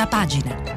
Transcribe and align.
prima 0.00 0.06
pagina. 0.06 0.68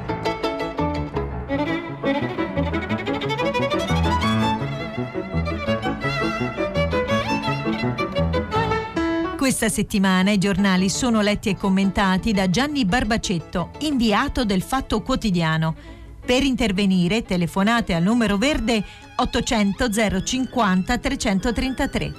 Questa 9.37 9.69
settimana 9.69 10.31
i 10.31 10.37
giornali 10.37 10.89
sono 10.89 11.21
letti 11.21 11.49
e 11.49 11.57
commentati 11.57 12.31
da 12.31 12.49
Gianni 12.49 12.85
Barbacetto, 12.85 13.71
inviato 13.79 14.45
del 14.45 14.61
Fatto 14.61 15.01
Quotidiano. 15.01 15.75
Per 16.25 16.43
intervenire 16.43 17.23
telefonate 17.23 17.93
al 17.93 18.03
numero 18.03 18.37
verde 18.37 18.83
800 19.17 19.89
050 20.23 20.97
333. 20.97 22.13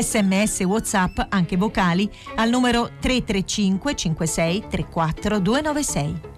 Sms 0.00 0.60
WhatsApp, 0.60 1.20
anche 1.28 1.58
vocali, 1.58 2.10
al 2.36 2.48
numero 2.48 2.90
335 2.98 3.94
56 3.94 4.64
34 4.70 5.38
296. 5.38 6.32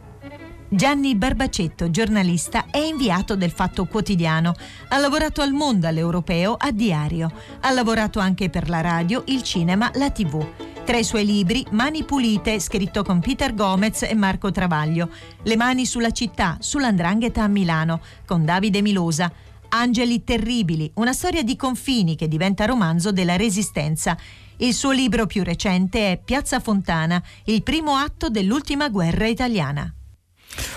Gianni 0.69 1.15
Barbacetto, 1.15 1.91
giornalista, 1.91 2.67
è 2.71 2.79
inviato 2.79 3.37
del 3.37 3.53
Fatto 3.53 3.85
Quotidiano. 3.85 4.53
Ha 4.89 4.99
lavorato 4.99 5.41
al 5.41 5.53
Mondo, 5.53 5.87
all'Europeo, 5.87 6.57
a 6.59 6.73
Diario. 6.73 7.31
Ha 7.61 7.71
lavorato 7.71 8.19
anche 8.19 8.51
per 8.51 8.69
la 8.69 8.81
radio, 8.81 9.23
il 9.27 9.45
cinema, 9.45 9.89
la 9.95 10.11
tv. 10.11 10.45
Tra 10.85 10.97
i 10.97 11.05
suoi 11.05 11.25
libri, 11.25 11.65
Mani 11.71 12.03
Pulite, 12.03 12.59
scritto 12.59 13.05
con 13.05 13.21
Peter 13.21 13.55
Gomez 13.55 14.03
e 14.03 14.15
Marco 14.17 14.51
Travaglio. 14.51 15.09
Le 15.45 15.57
mani 15.57 15.87
sulla 15.87 16.11
città, 16.11 16.57
sull'andrangheta 16.59 17.45
a 17.45 17.49
Milano, 17.49 18.01
con 18.27 18.45
Davide 18.45 18.83
Milosa. 18.83 19.33
Angeli 19.69 20.25
terribili, 20.25 20.91
una 20.95 21.13
storia 21.13 21.45
di 21.45 21.55
confini 21.55 22.17
che 22.17 22.27
diventa 22.27 22.65
romanzo 22.65 23.13
della 23.13 23.37
Resistenza. 23.37 24.17
Il 24.57 24.75
suo 24.75 24.91
libro 24.91 25.27
più 25.27 25.45
recente 25.45 26.11
è 26.11 26.21
Piazza 26.23 26.59
Fontana, 26.59 27.23
il 27.45 27.63
primo 27.63 27.95
atto 27.95 28.29
dell'ultima 28.29 28.89
guerra 28.89 29.29
italiana. 29.29 29.96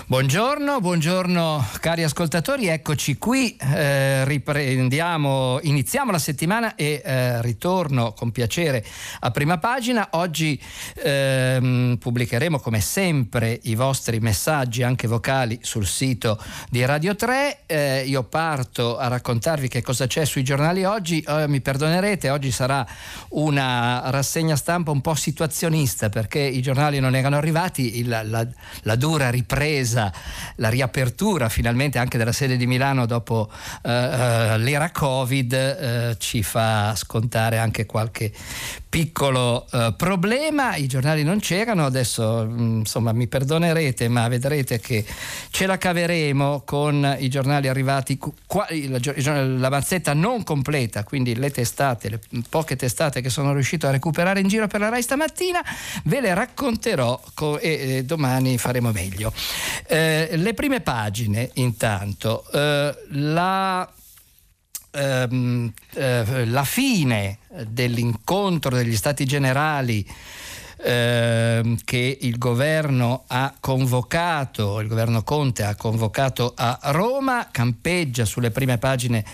Buongiorno, 0.06 0.80
buongiorno 0.80 1.68
cari 1.78 2.02
ascoltatori, 2.02 2.66
eccoci 2.66 3.16
qui, 3.16 3.56
eh, 3.56 4.24
riprendiamo, 4.24 5.60
iniziamo 5.62 6.10
la 6.10 6.18
settimana 6.18 6.74
e 6.74 7.00
eh, 7.02 7.40
ritorno 7.40 8.12
con 8.12 8.30
piacere 8.30 8.84
a 9.20 9.30
prima 9.30 9.58
pagina. 9.58 10.08
Oggi 10.12 10.60
eh, 10.96 11.96
pubblicheremo 11.98 12.58
come 12.58 12.80
sempre 12.80 13.58
i 13.62 13.74
vostri 13.74 14.18
messaggi 14.18 14.82
anche 14.82 15.06
vocali 15.06 15.58
sul 15.62 15.86
sito 15.86 16.42
di 16.68 16.84
Radio 16.84 17.14
3. 17.14 17.60
Eh, 17.66 18.02
io 18.04 18.24
parto 18.24 18.98
a 18.98 19.06
raccontarvi 19.06 19.68
che 19.68 19.80
cosa 19.80 20.06
c'è 20.06 20.24
sui 20.24 20.42
giornali 20.42 20.84
oggi, 20.84 21.20
eh, 21.20 21.46
mi 21.48 21.60
perdonerete, 21.60 22.28
oggi 22.28 22.50
sarà 22.50 22.84
una 23.30 24.10
rassegna 24.10 24.56
stampa 24.56 24.90
un 24.90 25.00
po' 25.00 25.14
situazionista 25.14 26.08
perché 26.08 26.40
i 26.40 26.60
giornali 26.60 26.98
non 26.98 27.14
erano 27.14 27.36
arrivati, 27.36 28.00
il, 28.00 28.08
la, 28.08 28.46
la 28.82 28.96
dura 28.96 29.30
ripresa 29.30 29.68
ripresa, 29.70 30.12
la 30.56 30.68
riapertura 30.68 31.48
finalmente 31.48 31.98
anche 31.98 32.18
della 32.18 32.32
sede 32.32 32.56
di 32.56 32.66
Milano 32.66 33.06
dopo 33.06 33.50
eh, 33.82 33.90
eh, 33.90 34.58
l'era 34.58 34.90
Covid 34.90 35.52
eh, 35.52 36.16
ci 36.18 36.42
fa 36.42 36.94
scontare 36.96 37.58
anche 37.58 37.86
qualche 37.86 38.32
piccolo 38.90 39.68
eh, 39.70 39.94
problema, 39.96 40.74
i 40.74 40.88
giornali 40.88 41.22
non 41.22 41.38
c'erano, 41.38 41.86
adesso 41.86 42.44
mm, 42.44 42.78
insomma 42.80 43.12
mi 43.12 43.28
perdonerete 43.28 44.08
ma 44.08 44.26
vedrete 44.26 44.80
che 44.80 45.04
ce 45.50 45.66
la 45.66 45.78
caveremo 45.78 46.62
con 46.66 47.16
i 47.20 47.28
giornali 47.28 47.68
arrivati, 47.68 48.18
qua, 48.18 48.66
la, 48.68 49.44
la 49.44 49.70
mazzetta 49.70 50.12
non 50.12 50.42
completa, 50.42 51.04
quindi 51.04 51.36
le 51.36 51.52
testate, 51.52 52.08
le 52.08 52.20
poche 52.48 52.74
testate 52.74 53.20
che 53.20 53.30
sono 53.30 53.52
riuscito 53.52 53.86
a 53.86 53.92
recuperare 53.92 54.40
in 54.40 54.48
giro 54.48 54.66
per 54.66 54.80
la 54.80 54.88
RAI 54.88 55.02
stamattina, 55.02 55.60
ve 56.04 56.20
le 56.20 56.34
racconterò 56.34 57.20
co- 57.34 57.60
e, 57.60 57.98
e, 57.98 58.04
domani 58.04 58.58
faremo 58.58 58.90
meglio. 58.90 59.32
Eh, 59.86 60.30
le 60.36 60.54
prime 60.54 60.80
pagine 60.80 61.50
intanto, 61.54 62.44
eh, 62.52 62.94
la 63.10 63.92
ehm, 64.92 65.72
eh, 65.94 66.44
la 66.46 66.64
fine 66.64 67.38
dell'incontro 67.68 68.76
degli 68.76 68.96
Stati 68.96 69.24
Generali 69.24 70.06
eh, 70.82 71.76
che 71.84 72.18
il 72.22 72.38
governo 72.38 73.24
ha 73.26 73.54
convocato, 73.60 74.80
il 74.80 74.88
governo 74.88 75.22
Conte 75.22 75.62
ha 75.62 75.74
convocato 75.74 76.54
a 76.56 76.78
Roma, 76.84 77.48
campeggia 77.50 78.24
sulle 78.24 78.50
prime 78.50 78.78
pagine 78.78 79.24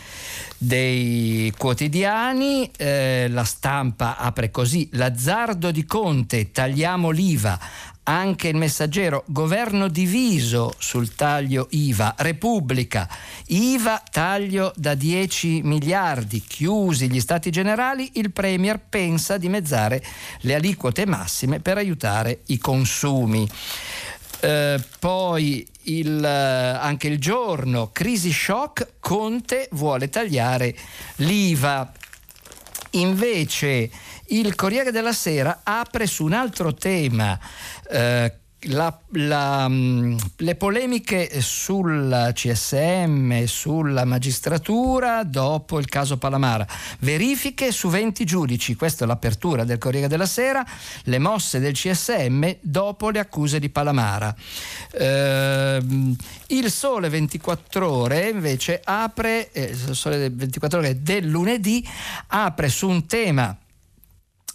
dei 0.59 1.53
quotidiani, 1.57 2.71
eh, 2.77 3.29
la 3.29 3.45
stampa 3.45 4.17
apre 4.17 4.51
così, 4.51 4.89
l'azzardo 4.93 5.71
di 5.71 5.85
Conte, 5.85 6.51
tagliamo 6.51 7.11
l'IVA, 7.11 7.59
anche 8.09 8.49
il 8.49 8.57
messaggero, 8.57 9.25
governo 9.27 9.89
diviso 9.89 10.75
sul 10.79 11.15
taglio 11.15 11.67
IVA, 11.71 12.15
Repubblica, 12.19 13.09
IVA 13.47 14.03
taglio 14.11 14.73
da 14.77 14.95
10 14.95 15.63
miliardi, 15.63 16.41
chiusi 16.41 17.11
gli 17.11 17.21
stati 17.21 17.51
generali, 17.51 18.11
il 18.15 18.31
Premier 18.31 18.81
pensa 18.81 19.35
a 19.35 19.39
dimezzare 19.39 20.03
le 20.41 20.55
aliquote 20.55 21.05
massime 21.05 21.61
per 21.61 21.79
aiutare 21.79 22.43
i 22.47 22.59
consumi. 22.59 23.49
Eh, 24.41 24.81
poi 25.01 25.67
il, 25.85 26.25
eh, 26.25 26.29
anche 26.29 27.09
il 27.09 27.19
giorno, 27.19 27.91
crisi 27.93 28.31
shock, 28.31 28.95
Conte 29.01 29.69
vuole 29.73 30.09
tagliare 30.09 30.77
l'IVA. 31.17 31.93
Invece 32.91 33.91
il 34.29 34.55
Corriere 34.55 34.91
della 34.91 35.13
Sera 35.13 35.61
apre 35.63 36.07
su 36.07 36.25
un 36.25 36.33
altro 36.33 36.75
tema. 36.75 37.39
Eh, 37.91 38.33
la, 38.69 38.99
la, 39.13 39.69
mm, 39.69 40.17
le 40.39 40.55
polemiche 40.57 41.41
sul 41.41 42.31
CSM, 42.33 43.45
sulla 43.45 44.05
magistratura 44.05 45.23
dopo 45.25 45.79
il 45.79 45.87
caso 45.87 46.17
Palamara, 46.17 46.67
verifiche 47.01 47.71
su 47.71 47.89
20 47.89 48.25
giudici, 48.25 48.75
questa 48.75 49.05
è 49.05 49.07
l'apertura 49.07 49.65
del 49.65 49.79
Corriere 49.79 50.09
della 50.09 50.27
Sera, 50.27 50.65
le 51.05 51.19
mosse 51.19 51.61
del 51.61 51.75
CSM 51.75 52.57
dopo 52.61 53.11
le 53.11 53.19
accuse 53.19 53.59
di 53.59 53.69
Palamara. 53.69 54.35
Eh, 54.93 55.83
il 56.49 56.71
Sole 56.71 57.09
24 57.09 57.91
ore 57.91 58.31
invece 58.31 58.81
apre, 58.83 59.51
eh, 59.53 59.65
il 59.65 59.95
Sole 59.95 60.31
24 60.31 60.79
ore 60.79 61.03
del 61.03 61.27
lunedì 61.27 61.87
apre 62.29 62.69
su 62.69 62.89
un 62.89 63.07
tema 63.07 63.57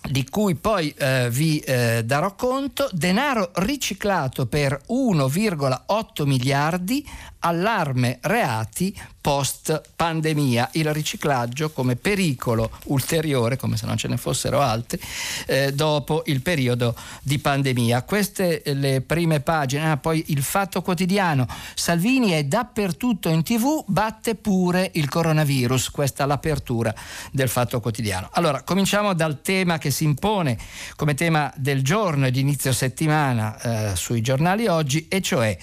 di 0.10 0.28
cui 0.28 0.56
poi 0.56 0.94
eh, 0.98 1.30
vi 1.30 1.60
eh, 1.60 2.04
darò 2.04 2.34
conto, 2.36 2.90
denaro 2.92 3.52
riciclato 3.56 4.46
per 4.48 4.82
1,8 4.90 6.26
miliardi, 6.26 7.08
allarme 7.42 8.20
reati 8.22 8.96
post 9.22 9.82
pandemia, 9.96 10.70
il 10.74 10.92
riciclaggio 10.92 11.70
come 11.70 11.96
pericolo 11.96 12.72
ulteriore, 12.86 13.56
come 13.56 13.78
se 13.78 13.86
non 13.86 13.96
ce 13.96 14.08
ne 14.08 14.18
fossero 14.18 14.62
altri, 14.62 15.00
eh, 15.46 15.74
dopo 15.74 16.24
il 16.26 16.42
periodo 16.42 16.96
di 17.22 17.38
pandemia. 17.38 18.02
Queste 18.02 18.64
le 18.66 19.02
prime 19.02 19.40
pagine, 19.40 19.92
ah, 19.92 19.98
poi 19.98 20.26
il 20.30 20.42
fatto 20.42 20.82
quotidiano, 20.82 21.48
Salvini 21.76 22.32
è 22.32 22.44
dappertutto 22.46 23.30
in 23.30 23.44
tv, 23.44 23.84
batte 23.86 24.34
pure 24.34 24.90
il 24.94 25.08
coronavirus, 25.08 25.92
questa 25.92 26.24
è 26.24 26.28
l'apertura 26.28 26.94
del 27.32 27.48
fatto 27.48 27.80
quotidiano. 27.80 28.30
Allora, 28.34 28.64
cominciamo 28.64 29.14
dal 29.14 29.42
tema 29.42 29.78
che 29.78 29.92
si 29.92 30.04
impone 30.04 30.58
come 30.96 31.14
tema 31.14 31.54
del 31.56 31.84
giorno 31.84 32.26
e 32.26 32.32
di 32.32 32.40
inizio 32.40 32.74
settimana 32.74 33.92
eh, 33.92 33.96
sui 33.96 34.22
giornali 34.22 34.66
oggi, 34.66 35.08
e 35.08 35.22
cioè 35.22 35.56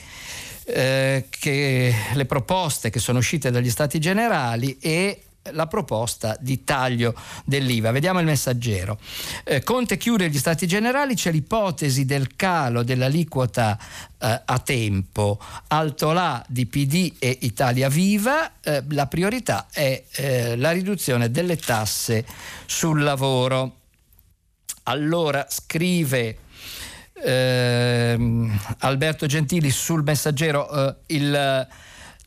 eh, 0.69 1.27
che 1.31 1.95
le 2.13 2.25
proposte 2.27 2.91
che 2.91 2.99
sono 2.99 3.19
uscite 3.19 3.51
dagli 3.51 3.71
Stati 3.71 3.99
Generali 3.99 4.79
e 4.81 5.23
la 5.53 5.67
proposta 5.67 6.37
di 6.39 6.63
taglio 6.63 7.15
dell'IVA. 7.45 7.91
Vediamo 7.91 8.21
il 8.21 8.27
messaggero. 8.27 8.99
Eh, 9.45 9.63
Conte 9.63 9.97
chiude 9.97 10.29
gli 10.29 10.37
Stati 10.37 10.67
Generali, 10.67 11.15
c'è 11.15 11.31
l'ipotesi 11.31 12.05
del 12.05 12.37
calo 12.37 12.83
dell'aliquota 12.83 13.79
eh, 14.19 14.43
a 14.45 14.59
tempo. 14.59 15.41
Alto 15.69 16.13
là 16.13 16.45
di 16.49 16.67
PD 16.67 17.15
e 17.19 17.39
Italia 17.43 17.89
Viva, 17.89 18.61
eh, 18.61 18.85
la 18.91 19.07
priorità 19.07 19.69
è 19.73 20.05
eh, 20.11 20.57
la 20.57 20.71
riduzione 20.73 21.31
delle 21.31 21.57
tasse 21.57 22.27
sul 22.67 23.03
lavoro. 23.03 23.77
Allora 24.85 25.47
scrive 25.49 26.39
Alberto 28.79 29.27
Gentili 29.27 29.71
sul 29.71 30.03
messaggero 30.03 30.71
eh, 30.71 30.97
il, 31.15 31.67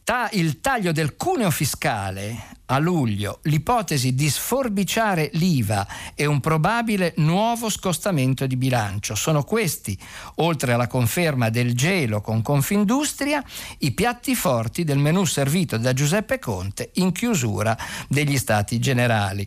ta, 0.04 0.30
il, 0.34 0.60
taglio 0.60 0.92
del 0.92 1.16
cuneo 1.16 1.50
fiscale 1.50 2.60
a 2.72 2.78
luglio 2.78 3.40
l'ipotesi 3.44 4.16
di 4.16 4.30
sforbiciare 4.30 5.30
l'IVA 5.34 5.86
e 6.16 6.26
un 6.26 6.40
probabile 6.40 7.14
nuovo 7.18 7.70
scostamento 7.70 8.48
di 8.48 8.56
bilancio. 8.56 9.14
Sono 9.14 9.44
questi, 9.44 9.98
oltre 10.36 10.72
alla 10.72 10.88
conferma 10.88 11.50
del 11.50 11.76
gelo 11.76 12.22
con 12.22 12.42
Confindustria, 12.42 13.44
i 13.80 13.92
piatti 13.92 14.36
forti 14.36 14.86
del 14.86 15.00
menù 15.00 15.26
servito 15.26 15.78
da 15.78 15.92
Giuseppe 15.92 16.40
Conte 16.40 16.92
in 16.96 17.12
chiusura 17.12 17.78
degli 18.08 18.38
Stati 18.38 18.80
Generali. 18.80 19.46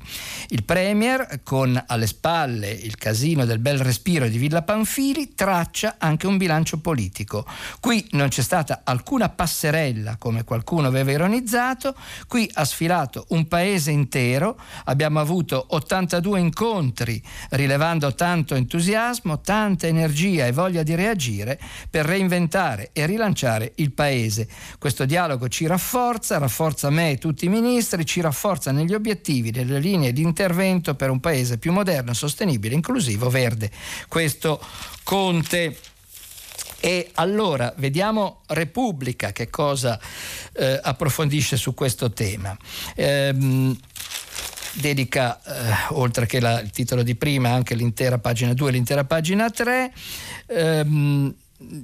Il 0.48 0.64
Premier, 0.64 1.40
con 1.42 1.82
alle 1.86 2.06
spalle 2.06 2.70
il 2.70 2.96
casino 2.96 3.46
del 3.46 3.58
bel 3.58 3.78
respiro 3.78 4.28
di 4.28 4.36
Villa 4.36 4.62
Panfili, 4.62 5.34
traccia 5.34 5.96
anche 5.98 6.26
un 6.26 6.36
bilancio 6.36 6.78
politico. 6.78 7.46
Qui 7.80 8.06
non 8.10 8.28
c'è 8.28 8.42
stata 8.42 8.82
alcuna 8.84 9.30
passerella, 9.30 10.16
come 10.18 10.44
qualcuno 10.44 10.88
aveva 10.88 11.10
ironizzato, 11.10 11.96
qui 12.26 12.50
ha 12.52 12.64
sfilato 12.66 13.12
passato 13.14 13.26
un 13.28 13.46
paese 13.46 13.92
intero, 13.92 14.58
abbiamo 14.84 15.20
avuto 15.20 15.64
82 15.68 16.40
incontri 16.40 17.22
rilevando 17.50 18.14
tanto 18.14 18.54
entusiasmo, 18.56 19.40
tanta 19.40 19.86
energia 19.86 20.46
e 20.46 20.52
voglia 20.52 20.82
di 20.82 20.94
reagire 20.94 21.60
per 21.88 22.04
reinventare 22.04 22.90
e 22.92 23.06
rilanciare 23.06 23.72
il 23.76 23.92
paese. 23.92 24.48
Questo 24.78 25.04
dialogo 25.04 25.48
ci 25.48 25.66
rafforza, 25.66 26.38
rafforza 26.38 26.90
me 26.90 27.12
e 27.12 27.18
tutti 27.18 27.44
i 27.44 27.48
ministri, 27.48 28.04
ci 28.04 28.20
rafforza 28.20 28.72
negli 28.72 28.94
obiettivi, 28.94 29.50
nelle 29.50 29.78
linee 29.78 30.12
di 30.12 30.22
intervento 30.22 30.94
per 30.94 31.10
un 31.10 31.20
paese 31.20 31.58
più 31.58 31.72
moderno, 31.72 32.12
sostenibile, 32.12 32.74
inclusivo, 32.74 33.30
verde. 33.30 33.70
Questo 34.08 34.60
Conte 35.04 35.76
e 36.84 37.08
allora 37.14 37.72
vediamo 37.78 38.42
Repubblica 38.48 39.32
che 39.32 39.48
cosa 39.48 39.98
eh, 40.52 40.78
approfondisce 40.82 41.56
su 41.56 41.72
questo 41.72 42.12
tema. 42.12 42.54
Ehm, 42.94 43.74
dedica, 44.74 45.40
eh, 45.42 45.94
oltre 45.94 46.26
che 46.26 46.40
la, 46.40 46.60
il 46.60 46.68
titolo 46.68 47.02
di 47.02 47.14
prima, 47.14 47.52
anche 47.52 47.74
l'intera 47.74 48.18
pagina 48.18 48.52
2 48.52 48.68
e 48.68 48.72
l'intera 48.72 49.04
pagina 49.04 49.48
3. 49.48 49.92
Ehm, 50.48 51.34
eh, 51.56 51.82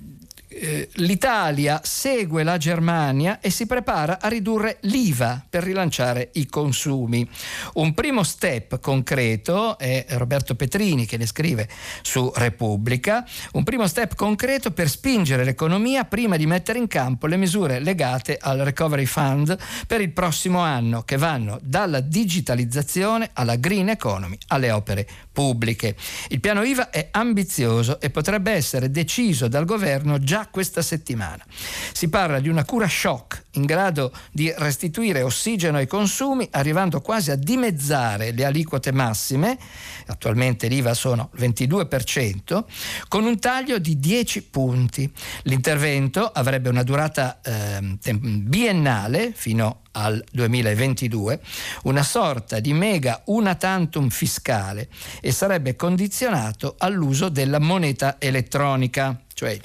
l'Italia 0.94 1.80
segue 1.84 2.42
la 2.42 2.56
Germania 2.56 3.38
e 3.40 3.50
si 3.50 3.66
prepara 3.66 4.18
a 4.20 4.28
ridurre 4.28 4.78
l'IVA 4.82 5.44
per 5.48 5.62
rilanciare 5.62 6.30
i 6.34 6.46
consumi. 6.46 7.28
Un 7.74 7.94
primo 7.94 8.24
step 8.24 8.80
concreto, 8.80 9.78
è 9.78 10.04
Roberto 10.10 10.56
Petrini 10.56 11.06
che 11.06 11.16
ne 11.16 11.26
scrive 11.26 11.68
su 12.02 12.32
Repubblica, 12.34 13.24
un 13.52 13.62
primo 13.62 13.86
step 13.86 14.16
concreto 14.16 14.72
per 14.72 14.88
spingere 14.88 15.44
l'economia 15.44 16.04
prima 16.04 16.36
di 16.36 16.46
mettere 16.46 16.78
in 16.78 16.88
campo 16.88 17.26
le 17.26 17.36
misure 17.36 17.78
legate 17.78 18.36
al 18.40 18.58
Recovery 18.58 19.06
Fund 19.06 19.56
per 19.86 20.00
il 20.00 20.10
prossimo 20.10 20.58
anno 20.58 21.02
che 21.02 21.16
vanno 21.16 21.58
dalla 21.62 22.00
digitalizzazione 22.00 23.30
alla 23.34 23.56
green 23.56 23.88
economy 23.88 24.36
alle 24.48 24.72
opere 24.72 25.06
pubbliche. 25.30 25.94
Il 26.28 26.40
piano 26.40 26.62
IVA 26.62 26.90
è 26.90 27.08
ambizioso 27.12 28.00
e 28.00 28.10
potrebbe 28.10 28.50
essere 28.50 28.90
deciso 28.90 29.46
dal 29.46 29.64
governo 29.64 30.18
già 30.18 30.39
questa 30.46 30.82
settimana. 30.82 31.44
Si 31.92 32.08
parla 32.08 32.40
di 32.40 32.48
una 32.48 32.64
cura 32.64 32.88
shock 32.88 33.44
in 33.54 33.64
grado 33.64 34.12
di 34.30 34.52
restituire 34.56 35.22
ossigeno 35.22 35.78
ai 35.78 35.86
consumi, 35.86 36.46
arrivando 36.52 37.00
quasi 37.00 37.30
a 37.30 37.36
dimezzare 37.36 38.30
le 38.30 38.44
aliquote 38.44 38.92
massime, 38.92 39.58
attualmente 40.06 40.68
l'IVA 40.68 40.94
sono 40.94 41.30
il 41.34 41.48
22%, 41.48 42.64
con 43.08 43.24
un 43.24 43.38
taglio 43.38 43.78
di 43.78 43.98
10 43.98 44.42
punti. 44.44 45.10
L'intervento 45.42 46.26
avrebbe 46.26 46.68
una 46.68 46.82
durata 46.82 47.40
eh, 47.42 47.98
biennale 48.12 49.32
fino 49.34 49.82
al 49.92 50.22
2022, 50.30 51.40
una 51.84 52.02
sorta 52.02 52.60
di 52.60 52.72
mega 52.72 53.22
una 53.26 53.54
tantum 53.56 54.08
fiscale 54.08 54.88
e 55.20 55.32
sarebbe 55.32 55.74
condizionato 55.74 56.76
all'uso 56.78 57.28
della 57.28 57.58
moneta 57.58 58.16
elettronica, 58.18 59.20
cioè 59.34 59.58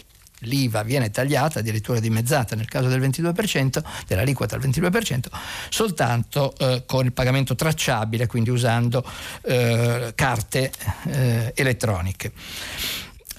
l'IVA 0.45 0.83
viene 0.83 1.09
tagliata, 1.12 1.59
addirittura 1.59 2.00
dimezzata 2.00 2.56
nel 2.56 2.68
caso 2.68 2.88
del 2.88 3.01
22%, 3.01 3.83
dell'aliquota 4.07 4.56
al 4.56 4.62
22%, 4.62 5.19
soltanto 5.69 6.53
eh, 6.57 6.83
con 6.86 7.06
il 7.06 7.13
pagamento 7.13 7.56
tracciabile, 7.56 8.27
quindi 8.27 8.50
usando 8.50 9.03
eh, 9.42 10.13
carte 10.15 10.71
eh, 11.06 11.51
elettroniche. 11.56 12.31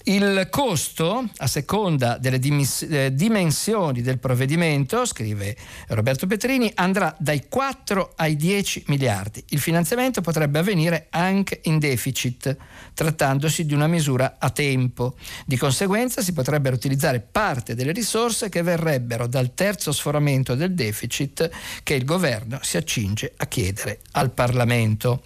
Il 0.09 0.47
costo, 0.51 1.29
a 1.39 1.49
seconda 1.49 2.17
delle 2.17 2.39
eh, 2.39 3.13
dimensioni 3.13 4.03
del 4.03 4.21
provvedimento, 4.21 5.05
scrive 5.05 5.57
Roberto 5.89 6.29
Petrini, 6.29 6.71
andrà 6.77 7.13
dai 7.19 7.49
4 7.49 8.13
ai 8.15 8.37
10 8.37 8.85
miliardi. 8.87 9.43
Il 9.49 9.59
finanziamento 9.59 10.21
potrebbe 10.21 10.61
avvenire 10.61 11.09
anche 11.11 11.59
in 11.65 11.81
deficit, 11.81 12.57
trattandosi 12.95 13.67
di 13.67 13.75
una 13.75 13.89
misura 13.89 14.37
a 14.39 14.51
tempo. 14.51 15.17
Di 15.45 15.57
conseguenza 15.57 16.23
si 16.23 16.33
potrebbero 16.33 16.77
utilizzare 16.77 17.19
parte 17.19 17.75
delle 17.75 17.91
risorse 17.91 18.49
che 18.49 18.63
verrebbero 18.63 19.27
dal 19.27 19.55
terzo 19.55 19.91
sforamento 19.91 20.55
del 20.55 20.73
deficit 20.73 21.51
che 21.83 21.95
il 21.95 22.05
governo 22.05 22.61
si 22.63 22.77
accinge 22.77 23.33
a 23.39 23.47
chiedere 23.47 23.99
al 24.13 24.31
Parlamento. 24.31 25.25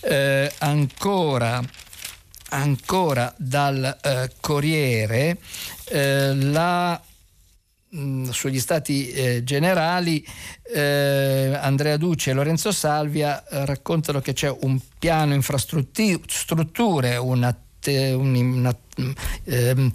Eh, 0.00 0.50
ancora 0.60 1.62
ancora 2.52 3.32
dal 3.36 3.98
eh, 4.02 4.30
Corriere 4.40 5.38
eh, 5.88 6.34
la 6.34 7.00
mm, 7.94 8.28
sugli 8.30 8.60
stati 8.60 9.10
eh, 9.10 9.44
generali 9.44 10.26
eh, 10.74 11.58
Andrea 11.60 11.96
Ducci 11.96 12.30
e 12.30 12.32
Lorenzo 12.34 12.72
Salvia 12.72 13.46
eh, 13.46 13.64
raccontano 13.66 14.20
che 14.20 14.32
c'è 14.32 14.54
un 14.60 14.78
piano 14.98 15.34
infrastrutture, 15.34 17.16
una, 17.16 17.56
una, 17.86 18.76
ehm, 19.44 19.90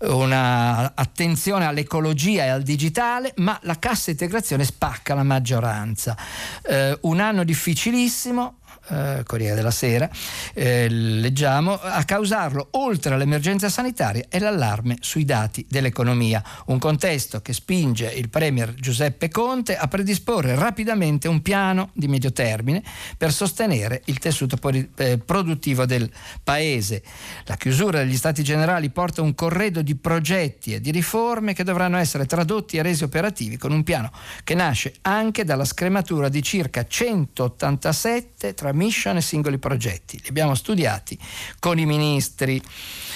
una 0.00 0.92
all'ecologia 0.94 2.44
e 2.44 2.48
al 2.48 2.62
digitale, 2.62 3.32
ma 3.36 3.58
la 3.62 3.78
cassa 3.78 4.10
integrazione 4.10 4.64
spacca 4.64 5.14
la 5.14 5.22
maggioranza. 5.22 6.16
Eh, 6.62 6.98
un 7.02 7.20
anno 7.20 7.44
difficilissimo, 7.44 8.58
eh, 8.88 9.22
Corriere 9.24 9.54
della 9.54 9.70
Sera, 9.70 10.08
eh, 10.52 10.88
leggiamo, 10.88 11.78
a 11.80 12.04
causarlo 12.04 12.68
oltre 12.72 13.14
all'emergenza 13.14 13.68
sanitaria 13.68 14.24
è 14.28 14.38
l'allarme 14.38 14.96
sui 15.00 15.24
dati 15.24 15.64
dell'economia, 15.68 16.42
un 16.66 16.78
contesto 16.78 17.40
che 17.40 17.52
spinge 17.52 18.06
il 18.06 18.28
Premier 18.28 18.74
Giuseppe 18.74 19.28
Conte 19.30 19.76
a 19.76 19.88
predisporre 19.88 20.54
rapidamente 20.54 21.28
un 21.28 21.40
piano 21.40 21.90
di 21.94 22.08
medio 22.08 22.32
termine 22.32 22.82
per 23.16 23.32
sostenere 23.32 24.02
il 24.06 24.18
tessuto 24.18 24.58
eh, 24.96 25.18
produttivo 25.18 25.86
del 25.86 26.10
Paese. 26.42 27.02
La 27.44 27.56
chiusura 27.56 27.98
degli 27.98 28.16
Stati 28.16 28.42
Generali 28.42 28.90
porta 28.90 29.22
un 29.22 29.34
corredo 29.34 29.82
di 29.82 29.94
progetti 29.94 30.74
e 30.74 30.80
di 30.80 30.90
riforme 30.90 31.54
che 31.54 31.64
dovranno 31.64 31.96
essere 31.96 32.26
tradotti 32.26 32.76
e 32.76 32.82
resi 32.82 33.04
operativi 33.04 33.56
con 33.56 33.72
un 33.72 33.82
piano 33.82 34.10
che 34.42 34.54
nasce 34.54 34.94
anche 35.02 35.44
dalla 35.44 35.64
scrematura 35.64 36.28
di 36.28 36.42
circa 36.42 36.86
187 36.86 38.54
tra 38.54 38.72
mission 38.74 39.16
e 39.16 39.22
singoli 39.22 39.58
progetti. 39.58 40.18
Li 40.20 40.28
abbiamo 40.28 40.54
studiati 40.54 41.18
con 41.58 41.78
i 41.78 41.86
ministri, 41.86 42.60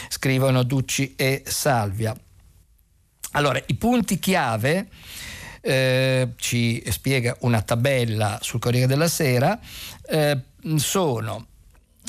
scrivono 0.08 0.62
Ducci 0.62 1.14
e 1.16 1.42
Salvia. 1.46 2.16
Allora, 3.32 3.62
i 3.66 3.74
punti 3.74 4.18
chiave 4.18 4.88
eh, 5.60 6.30
ci 6.36 6.82
spiega 6.88 7.36
una 7.40 7.60
tabella 7.60 8.38
sul 8.40 8.60
Corriere 8.60 8.86
della 8.86 9.08
Sera, 9.08 9.58
eh, 10.06 10.40
sono 10.76 11.47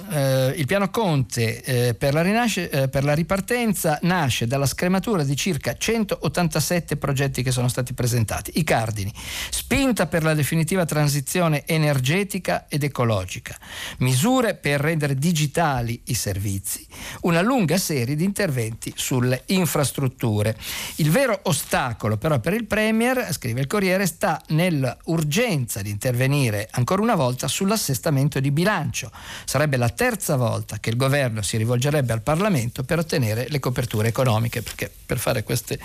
eh, 0.10 0.53
il 0.56 0.65
piano 0.65 0.89
Conte 0.89 1.62
eh, 1.63 1.94
per, 1.94 2.13
la 2.13 2.22
rinasce, 2.22 2.70
eh, 2.70 2.88
per, 2.88 3.03
la 3.03 3.13
ripartenza 3.13 4.00
nasce 4.03 4.48
dalla 4.48 4.65
scrematura 4.65 5.24
di 5.24 5.36
circa 5.36 5.75
187 5.75 6.98
progetti 6.98 7.44
che 7.44 7.51
sono 7.51 7.68
stati 7.68 7.94
presentati. 7.94 8.51
I 8.56 8.63
cardini, 8.63 9.13
spinta 9.50 10.08
per 10.08 10.24
la 10.24 10.34
definitiva 10.34 10.86
transizione 10.86 11.65
energetica 11.65 12.68
ed 12.68 12.84
ecologica, 12.84 13.58
misure 14.00 14.56
per 14.56 14.79
rendere 14.79 15.15
digitali 15.15 16.01
i 16.06 16.13
servizi, 16.13 16.86
una 17.22 17.41
lunga 17.41 17.77
serie 17.77 18.15
di 18.15 18.24
interventi 18.24 18.94
sulle 18.96 19.44
infrastrutture. 19.48 20.58
Il 20.96 21.12
vero 21.12 21.39
ostacolo 21.44 22.18
però 22.18 22.39
per 22.39 22.53
il 22.53 22.65
Premier, 22.65 23.27
scrive 23.32 23.62
il 23.62 23.68
Corriere, 23.68 24.06
sta 24.06 24.41
nell'urgenza 24.50 25.82
di 25.82 25.89
intervenire 25.89 26.68
ancora 26.72 27.01
una 27.01 27.15
volta 27.15 27.48
sull'assestamento 27.48 28.39
di 28.39 28.51
bilancio. 28.51 29.12
Sarebbe 29.46 29.77
la 29.77 29.88
la 29.89 29.96
terza 29.96 30.36
volta 30.36 30.79
che 30.79 30.91
il 30.91 30.96
governo 30.96 31.41
si 31.41 31.58
rivolgerebbe 31.58 32.13
al 32.13 32.22
Parlamento 32.22 32.84
per 32.84 33.00
ottenere 33.00 33.48
le 33.50 33.60
coperture 33.60 34.08
economiche, 34.08 34.62
perché 34.62 34.91
per 35.05 35.17
fare 35.17 35.43
queste 35.43 35.79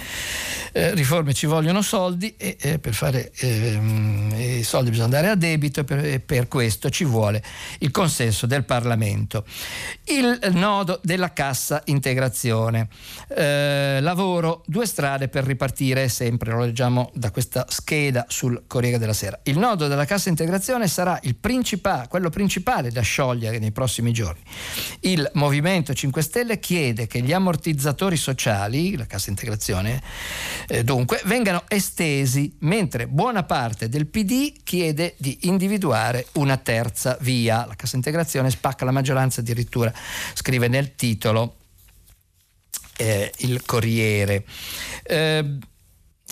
eh, 0.72 0.94
riforme 0.94 1.32
ci 1.32 1.46
vogliono 1.46 1.80
soldi 1.80 2.34
e 2.36 2.56
eh, 2.60 2.78
per 2.78 2.92
fare 2.92 3.32
ehm, 3.34 4.34
i 4.36 4.62
soldi 4.62 4.90
bisogna 4.90 5.06
andare 5.06 5.28
a 5.28 5.34
debito 5.34 5.80
e 5.80 5.84
per, 5.84 6.04
e 6.04 6.20
per, 6.20 6.48
questo 6.48 6.90
ci 6.90 7.04
vuole 7.04 7.42
il 7.78 7.90
consenso 7.90 8.46
del 8.46 8.64
Parlamento. 8.64 9.46
Il 10.04 10.38
nodo 10.52 11.00
della 11.02 11.32
cassa 11.32 11.80
integrazione. 11.86 12.88
Eh, 13.28 14.00
lavoro, 14.00 14.62
due 14.66 14.86
strade 14.86 15.28
per 15.28 15.44
ripartire, 15.44 16.08
sempre 16.08 16.52
lo 16.52 16.60
leggiamo 16.60 17.10
da 17.14 17.30
questa 17.30 17.64
scheda 17.68 18.26
sul 18.28 18.64
Corriere 18.66 18.98
della 18.98 19.14
Sera. 19.14 19.40
Il 19.44 19.58
nodo 19.58 19.88
della 19.88 20.04
cassa 20.04 20.28
integrazione 20.28 20.88
sarà 20.88 21.18
principale, 21.40 22.08
quello 22.08 22.28
principale 22.28 22.90
da 22.90 23.00
sciogliere 23.00 23.58
nei 23.58 23.72
prossimi 23.72 23.92
giorni. 24.12 24.40
Il 25.00 25.28
Movimento 25.34 25.94
5 25.94 26.22
Stelle 26.22 26.58
chiede 26.58 27.06
che 27.06 27.20
gli 27.20 27.32
ammortizzatori 27.32 28.16
sociali, 28.16 28.96
la 28.96 29.06
cassa 29.06 29.30
integrazione, 29.30 30.02
eh, 30.66 30.84
dunque, 30.84 31.20
vengano 31.24 31.64
estesi, 31.68 32.56
mentre 32.60 33.06
buona 33.06 33.42
parte 33.44 33.88
del 33.88 34.06
PD 34.06 34.52
chiede 34.62 35.14
di 35.18 35.38
individuare 35.42 36.26
una 36.34 36.56
terza 36.56 37.16
via. 37.20 37.64
La 37.66 37.76
cassa 37.76 37.96
integrazione 37.96 38.50
spacca 38.50 38.84
la 38.84 38.90
maggioranza 38.90 39.40
addirittura, 39.40 39.92
scrive 40.34 40.68
nel 40.68 40.94
titolo 40.94 41.56
eh, 42.96 43.32
il 43.38 43.64
Corriere. 43.64 44.44
Eh, 45.02 45.58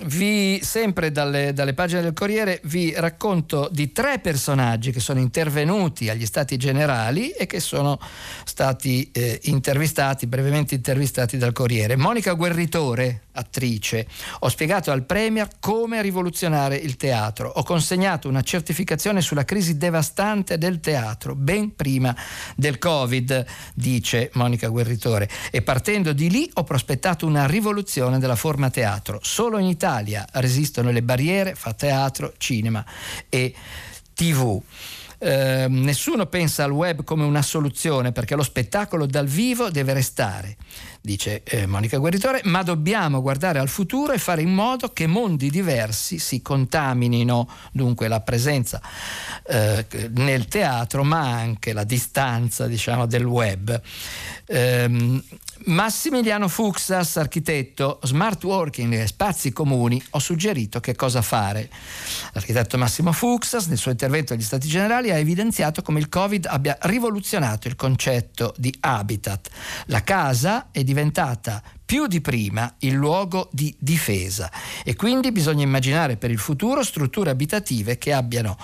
vi, 0.04 0.58
sempre 0.62 1.12
dalle, 1.12 1.52
dalle, 1.52 1.74
pagine 1.74 2.00
del 2.00 2.14
Corriere 2.14 2.60
vi 2.64 2.94
racconto 2.96 3.68
di 3.70 3.92
tre 3.92 4.20
personaggi 4.20 4.90
che 4.90 5.00
sono 5.00 5.20
intervenuti 5.20 6.08
agli 6.08 6.24
stati 6.24 6.56
generali 6.56 7.30
e 7.30 7.44
che 7.44 7.60
sono 7.60 8.00
stati 8.44 9.10
eh, 9.12 9.38
intervistati, 9.44 10.26
brevemente 10.26 10.74
intervistati 10.74 11.36
dal 11.36 11.52
Corriere. 11.52 11.96
Monica 11.96 12.32
Guerritore, 12.32 13.24
attrice, 13.32 14.06
ho 14.40 14.48
spiegato 14.48 14.90
al 14.90 15.04
Premier 15.04 15.48
come 15.60 16.00
rivoluzionare 16.00 16.76
il 16.76 16.96
teatro, 16.96 17.50
ho 17.54 17.62
consegnato 17.62 18.28
una 18.28 18.42
certificazione 18.42 19.20
sulla 19.20 19.44
crisi 19.44 19.76
devastante 19.76 20.56
del 20.56 20.80
teatro, 20.80 21.34
ben 21.34 21.76
prima 21.76 22.16
del 22.56 22.78
Covid, 22.78 23.44
dice 23.74 24.30
Monica 24.34 24.68
Guerritore, 24.68 25.28
e 25.50 25.60
partendo 25.60 26.14
di 26.14 26.30
lì 26.30 26.50
ho 26.54 26.64
prospettato 26.64 27.26
una 27.26 27.46
rivoluzione 27.46 28.18
della 28.18 28.36
forma 28.36 28.70
teatro. 28.70 29.18
Solo 29.22 29.58
in 29.58 29.66
Italia 29.66 29.80
resistono 30.32 30.90
le 30.90 31.02
barriere 31.02 31.54
fra 31.54 31.72
teatro, 31.72 32.34
cinema 32.38 32.84
e 33.28 33.54
tv. 34.14 34.62
Eh, 35.24 35.66
nessuno 35.68 36.26
pensa 36.26 36.64
al 36.64 36.72
web 36.72 37.04
come 37.04 37.22
una 37.22 37.42
soluzione 37.42 38.10
perché 38.10 38.34
lo 38.34 38.42
spettacolo 38.42 39.06
dal 39.06 39.28
vivo 39.28 39.70
deve 39.70 39.92
restare, 39.92 40.56
dice 41.00 41.42
eh, 41.44 41.64
Monica 41.66 41.98
Guerritore, 41.98 42.40
ma 42.46 42.64
dobbiamo 42.64 43.22
guardare 43.22 43.60
al 43.60 43.68
futuro 43.68 44.12
e 44.12 44.18
fare 44.18 44.42
in 44.42 44.52
modo 44.52 44.92
che 44.92 45.06
mondi 45.06 45.48
diversi 45.48 46.18
si 46.18 46.42
contaminino, 46.42 47.48
dunque 47.70 48.08
la 48.08 48.20
presenza 48.20 48.80
eh, 49.46 49.86
nel 50.14 50.46
teatro 50.46 51.04
ma 51.04 51.20
anche 51.20 51.72
la 51.72 51.84
distanza 51.84 52.66
diciamo, 52.66 53.06
del 53.06 53.24
web. 53.24 53.80
Massimiliano 55.66 56.48
Fuxas, 56.48 57.16
architetto, 57.16 58.00
smart 58.02 58.42
working 58.44 58.94
e 58.94 59.06
spazi 59.06 59.52
comuni, 59.52 60.02
ho 60.10 60.18
suggerito 60.18 60.80
che 60.80 60.94
cosa 60.94 61.22
fare. 61.22 61.70
L'architetto 62.32 62.78
Massimo 62.78 63.12
Fuxas, 63.12 63.66
nel 63.66 63.78
suo 63.78 63.90
intervento 63.90 64.32
agli 64.32 64.42
Stati 64.42 64.66
Generali, 64.66 65.10
ha 65.10 65.16
evidenziato 65.16 65.82
come 65.82 66.00
il 66.00 66.08
Covid 66.08 66.46
abbia 66.46 66.76
rivoluzionato 66.82 67.68
il 67.68 67.76
concetto 67.76 68.54
di 68.56 68.74
habitat. 68.80 69.50
La 69.86 70.02
casa 70.02 70.68
è 70.72 70.82
diventata 70.82 71.62
più 71.92 72.06
di 72.06 72.22
prima 72.22 72.74
il 72.78 72.94
luogo 72.94 73.50
di 73.52 73.74
difesa 73.78 74.50
e 74.82 74.96
quindi 74.96 75.30
bisogna 75.30 75.62
immaginare 75.62 76.16
per 76.16 76.30
il 76.30 76.38
futuro 76.38 76.82
strutture 76.82 77.28
abitative 77.28 77.98
che 77.98 78.14
abbiano 78.14 78.56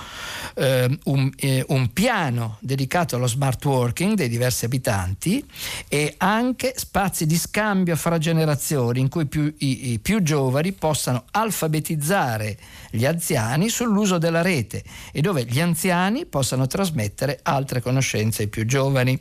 eh, 0.54 0.98
un, 1.04 1.30
eh, 1.36 1.62
un, 1.68 1.92
piano 1.92 2.56
dedicato 2.60 3.16
allo 3.16 3.26
smart 3.26 3.62
working 3.66 4.14
dei 4.14 4.30
diversi 4.30 4.64
abitanti 4.64 5.44
e 5.88 6.14
anche 6.16 6.72
spazi 6.74 7.26
di 7.26 7.36
scambio 7.36 7.96
fra 7.96 8.16
generazioni 8.16 9.00
in 9.00 9.10
cui 9.10 9.26
più, 9.26 9.54
i, 9.58 9.92
i 9.92 9.98
più 9.98 10.22
giovani 10.22 10.72
possano 10.72 11.24
alfabetizzare 11.30 12.56
gli 12.90 13.04
anziani 13.04 13.68
sull'uso 13.68 14.16
della 14.16 14.40
rete 14.40 14.82
e 15.12 15.20
dove 15.20 15.44
gli 15.44 15.60
anziani 15.60 16.24
possano 16.24 16.66
trasmettere 16.66 17.40
altre 17.42 17.82
conoscenze 17.82 18.44
ai 18.44 18.48
più 18.48 18.64
giovani. 18.64 19.20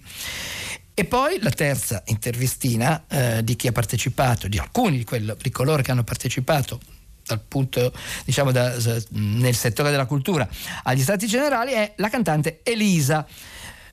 E 0.99 1.05
poi 1.05 1.37
la 1.41 1.51
terza 1.51 2.01
intervistina 2.07 3.05
eh, 3.07 3.43
di 3.43 3.55
chi 3.55 3.67
ha 3.67 3.71
partecipato, 3.71 4.47
di 4.47 4.57
alcuni 4.57 4.97
di, 4.97 5.03
quello, 5.03 5.37
di 5.39 5.51
coloro 5.51 5.83
che 5.83 5.91
hanno 5.91 6.03
partecipato 6.03 6.79
dal 7.23 7.39
punto, 7.39 7.93
diciamo, 8.25 8.51
da, 8.51 8.73
nel 9.09 9.53
settore 9.53 9.91
della 9.91 10.07
cultura 10.07 10.49
agli 10.81 11.01
Stati 11.01 11.27
Generali 11.27 11.73
è 11.73 11.93
la 11.97 12.09
cantante 12.09 12.61
Elisa. 12.63 13.27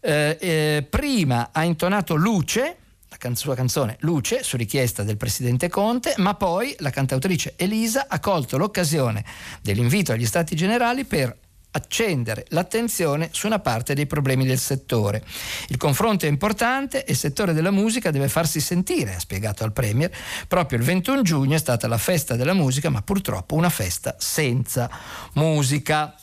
Eh, 0.00 0.38
eh, 0.40 0.86
prima 0.88 1.50
ha 1.52 1.62
intonato 1.64 2.14
Luce, 2.14 2.76
la 3.06 3.34
sua 3.34 3.54
canzone 3.54 3.98
Luce, 4.00 4.42
su 4.42 4.56
richiesta 4.56 5.02
del 5.02 5.18
presidente 5.18 5.68
Conte, 5.68 6.14
ma 6.16 6.32
poi 6.32 6.74
la 6.78 6.88
cantautrice 6.88 7.52
Elisa 7.56 8.06
ha 8.08 8.18
colto 8.18 8.56
l'occasione 8.56 9.22
dell'invito 9.60 10.12
agli 10.12 10.24
Stati 10.24 10.56
Generali 10.56 11.04
per 11.04 11.36
accendere 11.76 12.46
l'attenzione 12.48 13.28
su 13.32 13.46
una 13.46 13.58
parte 13.58 13.94
dei 13.94 14.06
problemi 14.06 14.46
del 14.46 14.58
settore. 14.58 15.24
Il 15.68 15.76
confronto 15.76 16.26
è 16.26 16.28
importante 16.28 17.04
e 17.04 17.12
il 17.12 17.18
settore 17.18 17.52
della 17.52 17.70
musica 17.70 18.10
deve 18.10 18.28
farsi 18.28 18.60
sentire, 18.60 19.14
ha 19.14 19.20
spiegato 19.20 19.64
al 19.64 19.72
Premier. 19.72 20.10
Proprio 20.48 20.78
il 20.78 20.84
21 20.84 21.22
giugno 21.22 21.54
è 21.54 21.58
stata 21.58 21.88
la 21.88 21.98
festa 21.98 22.36
della 22.36 22.54
musica, 22.54 22.90
ma 22.90 23.02
purtroppo 23.02 23.54
una 23.54 23.70
festa 23.70 24.16
senza 24.18 24.90
musica. 25.34 26.14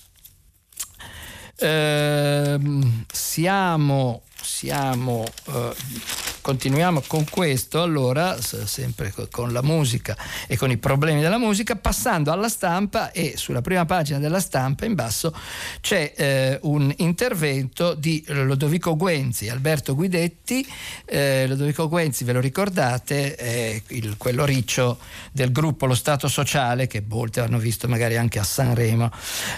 Eh, 1.58 2.60
siamo, 3.12 4.24
siamo 4.42 5.26
eh, 5.48 5.76
continuiamo 6.42 7.04
con 7.08 7.26
questo 7.30 7.82
allora, 7.82 8.38
sempre 8.42 9.14
con 9.32 9.54
la 9.54 9.62
musica 9.62 10.18
e 10.48 10.58
con 10.58 10.72
i 10.72 10.78
problemi 10.78 11.22
della 11.22 11.38
musica, 11.38 11.76
passando 11.76 12.32
alla 12.32 12.50
stampa 12.50 13.12
e 13.12 13.34
sulla 13.38 13.62
prima 13.62 13.86
pagina 13.86 14.20
della 14.20 14.40
stampa 14.40 14.86
in 14.86 14.96
basso 14.96 15.34
c'è 15.80 16.14
eh, 16.16 16.60
un 16.64 16.94
intervento 16.98 17.94
di 17.94 18.24
Lodovico 18.28 18.96
Guenzi, 18.96 19.50
Alberto 19.50 19.96
Guidetti, 19.96 20.68
eh, 21.06 21.46
Lodovico 21.48 21.88
Guenzi 21.88 22.24
ve 22.24 22.34
lo 22.34 22.40
ricordate, 22.40 23.36
è 23.36 23.82
il, 23.88 24.16
quello 24.18 24.46
riccio 24.46 25.00
del 25.32 25.52
gruppo 25.52 25.86
Lo 25.86 25.96
Stato 25.96 26.28
Sociale 26.28 26.88
che 26.88 27.04
molti 27.08 27.40
hanno 27.40 27.58
visto 27.58 27.88
magari 27.88 28.18
anche 28.18 28.40
a 28.40 28.44
Sanremo, 28.44 29.12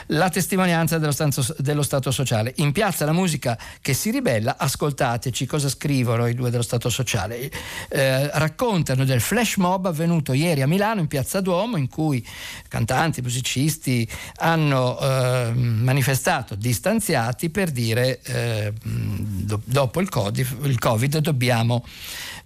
la 0.07 0.29
testimonianza 0.29 0.97
dello 0.97 1.11
Stato, 1.11 1.55
dello 1.57 1.81
stato 1.81 2.11
Sociale. 2.11 2.53
In 2.57 2.71
piazza 2.71 3.05
la 3.05 3.13
musica 3.13 3.57
che 3.81 3.93
si 3.93 4.11
ribella, 4.11 4.57
ascoltateci. 4.57 5.45
Cosa 5.45 5.69
scrivono 5.69 6.27
i 6.27 6.33
due 6.33 6.49
dello 6.49 6.61
Stato 6.61 6.72
Stato 6.73 6.89
sociale. 6.89 7.51
Eh, 7.89 8.29
raccontano 8.33 9.05
del 9.05 9.21
flash 9.21 9.57
mob 9.57 9.85
avvenuto 9.85 10.33
ieri 10.33 10.63
a 10.63 10.67
Milano 10.67 11.01
in 11.01 11.07
Piazza 11.07 11.39
Duomo 11.39 11.77
in 11.77 11.87
cui 11.87 12.25
cantanti, 12.67 13.21
musicisti 13.21 14.07
hanno 14.37 14.99
eh, 14.99 15.51
manifestato 15.53 16.55
distanziati 16.55 17.51
per 17.51 17.69
dire 17.69 18.19
eh, 18.23 18.73
do, 18.81 19.61
dopo 19.63 20.01
il 20.01 20.09
COVID, 20.09 20.65
il 20.65 20.79
COVID 20.79 21.17
dobbiamo 21.19 21.85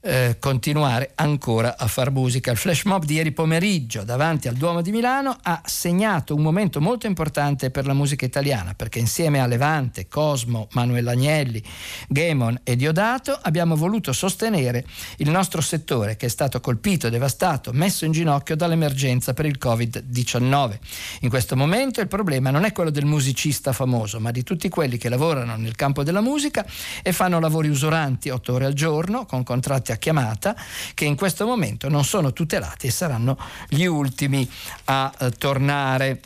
eh, 0.07 0.37
continuare 0.39 1.11
ancora 1.15 1.77
a 1.77 1.85
far 1.87 2.11
musica. 2.11 2.49
Il 2.51 2.57
flash 2.57 2.83
mob 2.85 3.03
di 3.03 3.15
ieri 3.15 3.33
pomeriggio 3.33 4.03
davanti 4.03 4.47
al 4.47 4.55
Duomo 4.55 4.81
di 4.81 4.91
Milano 4.91 5.37
ha 5.41 5.61
segnato 5.65 6.33
un 6.33 6.41
momento 6.41 6.79
molto 6.79 7.07
importante 7.07 7.71
per 7.71 7.85
la 7.85 7.93
musica 7.93 8.25
italiana 8.25 8.73
perché 8.73 8.99
insieme 8.99 9.41
a 9.41 9.45
Levante, 9.45 10.07
Cosmo, 10.07 10.69
Manuel 10.71 11.09
Agnelli, 11.09 11.61
Gamon 12.07 12.57
e 12.63 12.77
Diodato 12.77 13.37
abbiamo 13.41 13.75
voluto 13.75 14.13
sostenere 14.13 14.85
il 15.17 15.29
nostro 15.29 15.59
settore 15.59 16.15
che 16.15 16.27
è 16.27 16.29
stato 16.29 16.61
colpito, 16.61 17.09
devastato, 17.09 17.73
messo 17.73 18.05
in 18.05 18.13
ginocchio 18.13 18.55
dall'emergenza 18.55 19.33
per 19.33 19.45
il 19.45 19.57
Covid-19. 19.61 20.77
In 21.21 21.29
questo 21.29 21.57
momento 21.57 21.99
il 21.99 22.07
problema 22.07 22.49
non 22.49 22.63
è 22.63 22.71
quello 22.71 22.91
del 22.91 23.05
musicista 23.05 23.73
famoso, 23.73 24.21
ma 24.21 24.31
di 24.31 24.43
tutti 24.43 24.69
quelli 24.69 24.97
che 24.97 25.09
lavorano 25.09 25.57
nel 25.57 25.75
campo 25.75 26.03
della 26.03 26.21
musica 26.21 26.65
e 27.03 27.11
fanno 27.11 27.41
lavori 27.41 27.67
usuranti 27.67 28.29
otto 28.29 28.53
ore 28.53 28.65
al 28.65 28.73
giorno 28.73 29.25
con 29.25 29.43
contratti 29.43 29.91
a 29.91 29.96
chiamata 29.97 30.55
che 30.93 31.05
in 31.05 31.15
questo 31.15 31.45
momento 31.45 31.89
non 31.89 32.03
sono 32.03 32.33
tutelati 32.33 32.87
e 32.87 32.91
saranno 32.91 33.37
gli 33.67 33.85
ultimi 33.85 34.49
a 34.85 35.13
eh, 35.19 35.31
tornare. 35.31 36.21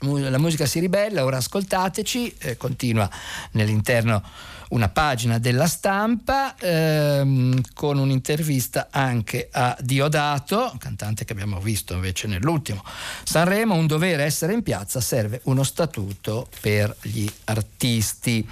la 0.00 0.38
musica 0.38 0.66
si 0.66 0.80
ribella, 0.80 1.24
ora 1.24 1.38
ascoltateci, 1.38 2.36
eh, 2.38 2.56
continua 2.56 3.10
nell'interno 3.52 4.22
una 4.70 4.88
pagina 4.88 5.38
della 5.38 5.66
stampa 5.66 6.56
ehm, 6.56 7.60
con 7.74 7.98
un'intervista 7.98 8.88
anche 8.90 9.48
a 9.50 9.76
Diodato, 9.80 10.74
cantante 10.78 11.24
che 11.24 11.32
abbiamo 11.32 11.60
visto 11.60 11.94
invece 11.94 12.26
nell'ultimo 12.26 12.82
Sanremo, 13.24 13.74
un 13.74 13.86
dovere 13.86 14.24
essere 14.24 14.52
in 14.52 14.62
piazza, 14.62 15.00
serve 15.00 15.40
uno 15.44 15.62
statuto 15.62 16.48
per 16.60 16.94
gli 17.02 17.28
artisti. 17.44 18.46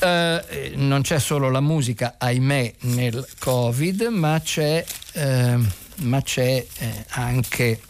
Eh, 0.00 0.72
non 0.74 1.02
c'è 1.02 1.18
solo 1.18 1.50
la 1.50 1.60
musica, 1.60 2.14
ahimè, 2.18 2.74
nel 2.80 3.26
Covid, 3.38 4.02
ma 4.02 4.40
c'è, 4.40 4.84
eh, 5.12 5.58
ma 5.96 6.22
c'è 6.22 6.66
eh, 6.78 7.04
anche 7.10 7.80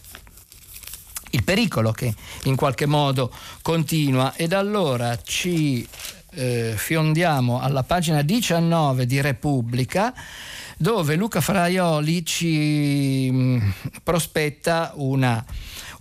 il 1.31 1.45
pericolo 1.45 1.93
che 1.93 2.15
in 2.45 2.57
qualche 2.57 2.87
modo 2.87 3.31
continua 3.61 4.35
ed 4.37 4.53
allora 4.53 5.19
ci 5.23 5.87
eh, 6.37 6.75
fiondiamo 6.77 7.61
alla 7.61 7.83
pagina 7.83 8.23
19 8.23 9.07
di 9.07 9.21
Repubblica 9.21 10.13
dove 10.77 11.17
Luca 11.17 11.41
Fraioli 11.41 12.25
ci 12.25 13.31
mh, 13.31 13.37
mm, 13.37 13.69
prospetta 14.03 14.93
una, 14.97 15.43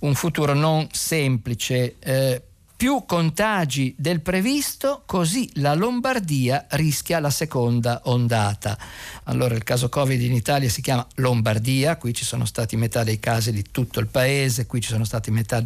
un 0.01 0.13
futuro 0.13 0.53
non 0.53 0.87
semplice. 0.91 1.95
Eh, 1.99 2.41
più 2.75 3.05
contagi 3.05 3.95
del 3.97 4.19
previsto, 4.19 5.03
così 5.05 5.49
la 5.55 5.73
Lombardia 5.73 6.65
rischia 6.71 7.19
la 7.19 7.29
seconda 7.29 8.01
ondata. 8.05 8.77
Allora 9.23 9.55
il 9.55 9.63
caso 9.63 9.87
Covid 9.87 10.21
in 10.21 10.33
Italia 10.33 10.67
si 10.67 10.81
chiama 10.81 11.07
Lombardia, 11.15 11.95
qui 11.95 12.13
ci 12.13 12.25
sono 12.25 12.43
stati 12.43 12.75
metà 12.75 13.05
dei 13.05 13.17
casi 13.17 13.53
di 13.53 13.63
tutto 13.71 14.01
il 14.01 14.07
paese, 14.07 14.65
qui 14.65 14.81
ci 14.81 14.89
sono 14.89 15.05
stati 15.05 15.31
metà 15.31 15.63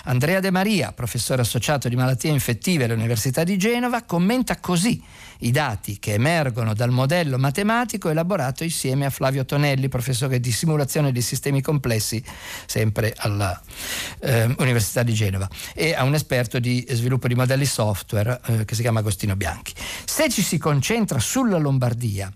Andrea 0.04 0.40
De 0.40 0.52
Maria, 0.52 0.92
professore 0.92 1.42
associato 1.42 1.88
di 1.88 1.96
malattie 1.96 2.30
infettive 2.30 2.84
all'Università 2.84 3.44
di 3.44 3.58
Genova, 3.58 4.04
commenta 4.04 4.60
così 4.60 5.02
i 5.40 5.52
dati 5.52 6.00
che 6.00 6.14
emergono 6.14 6.74
dal 6.74 6.92
modello 6.92 7.38
matematico 7.38 8.10
elaborato 8.10 8.64
insieme 8.64 9.06
a 9.06 9.10
Flavio 9.10 9.46
Tonelli, 9.46 9.90
professore 9.90 10.40
di 10.40 10.52
simulazione 10.52 11.12
di 11.12 11.22
sistemi 11.22 11.62
complessi, 11.62 12.24
sempre 12.66 13.14
all'Università 13.18 15.02
eh, 15.02 15.06
di 15.06 15.14
Genova, 15.14 15.50
e 15.74 15.94
a 15.94 16.04
un 16.04 16.14
esperto 16.14 16.60
di 16.60 16.86
sviluppo 16.90 17.28
di 17.28 17.36
modelli 17.36 17.66
software 17.66 18.40
eh, 18.46 18.66
che 18.66 18.76
si 18.76 18.82
chiama 18.82 19.00
Agostino 19.00 19.36
Bianchi. 19.36 19.74
Se 20.06 20.30
ci 20.30 20.42
si 20.42 20.58
concentra 20.58 21.20
sulla 21.20 21.58
Lombardia, 21.58 22.32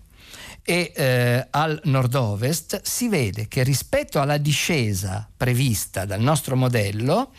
e 0.62 0.92
eh, 0.94 1.46
al 1.50 1.80
nord-ovest 1.84 2.82
si 2.82 3.08
vede 3.08 3.48
che 3.48 3.62
rispetto 3.62 4.20
alla 4.20 4.36
discesa 4.36 5.28
prevista 5.36 6.04
dal 6.04 6.20
nostro 6.20 6.56
modello 6.56 7.32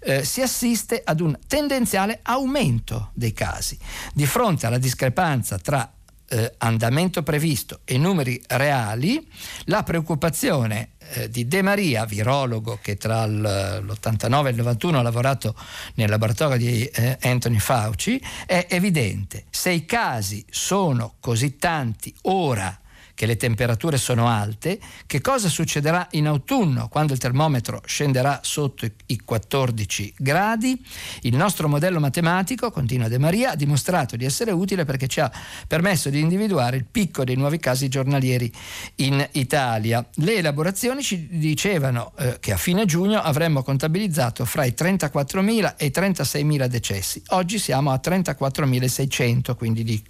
eh, 0.00 0.24
si 0.24 0.40
assiste 0.40 1.00
ad 1.04 1.20
un 1.20 1.38
tendenziale 1.46 2.20
aumento 2.22 3.10
dei 3.14 3.32
casi. 3.32 3.78
Di 4.12 4.26
fronte 4.26 4.66
alla 4.66 4.78
discrepanza 4.78 5.58
tra 5.58 5.90
eh, 6.32 6.54
andamento 6.58 7.22
previsto 7.22 7.80
e 7.84 7.98
numeri 7.98 8.42
reali, 8.48 9.28
la 9.64 9.82
preoccupazione 9.82 10.92
eh, 11.10 11.28
di 11.28 11.46
De 11.46 11.60
Maria, 11.60 12.06
virologo 12.06 12.78
che 12.80 12.96
tra 12.96 13.26
l'89 13.26 14.46
e 14.46 14.50
il 14.50 14.56
91 14.56 14.98
ha 14.98 15.02
lavorato 15.02 15.54
nel 15.94 16.08
laboratorio 16.08 16.56
di 16.56 16.84
eh, 16.86 17.18
Anthony 17.20 17.58
Fauci, 17.58 18.20
è 18.46 18.66
evidente. 18.70 19.44
Se 19.50 19.70
i 19.70 19.84
casi 19.84 20.44
sono 20.48 21.16
così 21.20 21.58
tanti 21.58 22.14
ora 22.22 22.81
che 23.14 23.26
le 23.26 23.36
temperature 23.36 23.96
sono 23.96 24.28
alte, 24.28 24.78
che 25.06 25.20
cosa 25.20 25.48
succederà 25.48 26.08
in 26.12 26.26
autunno 26.26 26.88
quando 26.88 27.12
il 27.12 27.18
termometro 27.18 27.82
scenderà 27.84 28.40
sotto 28.42 28.86
i 29.06 29.20
14 29.20 30.14
gradi? 30.18 30.80
Il 31.22 31.36
nostro 31.36 31.68
modello 31.68 32.00
matematico, 32.00 32.70
continua 32.70 33.08
De 33.08 33.18
Maria, 33.18 33.52
ha 33.52 33.56
dimostrato 33.56 34.16
di 34.16 34.24
essere 34.24 34.50
utile 34.50 34.84
perché 34.84 35.06
ci 35.06 35.20
ha 35.20 35.30
permesso 35.66 36.10
di 36.10 36.20
individuare 36.20 36.76
il 36.76 36.86
picco 36.90 37.24
dei 37.24 37.36
nuovi 37.36 37.58
casi 37.58 37.88
giornalieri 37.88 38.50
in 38.96 39.26
Italia. 39.32 40.04
Le 40.14 40.36
elaborazioni 40.36 41.02
ci 41.02 41.28
dicevano 41.30 42.12
eh, 42.18 42.38
che 42.40 42.52
a 42.52 42.56
fine 42.56 42.86
giugno 42.86 43.20
avremmo 43.20 43.62
contabilizzato 43.62 44.44
fra 44.44 44.64
i 44.64 44.74
34.000 44.76 45.74
e 45.76 45.86
i 45.86 45.92
36.000 45.94 46.66
decessi. 46.66 47.22
Oggi 47.28 47.58
siamo 47.58 47.90
a 47.90 48.00
34.600, 48.02 49.54
quindi 49.56 49.84
di, 49.84 50.02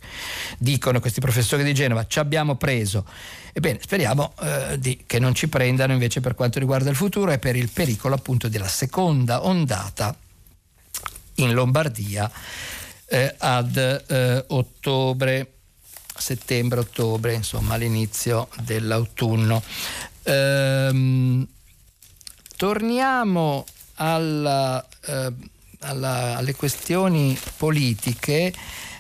dicono 0.59 1.01
questi 1.01 1.21
professori 1.21 1.65
di 1.65 1.75
Genova, 1.75 2.07
ci 2.07 2.19
abbiamo 2.19 2.57
preso 2.57 2.92
Ebbene, 3.53 3.79
speriamo 3.81 4.35
eh, 4.41 4.79
di, 4.79 5.05
che 5.07 5.19
non 5.19 5.35
ci 5.35 5.49
prendano 5.49 5.93
invece 5.93 6.21
per 6.21 6.35
quanto 6.35 6.59
riguarda 6.59 6.91
il 6.91 6.97
futuro 6.97 7.31
e 7.31 7.39
per 7.39 7.55
il 7.55 7.71
pericolo 7.71 8.15
appunto 8.15 8.49
della 8.49 8.69
seconda 8.69 9.45
ondata 9.45 10.17
in 11.37 11.53
Lombardia 11.53 12.31
eh, 13.07 13.35
ad 13.39 13.77
eh, 13.77 14.45
ottobre, 14.49 15.53
settembre-ottobre, 16.17 17.35
insomma 17.35 17.75
all'inizio 17.75 18.49
dell'autunno. 18.63 19.63
Ehm, 20.23 21.47
torniamo 22.57 23.67
alla, 23.95 24.87
eh, 25.05 25.33
alla, 25.81 26.37
alle 26.37 26.55
questioni 26.55 27.39
politiche 27.57 28.53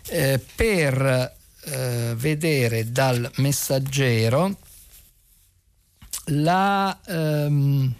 eh, 0.08 0.40
per 0.54 1.40
eh, 1.64 2.14
vedere 2.16 2.90
dal 2.90 3.30
messaggero 3.36 4.56
la, 6.26 6.98
ehm, 7.06 7.92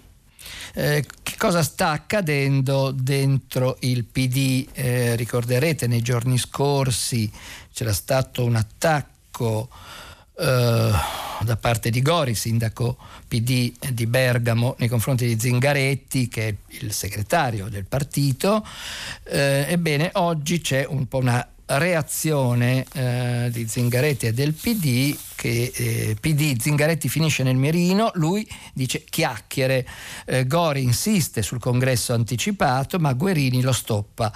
eh, 0.75 1.05
che 1.21 1.35
cosa 1.37 1.63
sta 1.63 1.89
accadendo 1.89 2.91
dentro 2.91 3.77
il 3.81 4.05
PD. 4.05 4.67
Eh, 4.71 5.15
ricorderete 5.15 5.87
nei 5.87 6.01
giorni 6.01 6.37
scorsi 6.37 7.31
c'era 7.71 7.93
stato 7.93 8.43
un 8.43 8.55
attacco 8.55 9.69
eh, 10.37 10.91
da 11.41 11.57
parte 11.57 11.89
di 11.89 12.01
Gori, 12.01 12.35
sindaco 12.35 12.97
PD 13.27 13.73
di 13.91 14.05
Bergamo, 14.05 14.75
nei 14.79 14.87
confronti 14.87 15.25
di 15.25 15.39
Zingaretti, 15.39 16.27
che 16.27 16.47
è 16.47 16.55
il 16.79 16.93
segretario 16.93 17.67
del 17.67 17.85
partito. 17.85 18.65
Eh, 19.23 19.65
ebbene, 19.69 20.11
oggi 20.13 20.61
c'è 20.61 20.85
un 20.87 21.07
po' 21.07 21.17
una 21.17 21.45
reazione 21.65 22.85
eh, 22.93 23.49
di 23.51 23.67
Zingaretti 23.67 24.27
e 24.27 24.33
del 24.33 24.53
PD 24.53 25.15
che 25.35 25.71
eh, 25.75 26.17
PD 26.19 26.59
Zingaretti 26.59 27.09
finisce 27.09 27.43
nel 27.43 27.55
mirino, 27.55 28.11
lui 28.15 28.47
dice 28.73 29.03
chiacchiere, 29.03 29.85
eh, 30.25 30.47
Gori 30.47 30.83
insiste 30.83 31.41
sul 31.41 31.59
congresso 31.59 32.13
anticipato 32.13 32.99
ma 32.99 33.13
Guerini 33.13 33.61
lo 33.61 33.73
stoppa, 33.73 34.31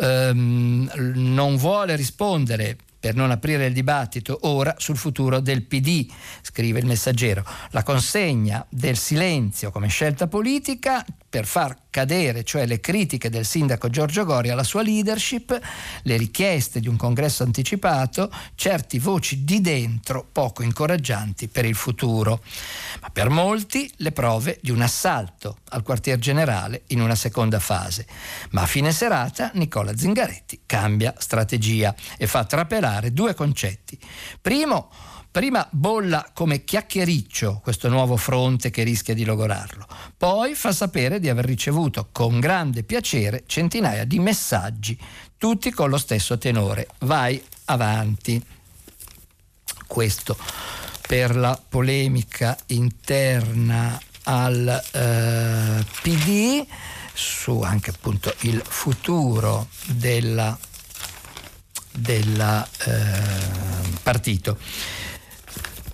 ehm, 0.00 0.90
non 1.14 1.56
vuole 1.56 1.94
rispondere 1.96 2.76
per 3.00 3.14
non 3.14 3.30
aprire 3.30 3.66
il 3.66 3.72
dibattito 3.72 4.40
ora 4.42 4.74
sul 4.76 4.96
futuro 4.96 5.40
del 5.40 5.62
PD, 5.62 6.06
scrive 6.42 6.80
il 6.80 6.86
messaggero. 6.86 7.44
La 7.70 7.82
consegna 7.82 8.64
del 8.68 8.96
silenzio 8.96 9.70
come 9.70 9.88
scelta 9.88 10.26
politica 10.26 11.04
per 11.30 11.46
far 11.46 11.76
cadere, 11.90 12.42
cioè 12.42 12.66
le 12.66 12.80
critiche 12.80 13.30
del 13.30 13.46
sindaco 13.46 13.88
Giorgio 13.88 14.24
Gori 14.24 14.50
alla 14.50 14.64
sua 14.64 14.82
leadership, 14.82 15.58
le 16.02 16.16
richieste 16.16 16.80
di 16.80 16.88
un 16.88 16.96
congresso 16.96 17.44
anticipato, 17.44 18.32
certi 18.56 18.98
voci 18.98 19.44
di 19.44 19.60
dentro 19.60 20.26
poco 20.30 20.64
incoraggianti 20.64 21.46
per 21.46 21.64
il 21.64 21.76
futuro. 21.76 22.42
Ma 23.00 23.10
per 23.10 23.28
molti 23.28 23.90
le 23.98 24.10
prove 24.10 24.58
di 24.60 24.72
un 24.72 24.82
assalto 24.82 25.58
al 25.68 25.84
quartier 25.84 26.18
generale 26.18 26.82
in 26.88 27.00
una 27.00 27.14
seconda 27.14 27.60
fase. 27.60 28.06
Ma 28.50 28.62
a 28.62 28.66
fine 28.66 28.92
serata 28.92 29.52
Nicola 29.54 29.96
Zingaretti 29.96 30.62
cambia 30.66 31.14
strategia 31.16 31.94
e 32.18 32.26
fa 32.26 32.44
trapelare 32.44 33.12
due 33.12 33.34
concetti. 33.34 33.96
Primo, 34.40 34.90
Prima 35.32 35.64
bolla 35.70 36.28
come 36.32 36.64
chiacchiericcio 36.64 37.60
questo 37.62 37.88
nuovo 37.88 38.16
fronte 38.16 38.70
che 38.70 38.82
rischia 38.82 39.14
di 39.14 39.24
logorarlo, 39.24 39.86
poi 40.16 40.56
fa 40.56 40.72
sapere 40.72 41.20
di 41.20 41.28
aver 41.28 41.44
ricevuto 41.44 42.08
con 42.10 42.40
grande 42.40 42.82
piacere 42.82 43.44
centinaia 43.46 44.04
di 44.04 44.18
messaggi, 44.18 44.98
tutti 45.38 45.70
con 45.70 45.88
lo 45.88 45.98
stesso 45.98 46.36
tenore. 46.36 46.88
Vai 47.00 47.40
avanti. 47.66 48.44
Questo 49.86 50.36
per 51.06 51.36
la 51.36 51.60
polemica 51.68 52.58
interna 52.66 54.00
al 54.24 54.82
eh, 54.92 55.84
PD 56.02 56.66
su 57.12 57.60
anche 57.60 57.90
appunto 57.90 58.34
il 58.40 58.60
futuro 58.66 59.68
del 59.86 60.58
eh, 62.86 63.08
partito. 64.02 64.58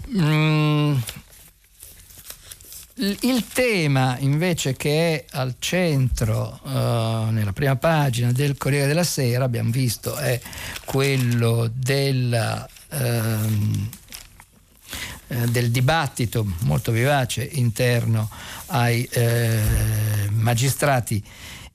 Mm, 0.08 0.96
il 2.98 3.44
tema 3.52 4.16
invece 4.20 4.74
che 4.74 5.14
è 5.14 5.24
al 5.36 5.56
centro 5.58 6.60
uh, 6.62 6.70
nella 7.30 7.52
prima 7.52 7.76
pagina 7.76 8.30
del 8.30 8.56
Corriere 8.56 8.86
della 8.86 9.04
Sera, 9.04 9.44
abbiamo 9.44 9.70
visto, 9.70 10.16
è 10.16 10.40
quello 10.84 11.70
della, 11.74 12.66
uh, 12.92 13.88
del 15.48 15.70
dibattito 15.70 16.46
molto 16.60 16.92
vivace 16.92 17.42
interno 17.44 18.30
ai 18.66 19.08
uh, 19.12 20.30
magistrati 20.30 21.22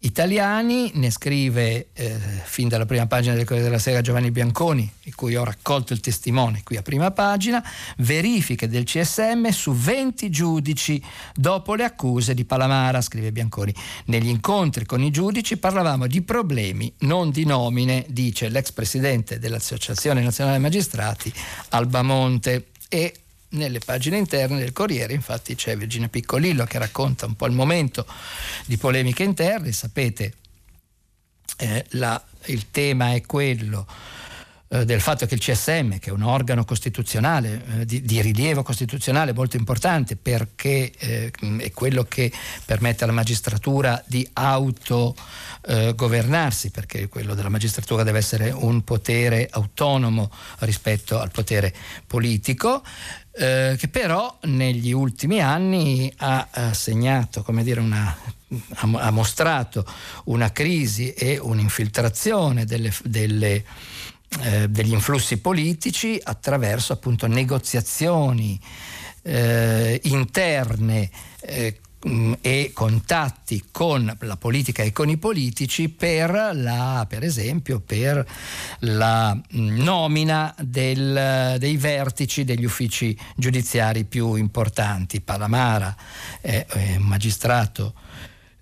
italiani, 0.03 0.91
ne 0.95 1.11
scrive 1.11 1.89
eh, 1.93 2.17
fin 2.43 2.67
dalla 2.67 2.85
prima 2.85 3.05
pagina 3.07 3.35
del 3.35 3.45
Corriere 3.45 3.67
della 3.67 3.79
Sera 3.79 4.01
Giovanni 4.01 4.31
Bianconi, 4.31 4.91
di 5.03 5.11
cui 5.11 5.35
ho 5.35 5.43
raccolto 5.43 5.93
il 5.93 5.99
testimone 5.99 6.61
qui 6.63 6.77
a 6.77 6.81
prima 6.81 7.11
pagina, 7.11 7.63
verifiche 7.97 8.67
del 8.67 8.83
CSM 8.83 9.49
su 9.49 9.73
20 9.73 10.29
giudici 10.29 11.01
dopo 11.33 11.75
le 11.75 11.83
accuse 11.83 12.33
di 12.33 12.45
Palamara, 12.45 13.01
scrive 13.01 13.31
Bianconi. 13.31 13.73
Negli 14.05 14.29
incontri 14.29 14.85
con 14.85 15.03
i 15.03 15.11
giudici 15.11 15.57
parlavamo 15.57 16.07
di 16.07 16.21
problemi, 16.21 16.91
non 16.99 17.29
di 17.29 17.45
nomine, 17.45 18.05
dice 18.07 18.49
l'ex 18.49 18.71
presidente 18.71 19.39
dell'Associazione 19.39 20.21
Nazionale 20.21 20.57
Magistrati 20.57 21.31
Alba 21.69 22.01
Monte 22.01 22.67
e 22.89 23.13
nelle 23.51 23.79
pagine 23.79 24.17
interne 24.17 24.59
del 24.59 24.73
Corriere, 24.73 25.13
infatti 25.13 25.55
c'è 25.55 25.75
Virginia 25.75 26.07
Piccolillo 26.07 26.65
che 26.65 26.77
racconta 26.77 27.25
un 27.25 27.35
po' 27.35 27.47
il 27.47 27.53
momento 27.53 28.05
di 28.65 28.77
polemiche 28.77 29.23
interne, 29.23 29.71
sapete 29.71 30.33
eh, 31.57 31.85
la, 31.89 32.23
il 32.45 32.71
tema 32.71 33.13
è 33.13 33.21
quello 33.21 33.85
eh, 34.73 34.85
del 34.85 35.01
fatto 35.01 35.25
che 35.25 35.33
il 35.33 35.41
CSM, 35.41 35.99
che 35.99 36.11
è 36.11 36.13
un 36.13 36.21
organo 36.21 36.63
costituzionale 36.63 37.79
eh, 37.79 37.85
di, 37.85 38.03
di, 38.03 38.21
rilievo 38.21 38.63
costituzionale 38.63 39.33
molto 39.33 39.57
importante 39.57 40.15
perché 40.15 40.93
eh, 40.97 41.29
è 41.57 41.71
quello 41.71 42.05
che 42.05 42.31
permette 42.63 43.03
alla 43.03 43.11
magistratura 43.11 44.01
di 44.07 44.25
autogovernarsi, 44.31 46.67
eh, 46.67 46.71
perché 46.71 47.09
quello 47.09 47.35
della 47.35 47.49
magistratura 47.49 48.03
deve 48.03 48.19
essere 48.19 48.49
un 48.49 48.85
potere 48.85 49.49
autonomo 49.51 50.31
rispetto 50.59 51.19
al 51.19 51.31
potere 51.31 51.73
politico, 52.07 52.81
eh, 53.33 53.75
che 53.77 53.89
però 53.89 54.37
negli 54.43 54.93
ultimi 54.93 55.41
anni 55.41 56.09
ha, 56.17 56.47
ha 56.49 56.73
segnato, 56.73 57.43
come 57.43 57.63
dire, 57.63 57.81
una, 57.81 58.17
ha, 58.75 58.89
ha, 58.99 59.11
mostrato 59.11 59.85
una 60.25 60.53
crisi 60.53 61.11
e 61.11 61.37
un'infiltrazione 61.37 62.63
delle, 62.63 62.93
delle, 63.03 63.65
eh, 64.39 64.69
degli 64.69 64.93
influssi 64.93 65.37
politici 65.37 66.19
attraverso 66.21 66.93
appunto 66.93 67.27
negoziazioni 67.27 68.59
eh, 69.23 69.99
interne 70.03 71.09
eh, 71.41 71.79
Mm, 72.07 72.33
e 72.41 72.71
contatti 72.73 73.65
con 73.69 74.11
la 74.21 74.35
politica 74.35 74.81
e 74.81 74.91
con 74.91 75.07
i 75.09 75.17
politici 75.17 75.87
per, 75.87 76.31
la, 76.55 77.05
per 77.07 77.23
esempio 77.23 77.79
per 77.79 78.27
la 78.79 79.35
mm, 79.35 79.77
nomina 79.83 80.55
del, 80.59 81.57
dei 81.59 81.77
vertici 81.77 82.43
degli 82.43 82.65
uffici 82.65 83.15
giudiziari 83.35 84.05
più 84.05 84.33
importanti. 84.33 85.21
Palamara 85.21 85.95
è, 86.41 86.65
un 86.97 87.03
magistrato 87.03 87.93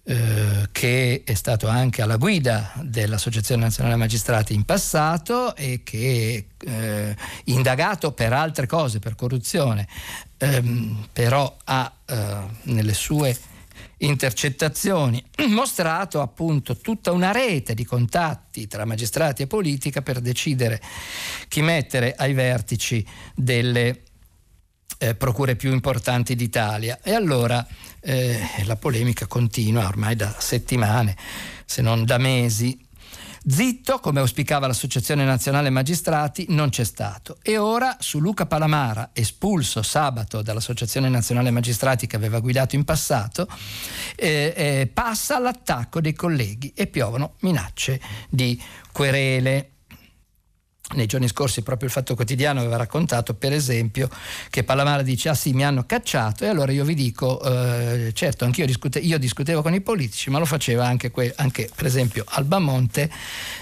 eh, 0.09 0.69
che 0.71 1.21
è 1.23 1.33
stato 1.35 1.67
anche 1.67 2.01
alla 2.01 2.17
guida 2.17 2.71
dell'Associazione 2.81 3.61
Nazionale 3.61 3.95
Magistrati 3.95 4.55
in 4.55 4.63
passato 4.63 5.55
e 5.55 5.81
che 5.83 6.47
eh, 6.57 7.15
indagato 7.43 8.11
per 8.11 8.33
altre 8.33 8.65
cose, 8.65 8.97
per 8.97 9.13
corruzione, 9.13 9.87
ehm, 10.39 11.09
però 11.13 11.55
ha 11.63 11.93
eh, 12.07 12.37
nelle 12.63 12.95
sue 12.95 13.37
intercettazioni 13.97 15.23
mostrato 15.49 16.21
appunto 16.21 16.77
tutta 16.77 17.11
una 17.11 17.31
rete 17.31 17.75
di 17.75 17.85
contatti 17.85 18.65
tra 18.65 18.85
magistrati 18.85 19.43
e 19.43 19.47
politica 19.47 20.01
per 20.01 20.21
decidere 20.21 20.81
chi 21.47 21.61
mettere 21.61 22.15
ai 22.17 22.33
vertici 22.33 23.05
delle 23.35 24.05
eh, 24.99 25.15
procure 25.15 25.55
più 25.55 25.71
importanti 25.71 26.35
d'Italia. 26.35 26.99
E 27.01 27.13
allora 27.13 27.65
eh, 28.01 28.39
la 28.65 28.75
polemica 28.75 29.25
continua 29.25 29.87
ormai 29.87 30.15
da 30.15 30.35
settimane, 30.37 31.15
se 31.65 31.81
non 31.81 32.05
da 32.05 32.17
mesi. 32.17 32.87
Zitto, 33.47 33.99
come 33.99 34.19
auspicava 34.19 34.67
l'Associazione 34.67 35.23
Nazionale 35.23 35.69
Magistrati, 35.69 36.45
non 36.49 36.69
c'è 36.69 36.83
stato. 36.83 37.37
E 37.41 37.57
ora 37.57 37.95
su 37.99 38.19
Luca 38.19 38.45
Palamara, 38.45 39.11
espulso 39.13 39.81
sabato 39.81 40.41
dall'Associazione 40.41 41.07
Nazionale 41.07 41.49
Magistrati 41.49 42.05
che 42.05 42.17
aveva 42.17 42.41
guidato 42.41 42.75
in 42.75 42.83
passato, 42.83 43.47
eh, 44.15 44.53
eh, 44.55 44.91
passa 44.93 45.39
l'attacco 45.39 46.01
dei 46.01 46.13
colleghi 46.13 46.73
e 46.75 46.87
piovono 46.87 47.35
minacce 47.39 47.99
di 48.29 48.61
querele 48.91 49.71
nei 50.95 51.05
giorni 51.05 51.27
scorsi 51.27 51.61
proprio 51.61 51.87
il 51.87 51.93
Fatto 51.93 52.15
Quotidiano 52.15 52.59
aveva 52.59 52.77
raccontato 52.77 53.33
per 53.33 53.53
esempio 53.53 54.09
che 54.49 54.63
Palamara 54.63 55.01
dice 55.01 55.29
ah 55.29 55.35
sì 55.35 55.53
mi 55.53 55.63
hanno 55.63 55.85
cacciato 55.85 56.43
e 56.43 56.47
allora 56.47 56.71
io 56.71 56.83
vi 56.83 56.95
dico 56.95 57.41
eh, 57.41 58.11
certo 58.13 58.45
anch'io 58.45 58.65
discute, 58.65 58.99
io 58.99 59.17
discutevo 59.19 59.61
con 59.61 59.73
i 59.73 59.81
politici 59.81 60.29
ma 60.29 60.39
lo 60.39 60.45
faceva 60.45 60.85
anche, 60.85 61.11
que- 61.11 61.33
anche 61.37 61.69
per 61.73 61.85
esempio 61.85 62.23
Albamonte 62.27 63.09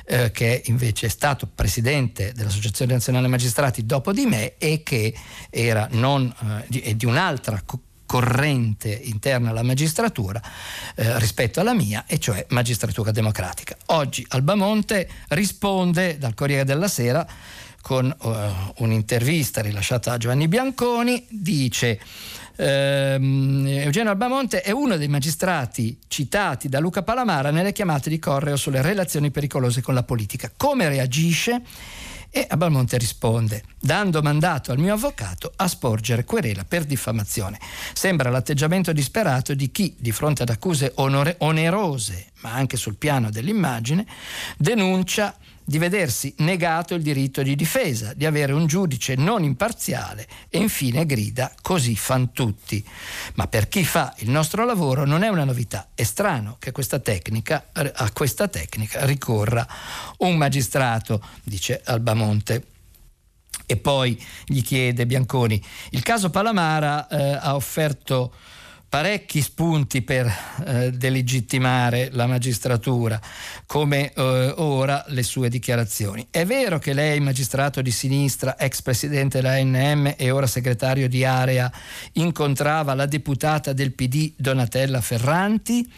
eh, 0.05 0.31
che 0.31 0.61
invece 0.65 1.07
è 1.07 1.09
stato 1.09 1.49
presidente 1.53 2.31
dell'Associazione 2.33 2.93
Nazionale 2.93 3.27
Magistrati 3.27 3.85
dopo 3.85 4.13
di 4.13 4.25
me 4.25 4.53
e 4.57 4.83
che 4.83 5.13
era 5.49 5.87
non, 5.91 6.33
eh, 6.39 6.65
di, 6.67 6.95
di 6.95 7.05
un'altra 7.05 7.61
co- 7.65 7.81
corrente 8.07 8.89
interna 8.89 9.51
alla 9.51 9.61
magistratura 9.61 10.41
eh, 10.95 11.19
rispetto 11.19 11.59
alla 11.59 11.75
mia, 11.75 12.05
e 12.07 12.17
cioè 12.17 12.43
magistratura 12.49 13.11
democratica. 13.11 13.77
Oggi 13.87 14.25
Albamonte 14.29 15.07
risponde 15.27 16.17
dal 16.17 16.33
Corriere 16.33 16.63
della 16.63 16.87
Sera 16.87 17.27
con 17.79 18.13
uh, 18.19 18.83
un'intervista 18.83 19.61
rilasciata 19.61 20.13
a 20.13 20.17
Giovanni 20.17 20.47
Bianconi, 20.49 21.25
dice 21.29 21.97
ehm, 22.57 23.65
Eugenio 23.65 24.11
Albamonte 24.11 24.61
è 24.61 24.71
uno 24.71 24.97
dei 24.97 25.07
magistrati 25.07 25.97
citati 26.07 26.67
da 26.67 26.79
Luca 26.79 27.03
Palamara 27.03 27.51
nelle 27.51 27.71
chiamate 27.71 28.09
di 28.09 28.19
Correo 28.19 28.57
sulle 28.57 28.81
relazioni 28.81 29.31
pericolose 29.31 29.81
con 29.81 29.93
la 29.93 30.03
politica. 30.03 30.51
Come 30.57 30.89
reagisce? 30.89 31.61
E 32.29 32.45
Abalmonte 32.49 32.97
risponde, 32.97 33.63
dando 33.79 34.21
mandato 34.21 34.71
al 34.71 34.79
mio 34.79 34.93
avvocato 34.93 35.51
a 35.55 35.67
sporgere 35.67 36.23
querela 36.23 36.65
per 36.65 36.83
diffamazione. 36.83 37.59
Sembra 37.93 38.29
l'atteggiamento 38.29 38.91
disperato 38.91 39.53
di 39.53 39.71
chi, 39.71 39.95
di 39.97 40.11
fronte 40.11 40.43
ad 40.43 40.49
accuse 40.49 40.91
onore- 40.95 41.35
onerose, 41.39 42.31
ma 42.41 42.53
anche 42.53 42.77
sul 42.77 42.97
piano 42.97 43.29
dell'immagine, 43.29 44.05
denuncia 44.57 45.35
di 45.67 45.79
vedersi 45.79 46.33
negato 46.37 46.93
il 46.93 47.01
diritto 47.01 47.43
di 47.43 47.53
difesa, 47.53 48.13
di 48.13 48.25
avere 48.25 48.53
un 48.53 48.67
giudice 48.67 49.15
non 49.15 49.43
imparziale 49.43 50.25
e 50.47 50.59
infine 50.59 51.05
grida 51.05 51.53
così 51.61 51.93
fan 51.97 52.31
tutti. 52.31 52.81
Ma 53.33 53.49
per 53.49 53.67
chi 53.67 53.83
fa 53.83 54.13
il 54.19 54.29
nostro 54.29 54.63
lavoro 54.63 55.05
non 55.05 55.23
è 55.23 55.27
una 55.27 55.43
novità, 55.43 55.89
è 55.93 56.03
strano 56.03 56.55
che 56.57 56.71
questa 56.71 56.99
tecnica, 56.99 57.67
a 57.73 58.11
questa 58.13 58.47
tecnica 58.47 59.03
ricorra 59.03 59.67
un 60.19 60.37
magistrato, 60.37 61.21
dice 61.43 61.81
Albamonte. 61.83 62.67
E 63.65 63.75
poi 63.75 64.17
gli 64.45 64.61
chiede 64.61 65.05
Bianconi, 65.05 65.61
il 65.89 66.01
caso 66.01 66.29
Palamara 66.29 67.09
eh, 67.09 67.39
ha 67.41 67.55
offerto 67.55 68.33
parecchi 68.89 69.41
spunti 69.41 70.01
per 70.01 70.31
eh, 70.65 70.91
delegittimare 70.91 72.09
la 72.11 72.25
magistratura, 72.25 73.19
come 73.65 74.13
eh, 74.13 74.53
ora 74.57 75.03
le 75.07 75.23
sue 75.23 75.49
dichiarazioni. 75.49 76.27
È 76.29 76.45
vero 76.45 76.79
che 76.79 76.93
lei, 76.93 77.19
magistrato 77.19 77.81
di 77.81 77.91
sinistra, 77.91 78.57
ex 78.57 78.81
presidente 78.81 79.41
dell'ANM 79.41 80.13
e 80.17 80.31
ora 80.31 80.47
segretario 80.47 81.09
di 81.09 81.25
area, 81.25 81.71
incontrava 82.13 82.93
la 82.93 83.05
deputata 83.05 83.73
del 83.73 83.93
PD 83.93 84.33
Donatella 84.35 85.01
Ferranti? 85.01 85.91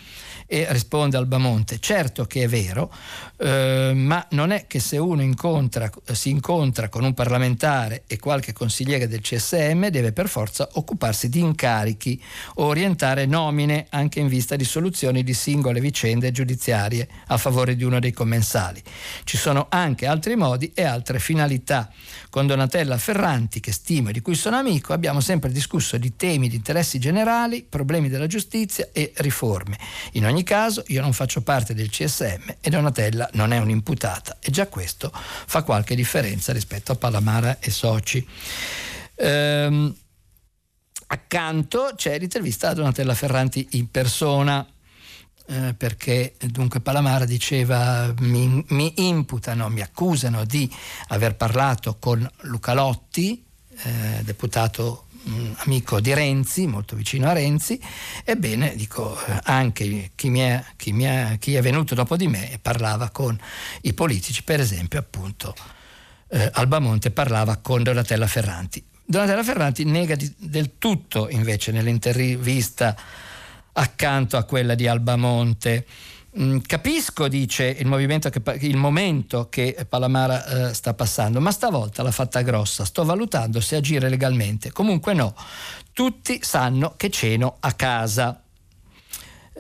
E 0.51 0.65
risponde 0.71 1.15
Albamonte, 1.15 1.77
certo 1.79 2.25
che 2.25 2.41
è 2.41 2.47
vero, 2.47 2.91
eh, 3.37 3.91
ma 3.93 4.25
non 4.31 4.49
è 4.49 4.65
che 4.65 4.79
se 4.79 4.97
uno 4.97 5.21
incontra, 5.21 5.91
si 6.11 6.31
incontra 6.31 6.89
con 6.89 7.03
un 7.03 7.13
parlamentare 7.13 8.05
e 8.07 8.17
qualche 8.17 8.51
consigliere 8.51 9.07
del 9.07 9.21
CSM 9.21 9.89
deve 9.89 10.11
per 10.11 10.27
forza 10.27 10.67
occuparsi 10.73 11.29
di 11.29 11.39
incarichi 11.39 12.19
o 12.55 12.65
orientare 12.65 13.27
nomine 13.27 13.85
anche 13.91 14.19
in 14.19 14.27
vista 14.27 14.55
di 14.55 14.63
soluzioni 14.63 15.23
di 15.23 15.35
singole 15.35 15.79
vicende 15.79 16.31
giudiziarie 16.31 17.07
a 17.27 17.37
favore 17.37 17.75
di 17.75 17.83
uno 17.83 17.99
dei 17.99 18.11
commensali. 18.11 18.81
Ci 19.25 19.37
sono 19.37 19.67
anche 19.69 20.07
altri 20.07 20.35
modi 20.35 20.71
e 20.73 20.83
altre 20.83 21.19
finalità. 21.19 21.91
Con 22.31 22.47
Donatella 22.47 22.97
Ferranti, 22.97 23.59
che 23.59 23.71
stimo 23.71 24.09
e 24.09 24.13
di 24.13 24.21
cui 24.21 24.35
sono 24.35 24.55
amico, 24.55 24.93
abbiamo 24.93 25.19
sempre 25.19 25.51
discusso 25.51 25.97
di 25.97 26.15
temi 26.15 26.49
di 26.49 26.55
interessi 26.55 26.97
generali, 26.97 27.63
problemi 27.67 28.09
della 28.09 28.27
giustizia 28.27 28.89
e 28.91 29.13
riforme. 29.17 29.77
In 30.13 30.25
ogni 30.25 30.38
caso, 30.43 30.83
io 30.87 31.01
non 31.01 31.13
faccio 31.13 31.41
parte 31.41 31.73
del 31.73 31.89
CSM 31.89 32.55
e 32.61 32.69
Donatella 32.69 33.29
non 33.33 33.53
è 33.53 33.57
un'imputata 33.57 34.37
e 34.39 34.51
già 34.51 34.67
questo 34.67 35.11
fa 35.13 35.63
qualche 35.63 35.95
differenza 35.95 36.53
rispetto 36.53 36.91
a 36.91 36.95
Palamara 36.95 37.59
e 37.59 37.71
Soci. 37.71 38.25
Ehm, 39.15 39.95
accanto 41.07 41.93
c'è 41.95 42.17
l'intervista 42.19 42.69
a 42.69 42.73
Donatella 42.73 43.13
Ferranti 43.13 43.67
in 43.71 43.89
persona 43.89 44.65
eh, 45.47 45.73
perché 45.73 46.35
dunque 46.45 46.79
Palamara 46.79 47.25
diceva 47.25 48.13
mi, 48.19 48.63
mi, 48.69 48.93
imputano, 49.07 49.67
mi 49.69 49.81
accusano 49.81 50.45
di 50.45 50.71
aver 51.07 51.35
parlato 51.35 51.97
con 51.99 52.29
Luca 52.41 52.73
Lotti, 52.73 53.43
eh, 53.83 54.21
deputato 54.23 55.07
amico 55.57 55.99
di 55.99 56.13
Renzi, 56.13 56.67
molto 56.67 56.95
vicino 56.95 57.27
a 57.27 57.33
Renzi, 57.33 57.79
ebbene 58.23 58.75
dico 58.75 59.17
eh, 59.25 59.39
anche 59.43 60.11
chi, 60.15 60.39
è, 60.39 60.63
chi, 60.75 61.03
è, 61.03 61.37
chi, 61.39 61.55
è, 61.55 61.61
venuto 61.61 61.95
dopo 61.95 62.15
di 62.15 62.27
me 62.27 62.59
parlava 62.61 63.09
con 63.09 63.39
i 63.81 63.93
politici, 63.93 64.43
per 64.43 64.59
esempio 64.59 64.99
appunto 64.99 65.55
eh, 66.29 66.49
Albamonte 66.53 67.11
parlava 67.11 67.57
con 67.57 67.83
Donatella 67.83 68.27
Ferranti. 68.27 68.83
Donatella 69.05 69.43
Ferranti 69.43 69.83
nega 69.85 70.15
di, 70.15 70.31
del 70.37 70.77
tutto 70.77 71.29
invece 71.29 71.71
nell'intervista 71.71 72.95
accanto 73.73 74.37
a 74.37 74.43
quella 74.43 74.75
di 74.75 74.87
Albamonte. 74.87 75.85
Mm, 76.41 76.59
capisco, 76.65 77.27
dice, 77.27 77.65
il, 77.65 78.29
che, 78.31 78.65
il, 78.65 78.77
momento 78.77 79.49
che 79.49 79.85
Palamara 79.89 80.69
eh, 80.69 80.73
sta 80.73 80.93
passando, 80.93 81.41
ma 81.41 81.51
stavolta 81.51 82.01
l'ha 82.01 82.11
fatta 82.11 82.41
grossa. 82.41 82.85
Sto 82.85 83.03
valutando 83.03 83.59
se 83.59 83.75
agire 83.75 84.07
legalmente. 84.07 84.71
Comunque 84.71 85.13
no, 85.13 85.35
tutti 85.91 86.39
sanno 86.41 86.93
che 86.95 87.09
ceno 87.09 87.57
a 87.59 87.73
casa. 87.73 88.41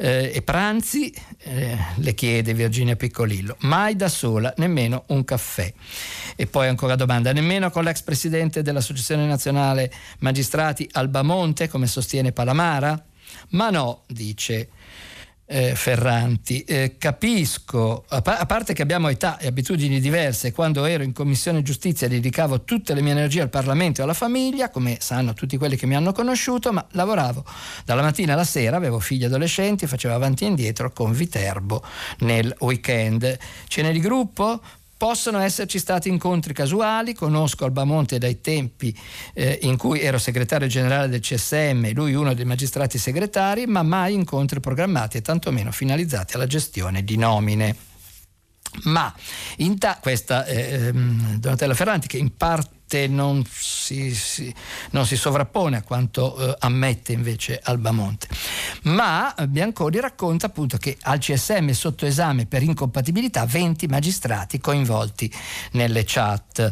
Eh, 0.01 0.31
e 0.33 0.41
pranzi, 0.41 1.13
eh, 1.39 1.77
le 1.97 2.13
chiede 2.13 2.53
Virginia 2.53 2.95
Piccolillo, 2.95 3.57
mai 3.61 3.97
da 3.97 4.07
sola, 4.07 4.53
nemmeno 4.55 5.03
un 5.07 5.25
caffè. 5.25 5.73
E 6.37 6.47
poi 6.47 6.69
ancora 6.69 6.95
domanda, 6.95 7.33
nemmeno 7.33 7.69
con 7.71 7.83
l'ex 7.83 8.01
presidente 8.03 8.61
dell'Associazione 8.61 9.25
Nazionale 9.25 9.91
Magistrati 10.19 10.87
Albamonte, 10.93 11.67
come 11.67 11.87
sostiene 11.87 12.31
Palamara? 12.31 13.03
Ma 13.49 13.69
no, 13.69 14.03
dice 14.07 14.69
eh, 15.51 15.73
Ferranti, 15.73 16.61
eh, 16.61 16.95
capisco, 16.99 18.05
a, 18.07 18.21
pa- 18.21 18.37
a, 18.37 18.45
parte 18.45 18.73
che 18.73 18.83
abbiamo 18.83 19.09
età 19.09 19.39
e 19.39 19.47
abitudini 19.47 19.99
diverse, 19.99 20.51
quando 20.51 20.85
ero 20.85 21.01
in 21.01 21.11
Commissione 21.11 21.63
Giustizia 21.63 22.07
dedicavo 22.07 22.61
tutte 22.61 22.93
le 22.93 23.01
mie 23.01 23.13
energie 23.13 23.41
al 23.41 23.49
Parlamento 23.49 24.01
e 24.01 24.03
alla 24.03 24.13
famiglia, 24.13 24.69
come 24.69 24.97
sanno 24.99 25.33
tutti 25.33 25.57
quelli 25.57 25.75
che 25.75 25.87
mi 25.87 25.95
hanno 25.95 26.11
conosciuto, 26.11 26.71
ma 26.71 26.85
lavoravo 26.91 27.43
dalla 27.83 28.03
mattina 28.03 28.33
alla 28.33 28.43
sera, 28.43 28.77
avevo 28.77 28.99
figli 28.99 29.23
adolescenti, 29.23 29.87
facevo 29.87 30.13
avanti 30.13 30.43
e 30.43 30.47
indietro 30.47 30.91
con 30.91 31.13
Viterbo 31.13 31.83
nel 32.19 32.55
weekend. 32.59 33.37
Cene 33.67 33.91
di 33.91 33.99
gruppo? 33.99 34.61
Possono 34.99 35.39
esserci 35.39 35.79
stati 35.79 36.09
incontri 36.09 36.51
casuali, 36.53 37.13
conosco 37.13 37.63
Albamonte 37.63 38.17
dai 38.17 38.41
tempi 38.41 38.93
eh, 39.33 39.59
in 39.61 39.77
cui 39.77 40.01
ero 40.01 40.17
segretario 40.17 40.67
generale 40.67 41.07
del 41.07 41.21
CSM, 41.21 41.93
lui 41.93 42.15
uno 42.15 42.33
dei 42.33 42.43
magistrati 42.43 42.97
segretari, 42.97 43.65
ma 43.65 43.81
mai 43.81 44.13
incontri 44.13 44.59
programmati 44.59 45.15
e 45.15 45.21
tantomeno 45.21 45.71
finalizzati 45.71 46.35
alla 46.35 46.47
gestione 46.47 47.05
di 47.05 47.15
nomine. 47.15 47.75
Ma 48.83 49.15
ta- 49.77 49.99
questa 50.01 50.43
è 50.43 50.87
ehm, 50.87 51.37
Donatella 51.37 51.75
Ferranti 51.75 52.07
che 52.09 52.17
in 52.17 52.35
parte 52.35 52.78
parte 52.89 53.07
non 53.07 53.43
si, 53.47 54.13
si, 54.15 54.53
non 54.91 55.05
si 55.05 55.15
sovrappone 55.15 55.77
a 55.77 55.83
quanto 55.83 56.35
eh, 56.35 56.55
ammette 56.59 57.13
invece 57.13 57.59
Albamonte. 57.61 58.27
Ma 58.83 59.33
Bianconi 59.47 59.99
racconta 59.99 60.47
appunto 60.47 60.77
che 60.77 60.97
al 61.01 61.19
CSM 61.19 61.69
sotto 61.69 62.07
esame 62.07 62.47
per 62.47 62.63
incompatibilità 62.63 63.45
20 63.45 63.87
magistrati 63.87 64.59
coinvolti 64.59 65.31
nelle 65.73 66.03
chat. 66.05 66.71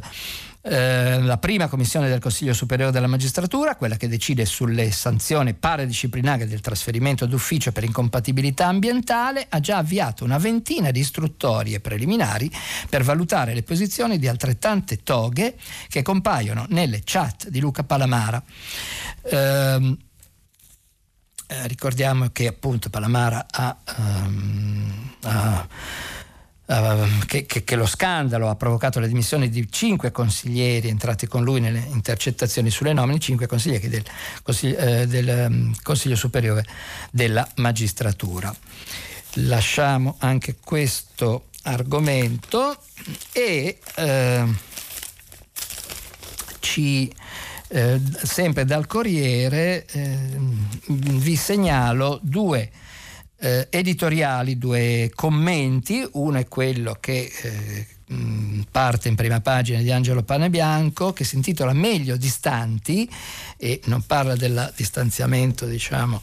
Eh, 0.70 1.22
la 1.22 1.38
prima 1.38 1.68
commissione 1.68 2.10
del 2.10 2.20
Consiglio 2.20 2.54
Superiore 2.54 2.92
della 2.92 3.08
Magistratura, 3.08 3.78
quella 3.78 3.96
che 3.96 4.10
decide 4.10 4.46
sulle 4.46 4.92
sanzioni 4.92 5.54
paradisciplinari 5.54 6.46
del 6.46 6.60
trasferimento 6.60 7.26
d'ufficio 7.26 7.72
per 7.72 7.86
incompatibilità 7.86 8.66
ambientale, 8.68 9.46
ha 9.48 9.62
già 9.62 9.78
avviato 9.78 10.26
una 10.26 10.38
ventina 10.38 10.92
di 10.92 11.00
istruttorie 11.00 11.80
preliminari 11.80 12.52
per 12.90 13.04
valutare 13.04 13.54
le 13.54 13.64
posizioni 13.64 14.20
di 14.20 14.28
altrettante 14.28 15.04
toghe 15.04 15.56
che 15.88 16.02
compaiono 16.02 16.66
nelle 16.70 17.02
chat 17.06 17.48
di 17.48 17.62
Luca 17.62 17.84
Palamara. 17.84 18.44
Eh, 19.22 19.98
eh, 21.50 21.68
ricordiamo 21.68 22.28
che 22.34 22.46
appunto 22.46 22.90
Palamara 22.90 23.46
ha, 23.50 23.78
um, 24.00 25.12
ha 25.22 25.66
che, 27.28 27.46
che, 27.46 27.64
che, 27.64 27.76
lo 27.78 27.86
scandalo 27.86 28.50
ha 28.50 28.56
provocato 28.56 29.00
le 29.00 29.08
dimissioni 29.08 29.48
di 29.48 29.72
cinque 29.72 30.12
consiglieri 30.12 30.90
entrati 30.90 31.26
con 31.26 31.42
lui 31.42 31.62
nelle 31.62 31.80
intercettazioni 31.92 32.70
sulle 32.70 32.92
nomine, 32.92 33.20
cinque 33.20 33.48
consiglieri 33.48 33.88
del, 33.88 34.04
consiglio, 34.44 34.78
eh, 34.78 35.08
del 35.08 35.46
um, 35.50 35.74
Consiglio 35.82 36.18
Superiore 36.18 36.66
della 37.10 37.48
Magistratura. 37.56 38.54
Lasciamo 39.36 40.16
anche 40.20 40.58
questo 40.62 41.46
argomento 41.64 42.78
e 43.32 43.80
eh, 43.96 44.46
ci 46.60 47.10
eh, 47.70 48.02
sempre 48.24 48.66
dal 48.66 48.88
Corriere 48.88 49.86
ehm, 49.86 50.68
vi 50.88 51.36
segnalo 51.38 52.20
due 52.22 52.72
eh, 53.40 53.68
editoriali, 53.70 54.58
due 54.58 55.12
commenti, 55.14 56.08
uno 56.14 56.38
è 56.38 56.48
quello 56.48 56.98
che 57.00 57.32
eh, 57.42 57.88
parte 58.72 59.10
in 59.10 59.16
prima 59.16 59.42
pagina 59.42 59.82
di 59.82 59.92
Angelo 59.92 60.24
Panebianco 60.24 61.12
che 61.12 61.26
si 61.26 61.36
intitola 61.36 61.74
Meglio 61.74 62.16
distanti 62.16 63.10
e 63.58 63.82
non 63.86 64.06
parla 64.06 64.36
del 64.36 64.72
distanziamento 64.76 65.66
diciamo 65.66 66.22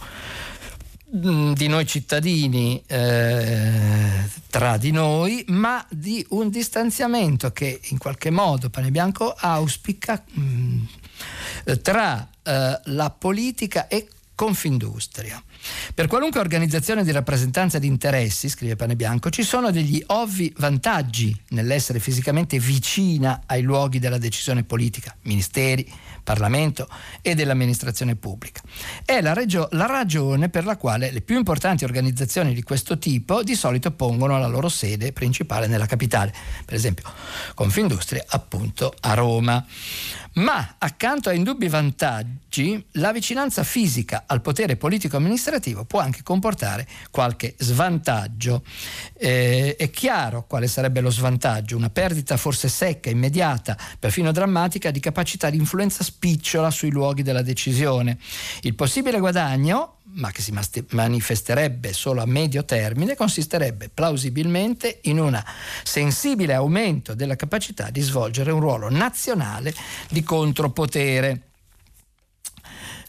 di 1.16 1.68
noi 1.68 1.87
cittadini 1.87 2.83
eh, 2.88 4.29
tra 4.50 4.77
di 4.79 4.90
noi, 4.90 5.44
ma 5.48 5.85
di 5.88 6.27
un 6.31 6.48
distanziamento 6.48 7.53
che 7.53 7.79
in 7.90 7.98
qualche 7.98 8.31
modo 8.31 8.68
Panebianco 8.68 9.33
auspica 9.33 10.24
mh, 10.29 10.79
tra 11.83 12.29
eh, 12.42 12.81
la 12.83 13.11
politica 13.11 13.87
e 13.87 14.09
Confindustria. 14.35 15.40
Per 15.94 16.07
qualunque 16.07 16.40
organizzazione 16.40 17.05
di 17.05 17.12
rappresentanza 17.12 17.79
di 17.79 17.87
interessi, 17.87 18.48
scrive 18.48 18.77
Pane 18.77 18.96
Bianco, 18.96 19.31
ci 19.31 19.42
sono 19.42 19.70
degli 19.70 20.03
ovvi 20.07 20.53
vantaggi 20.59 21.37
nell'essere 21.50 22.00
fisicamente 22.00 22.59
vicina 22.59 23.42
ai 23.46 23.62
luoghi 23.62 23.98
della 23.98 24.18
decisione 24.18 24.64
politica, 24.64 25.14
ministeri, 25.22 25.90
Parlamento 26.24 26.88
e 27.20 27.35
dell'amministrazione 27.35 28.16
pubblica. 28.16 28.61
È 29.05 29.20
la, 29.20 29.35
regio- 29.35 29.68
la 29.72 29.87
ragione 29.87 30.48
per 30.48 30.64
la 30.64 30.77
quale 30.77 31.12
le 31.12 31.20
più 31.20 31.37
importanti 31.37 31.85
organizzazioni 31.85 32.55
di 32.55 32.62
questo 32.62 32.98
tipo 32.98 33.42
di 33.42 33.55
solito 33.55 33.92
pongono 33.92 34.38
la 34.38 34.46
loro 34.46 34.68
sede 34.68 35.12
principale 35.12 35.66
nella 35.66 35.87
capitale, 35.87 36.35
per 36.64 36.74
esempio 36.74 37.05
Confindustria 37.55 38.24
appunto 38.27 38.92
a 39.00 39.14
Roma. 39.14 39.64
Ma 40.35 40.75
accanto 40.79 41.29
a 41.29 41.33
indubbi 41.33 41.68
vantaggi, 41.68 42.85
la 42.92 43.12
vicinanza 43.12 43.62
fisica 43.62 44.25
al 44.27 44.40
potere 44.40 44.77
politico-amministrativo 44.77 45.85
può 45.85 46.01
anche 46.01 46.25
comportare 46.25 46.88
qualche 47.12 47.55
svantaggio. 47.57 48.64
Eh, 49.16 49.77
è 49.77 49.90
chiaro 49.90 50.44
quale 50.49 50.66
sarebbe 50.66 51.01
lo 51.01 51.11
svantaggio, 51.11 51.77
una 51.77 51.90
perdita 51.90 52.37
forse 52.37 52.68
secca, 52.68 53.11
immediata, 53.11 53.79
perfino 53.97 54.33
drammatica 54.33 54.90
di 54.90 54.99
capacità 54.99 55.51
di 55.51 55.57
influenza 55.57 56.03
spicciola 56.03 56.73
sui 56.73 56.90
luoghi 56.90 57.23
della 57.23 57.42
decisione. 57.42 58.18
Il 58.62 58.75
possibile 58.75 59.20
guadagno 59.20 59.99
ma 60.06 60.30
che 60.30 60.42
si 60.42 60.52
manifesterebbe 60.90 61.92
solo 61.92 62.20
a 62.20 62.26
medio 62.26 62.64
termine, 62.64 63.16
consisterebbe 63.16 63.88
plausibilmente 63.88 65.00
in 65.04 65.18
un 65.18 65.42
sensibile 65.82 66.54
aumento 66.54 67.14
della 67.14 67.36
capacità 67.36 67.90
di 67.90 68.00
svolgere 68.00 68.52
un 68.52 68.60
ruolo 68.60 68.90
nazionale 68.90 69.74
di 70.10 70.22
contropotere. 70.22 71.42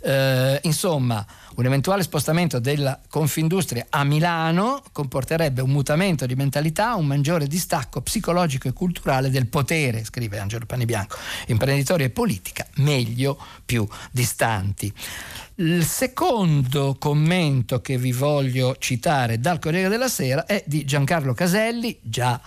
Eh, 0.01 0.60
insomma, 0.63 1.25
un 1.55 1.65
eventuale 1.65 2.03
spostamento 2.03 2.60
della 2.60 2.99
Confindustria 3.08 3.88
a 3.89 4.03
Milano 4.03 4.84
comporterebbe 4.91 5.62
un 5.62 5.69
mutamento 5.69 6.25
di 6.25 6.36
mentalità, 6.36 6.95
un 6.95 7.05
maggiore 7.05 7.47
distacco 7.47 8.01
psicologico 8.01 8.67
e 8.67 8.73
culturale 8.73 9.29
del 9.29 9.47
potere, 9.47 10.03
scrive 10.03 10.38
Angelo 10.38 10.65
Panibianco. 10.65 11.17
Imprenditori 11.47 12.03
e 12.03 12.10
politica 12.10 12.67
meglio 12.75 13.38
più 13.65 13.88
distanti. 14.12 14.93
Il 15.58 15.86
secondo 15.86 16.98
commento 17.00 17.80
che 17.80 17.98
vi 17.98 18.12
voglio 18.12 18.76
citare 18.78 19.39
dal 19.39 19.58
Corriere 19.58 19.88
della 19.88 20.10
Sera 20.10 20.46
è 20.46 20.62
di 20.68 20.84
Giancarlo 20.84 21.34
Caselli, 21.34 21.98
già 22.02 22.41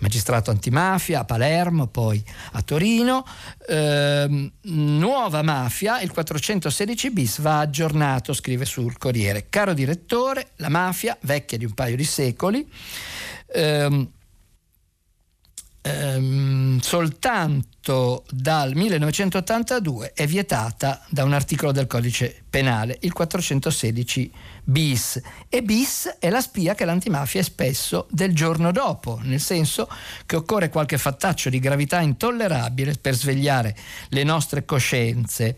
magistrato 0.00 0.50
antimafia 0.50 1.20
a 1.20 1.24
Palermo, 1.24 1.86
poi 1.86 2.22
a 2.52 2.60
Torino. 2.60 3.24
Eh, 3.66 4.50
nuova 4.60 5.40
mafia, 5.40 6.02
il 6.02 6.12
416 6.12 7.10
bis 7.10 7.40
va 7.40 7.60
aggiornato, 7.60 8.34
scrive 8.34 8.66
sul 8.66 8.98
Corriere. 8.98 9.46
Caro 9.48 9.72
direttore, 9.72 10.50
la 10.56 10.68
mafia, 10.68 11.16
vecchia 11.22 11.56
di 11.56 11.64
un 11.64 11.72
paio 11.72 11.96
di 11.96 12.04
secoli, 12.04 12.70
ehm, 13.54 14.06
ehm, 15.82 16.78
soltanto 16.80 18.24
dal 18.30 18.74
1982 18.74 20.12
è 20.12 20.26
vietata 20.26 21.02
da 21.08 21.24
un 21.24 21.32
articolo 21.32 21.72
del 21.72 21.86
codice 21.86 22.42
penale, 22.50 22.98
il 23.00 23.12
416 23.12 24.30
bis. 24.64 25.20
E 25.48 25.62
bis 25.62 26.16
è 26.18 26.28
la 26.28 26.40
spia 26.40 26.74
che 26.74 26.84
l'antimafia 26.84 27.40
è 27.40 27.44
spesso 27.44 28.06
del 28.10 28.34
giorno 28.34 28.70
dopo, 28.72 29.18
nel 29.22 29.40
senso 29.40 29.88
che 30.26 30.36
occorre 30.36 30.68
qualche 30.68 30.98
fattaccio 30.98 31.48
di 31.48 31.58
gravità 31.58 32.00
intollerabile 32.00 32.94
per 33.00 33.14
svegliare 33.14 33.74
le 34.08 34.24
nostre 34.24 34.64
coscienze. 34.64 35.56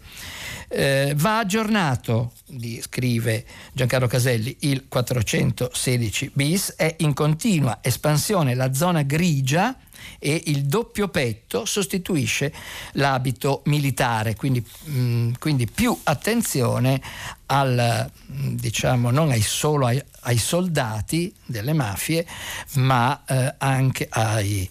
Eh, 0.69 1.13
va 1.17 1.39
aggiornato, 1.39 2.33
scrive 2.81 3.45
Giancarlo 3.73 4.07
Caselli, 4.07 4.57
il 4.61 4.87
416 4.89 6.31
bis, 6.35 6.75
è 6.77 6.95
in 7.01 7.13
continua 7.13 7.81
espansione 7.83 8.55
la 8.55 8.73
zona 8.73 9.03
grigia 9.03 9.77
e 10.19 10.43
il 10.47 10.65
doppio 10.65 11.09
petto 11.09 11.65
sostituisce 11.65 12.53
l'abito 12.93 13.62
militare, 13.67 14.35
quindi, 14.35 14.65
mh, 14.85 15.01
mm, 15.01 15.33
quindi 15.38 15.67
più 15.67 15.97
attenzione 16.05 17.01
al, 17.47 18.11
mm, 18.33 18.55
diciamo, 18.55 19.11
non 19.11 19.31
ai, 19.31 19.43
solo 19.43 19.87
ai, 19.87 20.03
ai, 20.21 20.38
soldati 20.38 21.35
delle 21.45 21.73
mafie, 21.73 22.27
ma 22.75 23.23
eh, 23.27 23.55
anche 23.59 24.07
ai 24.11 24.69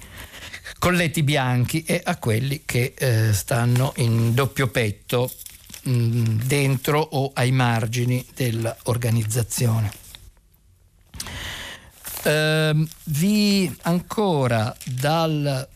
colletti 0.80 1.22
bianchi 1.24 1.84
e 1.84 2.02
a 2.04 2.18
quelli 2.18 2.64
che 2.66 2.94
eh, 2.98 3.34
stanno 3.34 3.94
in 3.98 4.34
doppio 4.34 4.68
petto 4.68 5.32
mm, 5.88 6.40
dentro 6.44 7.00
o 7.00 7.32
ai 7.34 7.52
margini 7.52 8.26
dell'organizzazione. 8.34 9.92
Eh, 12.24 12.88
vi 13.06 13.76
ancora 13.82 14.76
dal, 14.86 15.68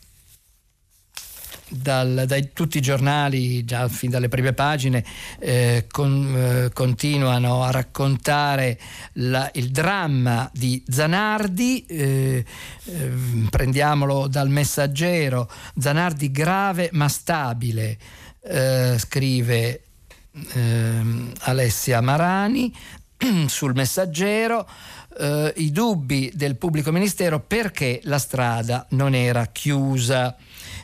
dal, 1.68 2.24
dai 2.24 2.52
tutti 2.52 2.78
i 2.78 2.80
giornali, 2.80 3.64
già 3.64 3.88
fin 3.88 4.10
dalle 4.10 4.28
prime 4.28 4.52
pagine, 4.52 5.04
eh, 5.40 5.86
con, 5.90 6.34
eh, 6.36 6.72
continuano 6.72 7.64
a 7.64 7.72
raccontare 7.72 8.78
la, 9.14 9.50
il 9.54 9.70
dramma 9.70 10.48
di 10.52 10.82
Zanardi. 10.86 11.84
Eh, 11.86 12.44
ehm, 12.84 13.48
prendiamolo 13.50 14.28
dal 14.28 14.48
messaggero. 14.48 15.50
Zanardi 15.76 16.30
grave 16.30 16.90
ma 16.92 17.08
stabile, 17.08 17.98
eh, 18.42 18.96
scrive 18.98 19.82
ehm, 20.52 21.32
Alessia 21.40 22.00
Marani 22.00 22.72
sul 23.46 23.74
messaggero 23.74 24.68
eh, 25.18 25.52
i 25.56 25.70
dubbi 25.70 26.30
del 26.34 26.56
pubblico 26.56 26.92
ministero 26.92 27.40
perché 27.40 28.00
la 28.04 28.18
strada 28.18 28.86
non 28.90 29.14
era 29.14 29.46
chiusa 29.46 30.36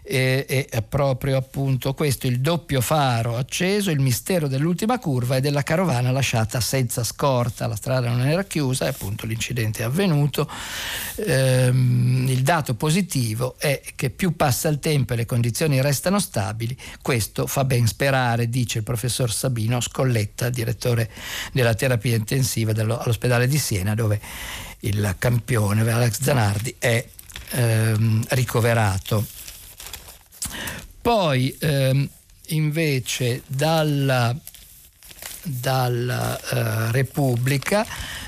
e, 0.03 0.67
è 0.69 0.83
proprio 0.83 1.37
appunto 1.37 1.95
questo 1.95 2.27
il 2.27 2.41
doppio 2.41 2.81
faro 2.81 3.37
acceso, 3.37 3.91
il 3.91 4.01
mistero 4.01 4.49
dell'ultima 4.49 4.99
curva 4.99 5.37
e 5.37 5.41
della 5.41 5.63
carovana 5.63 6.11
lasciata 6.11 6.61
senza 6.61 7.05
scorta. 7.05 7.67
La 7.69 7.77
strada 7.77 8.09
non 8.09 8.27
era 8.27 8.45
chiusa 8.45 8.87
e 8.87 8.89
appunto 8.89 9.27
l'incidente 9.27 9.83
è 9.83 9.87
avvenuto. 9.87 10.51
Ehm, 11.17 12.27
il 12.29 12.43
dato 12.43 12.75
positivo 12.75 13.55
è 13.59 13.81
che 13.95 14.11
più 14.11 14.35
passa 14.35 14.69
il 14.69 14.81
tempo 14.81 15.13
e 15.13 15.17
le 15.17 15.27
condizioni 15.27 15.81
restano 15.81 16.19
stabili, 16.19 16.77
questo 17.01 17.47
fa 17.47 17.65
ben 17.65 17.87
sperare, 17.87 18.49
dice 18.49 18.79
il 18.79 18.85
professor 18.85 19.33
Sabino 19.33 19.81
Scolletta, 19.81 20.51
direttore 20.51 21.11
della 21.53 21.75
terapia 21.75 22.17
intensiva 22.17 22.73
all'ospedale 22.73 23.47
di 23.47 23.59
Siena, 23.59 23.95
dove 23.95 24.21
il 24.81 25.15
campione 25.19 25.89
Alex 25.89 26.21
Zanardi 26.21 26.75
è 26.79 27.07
ehm, 27.51 28.25
ricoverato. 28.31 29.25
Poi 31.01 31.57
ehm, 31.59 32.09
invece 32.49 33.43
dalla, 33.47 34.37
dalla 35.43 36.39
eh, 36.39 36.93
Repubblica 36.93 37.87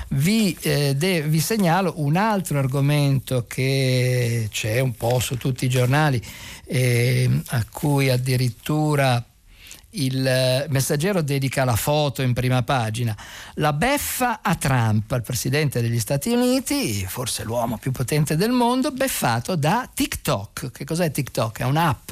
vi, 0.09 0.55
eh, 0.61 0.95
de, 0.95 1.21
vi, 1.23 1.39
segnalo 1.39 1.93
un 1.97 2.15
altro 2.15 2.59
argomento 2.59 3.45
che 3.47 4.47
c'è 4.51 4.79
un 4.79 4.95
po' 4.95 5.19
su 5.19 5.37
tutti 5.37 5.65
i 5.65 5.69
giornali 5.69 6.21
eh, 6.65 7.29
a 7.47 7.65
cui 7.71 8.09
addirittura 8.09 9.23
il 10.03 10.25
eh, 10.25 10.65
messaggero 10.69 11.21
dedica 11.21 11.63
la 11.63 11.75
foto 11.75 12.21
in 12.21 12.33
prima 12.33 12.63
pagina. 12.63 13.15
La 13.55 13.73
beffa 13.73 14.39
a 14.41 14.55
Trump, 14.55 15.11
il 15.11 15.21
presidente 15.21 15.81
degli 15.81 15.99
Stati 15.99 16.29
Uniti, 16.29 17.05
forse 17.07 17.43
l'uomo 17.43 17.77
più 17.77 17.91
potente 17.91 18.35
del 18.35 18.51
mondo, 18.51 18.91
beffato 18.91 19.55
da 19.55 19.89
TikTok. 19.93 20.71
Che 20.71 20.83
cos'è 20.83 21.11
TikTok? 21.11 21.59
È 21.59 21.63
un'app 21.63 22.11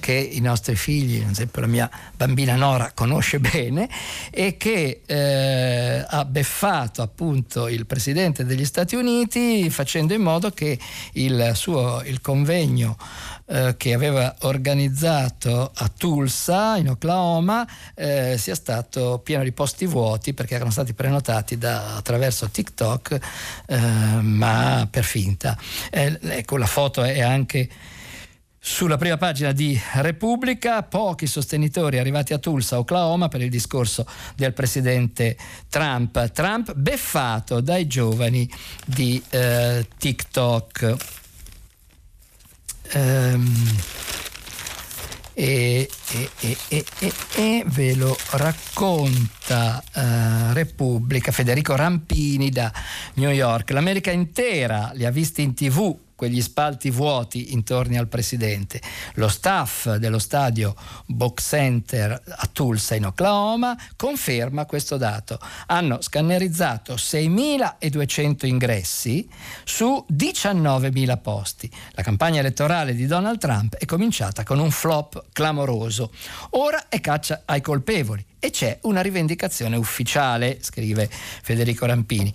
che 0.00 0.12
i 0.12 0.40
nostri 0.40 0.76
figli, 0.76 1.22
ad 1.22 1.30
esempio 1.30 1.60
la 1.60 1.66
mia 1.68 1.90
bambina 2.14 2.56
Nora, 2.56 2.92
conosce 2.94 3.38
bene 3.40 3.88
e 4.30 4.56
che 4.56 5.02
eh, 5.04 6.04
ha 6.06 6.24
beffato 6.24 7.02
appunto 7.02 7.68
il 7.68 7.86
presidente 7.86 8.44
degli 8.44 8.64
Stati 8.64 8.96
Uniti 8.96 9.70
facendo 9.70 10.14
in 10.14 10.22
modo 10.22 10.50
che 10.50 10.78
il 11.12 11.52
suo 11.54 12.02
il 12.04 12.20
convegno 12.20 12.96
eh, 13.46 13.74
che 13.76 13.94
aveva 13.94 14.34
organizzato 14.40 15.70
a 15.74 15.90
Tulsa, 15.96 16.76
in 16.76 16.90
Oklahoma, 16.90 17.66
eh, 17.94 18.36
sia 18.38 18.54
stato 18.54 19.20
pieno 19.22 19.44
di 19.44 19.52
posti 19.52 19.86
vuoti 19.86 20.34
perché 20.34 20.56
erano 20.56 20.70
stati 20.70 20.94
prenotati 20.94 21.56
da, 21.56 21.96
attraverso 21.96 22.48
TikTok, 22.48 23.18
eh, 23.66 23.76
ma 23.76 24.88
per 24.90 25.04
finta. 25.04 25.56
Eh, 25.90 26.18
ecco, 26.20 26.56
la 26.56 26.66
foto 26.66 27.02
è 27.02 27.20
anche 27.20 27.68
sulla 28.68 28.96
prima 28.96 29.16
pagina 29.16 29.52
di 29.52 29.80
Repubblica, 29.94 30.82
pochi 30.82 31.28
sostenitori 31.28 32.00
arrivati 32.00 32.32
a 32.32 32.38
Tulsa, 32.38 32.78
Oklahoma, 32.78 33.28
per 33.28 33.40
il 33.40 33.48
discorso 33.48 34.04
del 34.34 34.52
presidente 34.54 35.36
Trump. 35.68 36.32
Trump 36.32 36.74
beffato 36.74 37.60
dai 37.60 37.86
giovani 37.86 38.50
di 38.84 39.22
eh, 39.30 39.86
TikTok. 39.96 40.96
Um, 42.94 43.76
e, 45.38 45.88
e, 46.40 46.56
e, 46.68 46.84
e, 47.34 47.64
ve 47.66 47.94
lo 47.94 48.16
racconta 48.30 49.84
uh, 49.94 50.52
Repubblica 50.54 51.30
Federico 51.30 51.76
Rampini 51.76 52.50
da 52.50 52.72
New 53.14 53.30
York. 53.30 53.70
L'America 53.70 54.10
intera 54.10 54.92
li 54.94 55.04
ha 55.04 55.10
visti 55.10 55.42
in 55.42 55.52
tv 55.52 56.05
quegli 56.16 56.42
spalti 56.42 56.90
vuoti 56.90 57.52
intorno 57.52 57.98
al 57.98 58.08
presidente. 58.08 58.80
Lo 59.14 59.28
staff 59.28 59.94
dello 59.96 60.18
stadio 60.18 60.74
Box 61.06 61.48
Center 61.48 62.20
a 62.26 62.48
Tulsa 62.50 62.96
in 62.96 63.06
Oklahoma 63.06 63.76
conferma 63.94 64.66
questo 64.66 64.96
dato. 64.96 65.38
Hanno 65.66 66.00
scannerizzato 66.00 66.94
6.200 66.94 68.46
ingressi 68.46 69.28
su 69.64 70.04
19.000 70.10 71.20
posti. 71.20 71.70
La 71.92 72.02
campagna 72.02 72.40
elettorale 72.40 72.94
di 72.94 73.06
Donald 73.06 73.38
Trump 73.38 73.76
è 73.76 73.84
cominciata 73.84 74.42
con 74.42 74.58
un 74.58 74.70
flop 74.70 75.26
clamoroso. 75.32 76.10
Ora 76.50 76.88
è 76.88 77.00
caccia 77.00 77.42
ai 77.44 77.60
colpevoli 77.60 78.24
e 78.38 78.50
c'è 78.50 78.78
una 78.82 79.00
rivendicazione 79.00 79.76
ufficiale, 79.76 80.58
scrive 80.60 81.08
Federico 81.10 81.84
Rampini. 81.84 82.32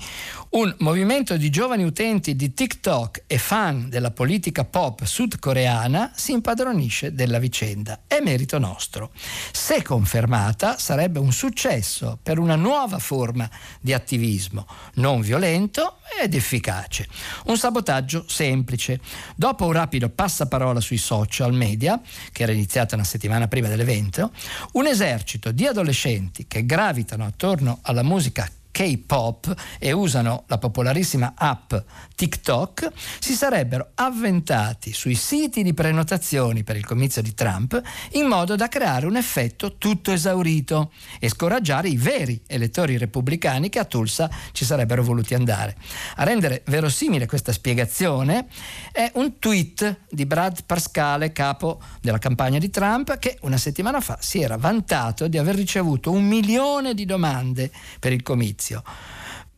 Un 0.54 0.76
movimento 0.80 1.38
di 1.38 1.50
giovani 1.50 1.86
utenti 1.86 2.36
di 2.36 2.54
TikTok 2.54 3.24
e 3.26 3.38
fan 3.38 3.88
della 3.88 4.12
politica 4.12 4.66
pop 4.66 5.06
sudcoreana 5.06 6.12
si 6.14 6.34
impadronisce 6.34 7.14
della 7.14 7.40
vicenda. 7.40 8.02
È 8.06 8.20
merito 8.20 8.60
nostro. 8.60 9.12
Se 9.54 9.82
confermata 9.82 10.78
sarebbe 10.78 11.20
un 11.20 11.32
successo 11.32 12.20
per 12.22 12.38
una 12.38 12.58
nuova 12.58 13.00
forma 13.00 13.50
di 13.80 13.94
attivismo 13.94 14.68
non 14.96 15.22
violento 15.22 16.00
ed 16.22 16.34
efficace. 16.34 17.08
Un 17.46 17.56
sabotaggio 17.56 18.26
semplice. 18.28 19.00
Dopo 19.38 19.66
un 19.66 19.72
rapido 19.72 20.10
passaparola 20.10 20.82
sui 20.82 20.98
social 20.98 21.54
media, 21.54 22.02
che 22.30 22.44
era 22.44 22.52
iniziata 22.52 22.96
una 22.96 23.06
settimana 23.06 23.48
prima 23.48 23.70
dell'evento, 23.70 24.34
un 24.74 24.86
esercito 24.86 25.54
di 25.54 25.66
adolescenti 25.66 26.46
che 26.46 26.66
gravitano 26.66 27.24
attorno 27.24 27.80
alla 27.84 28.04
musica 28.04 28.46
K-pop 28.72 29.54
e 29.78 29.92
usano 29.92 30.46
la 30.48 30.58
popolarissima 30.58 31.34
app 31.36 31.74
TikTok, 32.16 32.92
si 33.20 33.34
sarebbero 33.34 33.92
avventati 33.96 34.94
sui 34.94 35.16
siti 35.16 35.62
di 35.62 35.74
prenotazioni 35.74 36.64
per 36.64 36.78
il 36.78 36.86
comizio 36.86 37.22
di 37.22 37.34
Trump 37.34 37.80
in 38.12 38.26
modo 38.26 38.56
da 38.56 38.68
creare 38.68 39.06
un 39.06 39.18
effetto 39.18 39.78
tutto 39.78 40.12
esaurito 40.12 40.92
e 41.20 41.30
scoraggiare 41.30 41.90
i 41.90 41.98
veri 41.98 42.42
elettori 42.48 42.98
repubblicani 42.98 43.70
che 43.70 43.80
a 43.80 43.86
Tulsa 43.86 44.30
ci 44.52 44.66
sarebbero 44.66 45.04
voluti 45.04 45.34
andare. 45.34 45.76
A 46.16 46.24
rendere 46.24 46.64
verosimile 46.68 47.26
questa 47.26 47.52
spiegazione 47.52 48.48
è 48.92 49.12
un 49.16 49.38
tweet 49.40 50.02
di 50.10 50.26
Brad 50.26 50.64
Pascale, 50.66 51.32
capo 51.32 51.82
della 52.02 52.20
campagna 52.20 52.60
di 52.60 52.70
Trump, 52.70 53.18
che 53.18 53.38
una 53.42 53.58
settimana 53.58 54.00
fa 54.00 54.18
si 54.22 54.42
era 54.42 54.58
vantato 54.58 55.28
di 55.28 55.38
aver 55.38 55.56
ricevuto 55.56 56.12
un 56.12 56.26
milione 56.26 56.94
di 56.94 57.06
domande 57.06 57.72
per 58.00 58.14
il 58.14 58.22
comizio 58.22 58.61
servizio, 58.62 58.84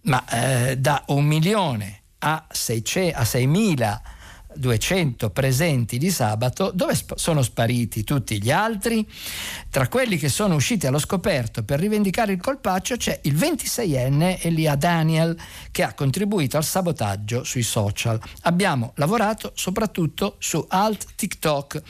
ma 0.04 0.24
eh, 0.30 0.78
da 0.78 1.04
un 1.08 1.26
milione 1.26 2.01
a, 2.20 2.45
600, 2.49 3.18
a 3.18 3.22
6.000 3.24 4.01
200 4.56 5.30
presenti 5.30 5.97
di 5.97 6.12
sabato, 6.12 6.72
dove 6.74 6.95
sp- 6.95 7.16
sono 7.16 7.41
spariti 7.41 8.04
tutti 8.04 8.41
gli 8.41 8.51
altri? 8.51 9.08
Tra 9.70 9.88
quelli 9.88 10.18
che 10.18 10.30
sono 10.30 10.56
usciti 10.56 10.88
allo 10.88 10.99
scoperto 10.99 11.64
per 11.64 11.80
rivendicare 11.80 12.34
il 12.34 12.41
colpaccio 12.41 12.95
c'è 12.95 13.20
il 13.24 13.36
26enne 13.36 14.39
Elia 14.41 14.76
Daniel 14.76 15.38
che 15.72 15.84
ha 15.84 15.93
contribuito 15.93 16.58
al 16.58 16.64
sabotaggio 16.64 17.43
sui 17.43 17.64
social. 17.64 18.20
Abbiamo 18.41 18.93
lavorato 18.95 19.51
soprattutto 19.56 20.36
su 20.39 20.64
alt 20.70 21.08
TikTok 21.16 21.82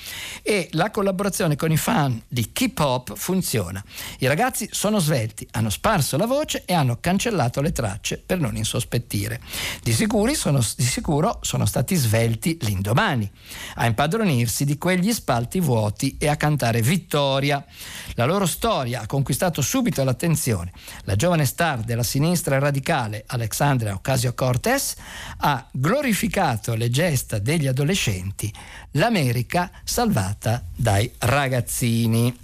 e 0.41 0.70
la 0.72 0.91
collaborazione 0.91 1.55
con 1.55 1.72
i 1.72 1.78
fan 1.78 2.22
di 2.28 2.51
Keep 2.51 2.80
Hop 2.80 3.16
funziona. 3.16 3.84
I 4.20 4.28
ragazzi 4.28 4.68
sono 4.72 4.99
svelti, 4.99 5.47
hanno 5.51 5.70
sparso 5.70 6.18
la 6.18 6.26
voce 6.26 6.64
e 6.66 6.74
hanno 6.74 6.97
cancellato 6.99 7.61
le 7.61 7.72
tracce 7.72 8.22
per 8.24 8.39
non 8.39 8.55
insospettire. 8.55 9.41
Di, 9.82 9.93
sono, 10.34 10.59
di 10.59 10.84
sicuro 10.84 11.39
sono 11.41 11.66
stati 11.66 11.95
svelti 11.95 12.53
l'indomani, 12.62 13.30
a 13.76 13.86
impadronirsi 13.86 14.66
di 14.66 14.78
quegli 14.78 15.12
spalti 15.12 15.60
vuoti 15.60 16.18
e 16.18 16.28
a 16.28 16.36
cantare 16.36 16.82
vittoria. 16.82 17.66
La 18.14 18.26
loro 18.26 18.45
storia 18.45 19.01
ha 19.01 19.06
conquistato 19.06 19.62
subito 19.62 20.04
l'attenzione. 20.04 20.72
La 21.04 21.16
giovane 21.16 21.45
star 21.45 21.80
della 21.82 22.04
sinistra 22.04 22.60
radicale 22.60 23.24
Alexandria 23.28 23.93
Ocasio-Cortez 23.93 24.95
ha 25.38 25.68
glorificato 25.72 26.76
le 26.76 26.89
gesta 26.89 27.39
degli 27.39 27.68
adolescenti, 27.68 28.54
l'America 28.91 29.72
salvata 29.84 30.64
dai 30.76 31.12
ragazzini. 31.20 32.38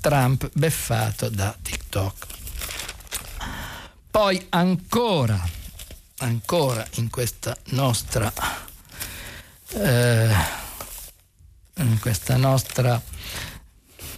Trump 0.00 0.50
beffato 0.54 1.28
da 1.28 1.54
TikTok. 1.60 2.26
Poi 4.10 4.46
ancora, 4.48 5.40
ancora 6.18 6.84
in 6.96 7.10
questa 7.10 7.56
nostra 7.66 8.32
eh, 9.74 10.28
questa 12.00 12.36
nostra 12.36 13.00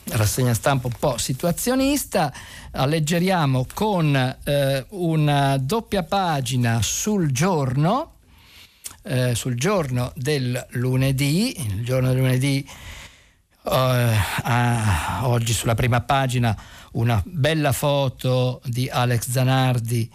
rassegna 0.04 0.54
stampa 0.54 0.88
un 0.88 0.94
po' 0.98 1.18
situazionista, 1.18 2.32
alleggeriamo 2.72 3.66
con 3.72 4.14
eh, 4.44 4.86
una 4.90 5.56
doppia 5.58 6.02
pagina 6.02 6.80
sul 6.82 7.30
giorno, 7.30 8.18
eh, 9.02 9.34
sul 9.34 9.54
giorno 9.54 10.12
del 10.16 10.66
lunedì, 10.70 11.60
il 11.60 11.84
giorno 11.84 12.08
del 12.08 12.18
lunedì 12.18 12.68
eh, 13.64 14.16
oggi 15.22 15.52
sulla 15.52 15.74
prima 15.74 16.00
pagina 16.00 16.56
una 16.92 17.22
bella 17.24 17.72
foto 17.72 18.60
di 18.64 18.88
Alex 18.88 19.30
Zanardi 19.30 20.10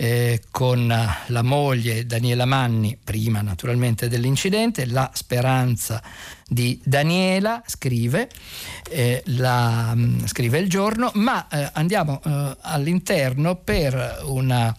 eh, 0.00 0.42
con 0.52 0.86
la 0.86 1.42
moglie 1.42 2.06
Daniela 2.06 2.44
Manni, 2.44 2.96
prima 3.02 3.40
naturalmente 3.40 4.06
dell'incidente, 4.06 4.86
la 4.86 5.10
speranza 5.12 6.00
di 6.46 6.80
Daniela, 6.84 7.64
scrive, 7.66 8.28
eh, 8.88 9.20
la, 9.26 9.92
mm, 9.96 10.24
scrive 10.26 10.58
il 10.58 10.68
giorno, 10.68 11.10
ma 11.14 11.48
eh, 11.48 11.68
andiamo 11.72 12.20
eh, 12.24 12.56
all'interno 12.60 13.56
per 13.56 14.20
una 14.26 14.72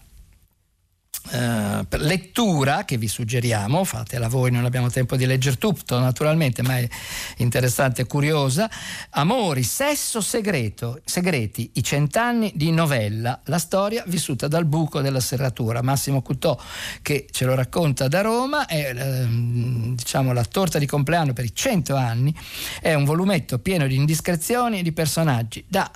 Uh, 1.32 1.86
lettura 1.98 2.84
che 2.84 2.96
vi 2.96 3.06
suggeriamo, 3.06 3.84
fatela 3.84 4.26
voi, 4.26 4.50
non 4.50 4.64
abbiamo 4.64 4.90
tempo 4.90 5.14
di 5.14 5.26
leggere 5.26 5.58
tutto 5.58 5.96
naturalmente, 6.00 6.60
ma 6.62 6.76
è 6.78 6.88
interessante 7.36 8.02
e 8.02 8.06
curiosa. 8.06 8.68
Amori, 9.10 9.62
sesso 9.62 10.20
segreto, 10.20 11.00
segreti, 11.04 11.70
i 11.74 11.84
cent'anni 11.84 12.50
di 12.56 12.72
novella, 12.72 13.40
la 13.44 13.58
storia 13.58 14.02
vissuta 14.08 14.48
dal 14.48 14.64
buco 14.64 15.00
della 15.00 15.20
serratura. 15.20 15.82
Massimo 15.82 16.20
Cutò 16.20 16.58
che 17.00 17.28
ce 17.30 17.44
lo 17.44 17.54
racconta 17.54 18.08
da 18.08 18.22
Roma, 18.22 18.66
è 18.66 18.90
uh, 18.92 19.94
diciamo 19.94 20.32
la 20.32 20.44
torta 20.44 20.80
di 20.80 20.86
compleanno 20.86 21.32
per 21.32 21.44
i 21.44 21.54
cento 21.54 21.94
anni, 21.94 22.34
è 22.80 22.94
un 22.94 23.04
volumetto 23.04 23.60
pieno 23.60 23.86
di 23.86 23.94
indiscrezioni 23.94 24.80
e 24.80 24.82
di 24.82 24.90
personaggi 24.90 25.64
da 25.68 25.88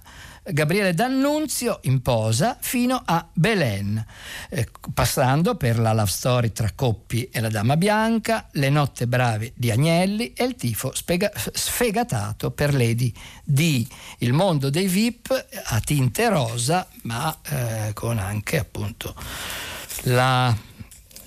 Gabriele 0.46 0.92
D'Annunzio 0.92 1.78
in 1.84 2.02
posa 2.02 2.58
fino 2.60 3.00
a 3.02 3.26
Belen, 3.32 4.04
eh, 4.50 4.68
passando 4.92 5.56
per 5.56 5.78
la 5.78 5.92
love 5.92 6.10
story 6.10 6.52
tra 6.52 6.70
Coppi 6.74 7.28
e 7.30 7.40
la 7.40 7.48
Dama 7.48 7.76
Bianca, 7.76 8.48
le 8.52 8.68
notte 8.68 9.06
brave 9.06 9.52
di 9.54 9.70
Agnelli 9.70 10.32
e 10.34 10.44
il 10.44 10.54
tifo 10.54 10.94
spega- 10.94 11.32
sfegatato 11.34 12.50
per 12.50 12.74
Lady 12.74 13.12
D. 13.42 13.86
Il 14.18 14.34
mondo 14.34 14.68
dei 14.68 14.86
VIP 14.86 15.46
a 15.64 15.80
tinte 15.80 16.28
rosa, 16.28 16.86
ma 17.02 17.34
eh, 17.48 17.92
con 17.94 18.18
anche 18.18 18.58
appunto 18.58 19.14
la 20.02 20.54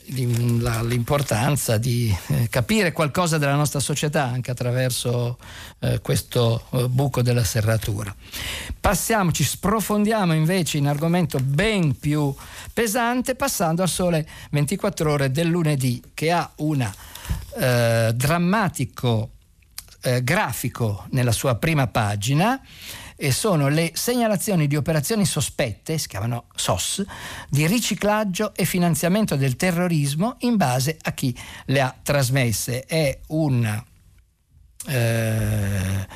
l'importanza 0.10 1.78
di 1.78 2.16
eh, 2.28 2.48
capire 2.50 2.92
qualcosa 2.92 3.38
della 3.38 3.56
nostra 3.56 3.80
società 3.80 4.24
anche 4.24 4.52
attraverso 4.52 5.38
eh, 5.80 6.00
questo 6.02 6.66
eh, 6.72 6.88
buco 6.88 7.22
della 7.22 7.44
serratura. 7.44 8.16
Passiamo, 8.80 9.32
ci 9.32 9.44
sprofondiamo 9.44 10.34
invece 10.34 10.78
in 10.78 10.88
argomento 10.88 11.40
ben 11.40 11.98
più 11.98 12.34
pesante 12.72 13.36
passando 13.36 13.82
al 13.82 13.90
sole 13.90 14.28
24 14.52 15.12
ore 15.12 15.32
del 15.32 15.48
lunedì 15.48 16.02
che 16.14 16.32
ha 16.32 16.50
un 16.58 16.90
eh, 17.58 18.12
drammatico 18.14 19.32
eh, 20.02 20.24
grafico 20.24 21.06
nella 21.10 21.32
sua 21.32 21.56
prima 21.56 21.88
pagina 21.88 22.62
e 23.20 23.32
sono 23.32 23.68
le 23.68 23.94
segnalazioni 23.96 24.68
di 24.68 24.76
operazioni 24.76 25.26
sospette, 25.26 25.98
si 25.98 26.08
chiamano 26.08 26.46
SOS, 26.56 27.04
di 27.50 27.66
riciclaggio 27.66 28.54
e 28.56 28.64
finanziamento 28.64 29.36
del 29.36 29.56
terrorismo 29.56 30.36
in 30.42 30.56
base 30.56 31.00
a 31.02 31.14
chi 31.14 31.36
le 31.66 31.82
ha 31.82 31.96
trasmesse. 32.02 32.86
È 32.86 33.20
un 33.30 33.84
eh, 34.86 36.08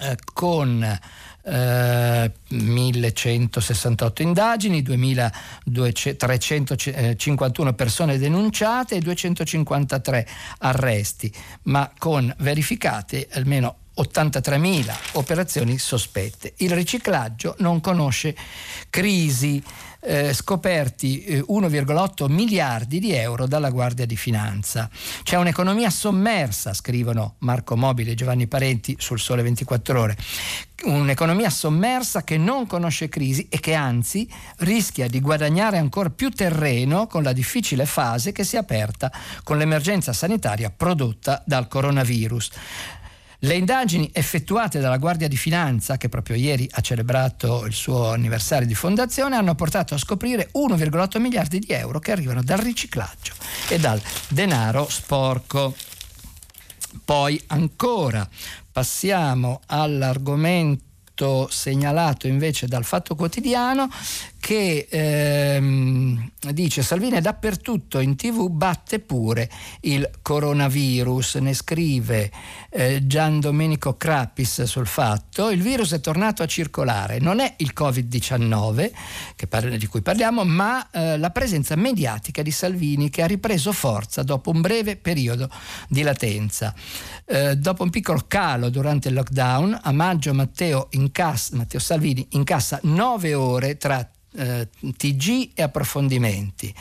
eh, 0.00 0.16
con 0.32 0.98
eh, 1.44 2.32
1168 2.48 4.22
indagini, 4.22 4.82
2351 4.82 7.72
persone 7.74 8.18
denunciate 8.18 8.96
e 8.96 9.00
253 9.00 10.26
arresti, 10.58 11.32
ma 11.64 11.92
con 11.98 12.34
verificate 12.38 13.28
almeno 13.32 13.76
83.000 13.96 14.92
operazioni 15.12 15.78
sospette. 15.78 16.54
Il 16.58 16.72
riciclaggio 16.72 17.54
non 17.58 17.80
conosce 17.80 18.34
crisi. 18.90 19.62
Eh, 20.06 20.34
scoperti 20.34 21.24
eh, 21.24 21.40
1,8 21.40 22.30
miliardi 22.30 22.98
di 22.98 23.12
euro 23.12 23.46
dalla 23.46 23.70
Guardia 23.70 24.04
di 24.04 24.16
Finanza. 24.16 24.90
C'è 25.22 25.36
un'economia 25.36 25.88
sommersa, 25.88 26.74
scrivono 26.74 27.36
Marco 27.38 27.74
Mobile 27.74 28.10
e 28.10 28.14
Giovanni 28.14 28.46
Parenti 28.46 28.96
sul 28.98 29.18
Sole 29.18 29.42
24 29.42 29.98
Ore. 29.98 30.16
Un'economia 30.84 31.48
sommersa 31.48 32.22
che 32.22 32.36
non 32.36 32.66
conosce 32.66 33.08
crisi 33.08 33.46
e 33.48 33.58
che 33.60 33.72
anzi 33.72 34.28
rischia 34.58 35.08
di 35.08 35.22
guadagnare 35.22 35.78
ancora 35.78 36.10
più 36.10 36.28
terreno 36.28 37.06
con 37.06 37.22
la 37.22 37.32
difficile 37.32 37.86
fase 37.86 38.32
che 38.32 38.44
si 38.44 38.56
è 38.56 38.58
aperta 38.58 39.10
con 39.42 39.56
l'emergenza 39.56 40.12
sanitaria 40.12 40.68
prodotta 40.68 41.42
dal 41.46 41.66
coronavirus. 41.66 42.50
Le 43.44 43.56
indagini 43.56 44.08
effettuate 44.14 44.80
dalla 44.80 44.96
Guardia 44.96 45.28
di 45.28 45.36
Finanza, 45.36 45.98
che 45.98 46.08
proprio 46.08 46.34
ieri 46.34 46.66
ha 46.72 46.80
celebrato 46.80 47.66
il 47.66 47.74
suo 47.74 48.08
anniversario 48.08 48.66
di 48.66 48.74
fondazione, 48.74 49.36
hanno 49.36 49.54
portato 49.54 49.92
a 49.92 49.98
scoprire 49.98 50.48
1,8 50.54 51.20
miliardi 51.20 51.58
di 51.58 51.66
euro 51.68 51.98
che 51.98 52.12
arrivano 52.12 52.42
dal 52.42 52.56
riciclaggio 52.56 53.34
e 53.68 53.78
dal 53.78 54.00
denaro 54.28 54.88
sporco. 54.88 55.76
Poi 57.04 57.38
ancora 57.48 58.26
passiamo 58.72 59.60
all'argomento 59.66 61.46
segnalato 61.50 62.26
invece 62.26 62.66
dal 62.66 62.84
Fatto 62.84 63.14
Quotidiano 63.14 63.90
che 64.44 64.86
ehm, 64.90 66.32
dice 66.50 66.82
Salvini 66.82 67.16
è 67.16 67.22
dappertutto 67.22 67.98
in 67.98 68.14
tv, 68.14 68.50
batte 68.50 68.98
pure 68.98 69.48
il 69.80 70.06
coronavirus, 70.20 71.36
ne 71.36 71.54
scrive 71.54 72.30
eh, 72.68 73.06
Gian 73.06 73.40
Domenico 73.40 73.96
Crappis 73.96 74.64
sul 74.64 74.86
fatto, 74.86 75.48
il 75.48 75.62
virus 75.62 75.94
è 75.94 76.00
tornato 76.00 76.42
a 76.42 76.46
circolare, 76.46 77.20
non 77.20 77.40
è 77.40 77.54
il 77.56 77.72
Covid-19 77.74 78.90
parla, 79.48 79.78
di 79.78 79.86
cui 79.86 80.02
parliamo, 80.02 80.44
ma 80.44 80.90
eh, 80.90 81.16
la 81.16 81.30
presenza 81.30 81.74
mediatica 81.74 82.42
di 82.42 82.50
Salvini 82.50 83.08
che 83.08 83.22
ha 83.22 83.26
ripreso 83.26 83.72
forza 83.72 84.22
dopo 84.22 84.50
un 84.50 84.60
breve 84.60 84.96
periodo 84.96 85.48
di 85.88 86.02
latenza. 86.02 86.74
Eh, 87.24 87.56
dopo 87.56 87.82
un 87.82 87.88
piccolo 87.88 88.22
calo 88.28 88.68
durante 88.68 89.08
il 89.08 89.14
lockdown, 89.14 89.80
a 89.84 89.92
maggio 89.92 90.34
Matteo, 90.34 90.88
incassa, 90.90 91.56
Matteo 91.56 91.80
Salvini 91.80 92.26
incassa 92.32 92.78
nove 92.82 93.32
ore 93.32 93.78
tra 93.78 94.06
eh, 94.36 94.68
TG 94.96 95.50
e 95.54 95.62
approfondimenti. 95.62 96.74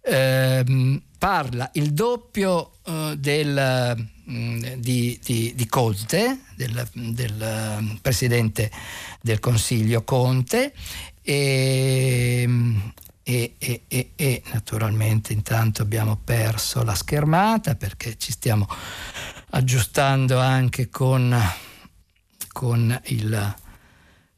Eh, 0.00 1.00
parla 1.18 1.68
il 1.74 1.92
doppio 1.92 2.72
eh, 2.84 3.14
del, 3.18 4.08
mm, 4.30 4.62
di, 4.76 5.20
di, 5.22 5.52
di, 5.54 5.66
Conte, 5.66 6.40
del, 6.54 6.88
del, 6.92 7.78
mm, 7.80 7.94
presidente 7.96 8.70
del 9.20 9.40
Consiglio 9.40 10.04
Conte 10.04 10.72
e, 11.22 12.48
e, 13.22 13.54
e, 13.58 14.10
e, 14.14 14.42
naturalmente 14.52 15.32
intanto 15.32 15.82
abbiamo 15.82 16.16
perso 16.22 16.82
la 16.84 16.94
schermata 16.94 17.74
perché 17.74 18.16
ci 18.16 18.32
stiamo 18.32 18.66
aggiustando 19.50 20.38
anche 20.38 20.88
con, 20.88 21.36
con 22.52 22.98
il 23.06 23.56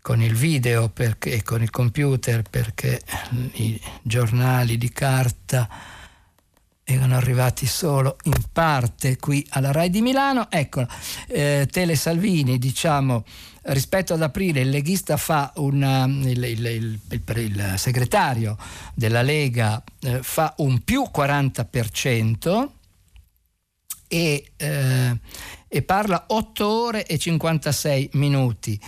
con 0.02 0.22
il 0.22 0.34
video 0.34 0.88
perché, 0.88 1.32
e 1.32 1.42
con 1.42 1.62
il 1.62 1.70
computer 1.70 2.42
perché 2.42 3.00
i 3.54 3.80
giornali 4.02 4.78
di 4.78 4.90
carta 4.90 5.68
erano 6.84 7.16
arrivati 7.16 7.66
solo 7.66 8.16
in 8.24 8.42
parte 8.52 9.16
qui 9.16 9.46
alla 9.50 9.70
RAI 9.70 9.90
di 9.90 10.00
Milano. 10.00 10.50
Ecco, 10.50 10.86
eh, 11.28 11.68
Tele 11.70 11.94
Salvini, 11.94 12.58
diciamo, 12.58 13.24
rispetto 13.62 14.14
ad 14.14 14.22
aprile 14.22 14.60
il 14.60 14.70
leghista 14.70 15.16
fa 15.16 15.52
una, 15.56 16.04
il, 16.06 16.42
il, 16.42 16.66
il, 16.66 17.00
il 17.08 17.74
segretario 17.76 18.56
della 18.94 19.22
Lega 19.22 19.82
eh, 20.00 20.22
fa 20.22 20.54
un 20.58 20.82
più 20.82 21.04
40% 21.14 22.68
e, 24.08 24.52
eh, 24.56 25.18
e 25.68 25.82
parla 25.82 26.24
8 26.26 26.68
ore 26.68 27.06
e 27.06 27.16
56 27.16 28.10
minuti 28.14 28.80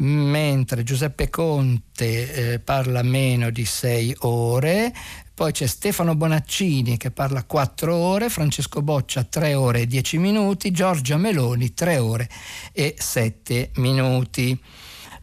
mentre 0.00 0.82
Giuseppe 0.82 1.28
Conte 1.30 2.52
eh, 2.52 2.58
parla 2.58 3.02
meno 3.02 3.50
di 3.50 3.64
6 3.64 4.16
ore, 4.20 4.92
poi 5.34 5.52
c'è 5.52 5.66
Stefano 5.66 6.14
Bonaccini 6.14 6.96
che 6.96 7.10
parla 7.10 7.44
4 7.44 7.94
ore, 7.94 8.28
Francesco 8.28 8.82
Boccia 8.82 9.24
3 9.24 9.54
ore 9.54 9.80
e 9.80 9.86
10 9.86 10.18
minuti, 10.18 10.70
Giorgia 10.70 11.16
Meloni 11.16 11.72
3 11.72 11.96
ore 11.98 12.28
e 12.72 12.94
7 12.98 13.70
minuti. 13.76 14.58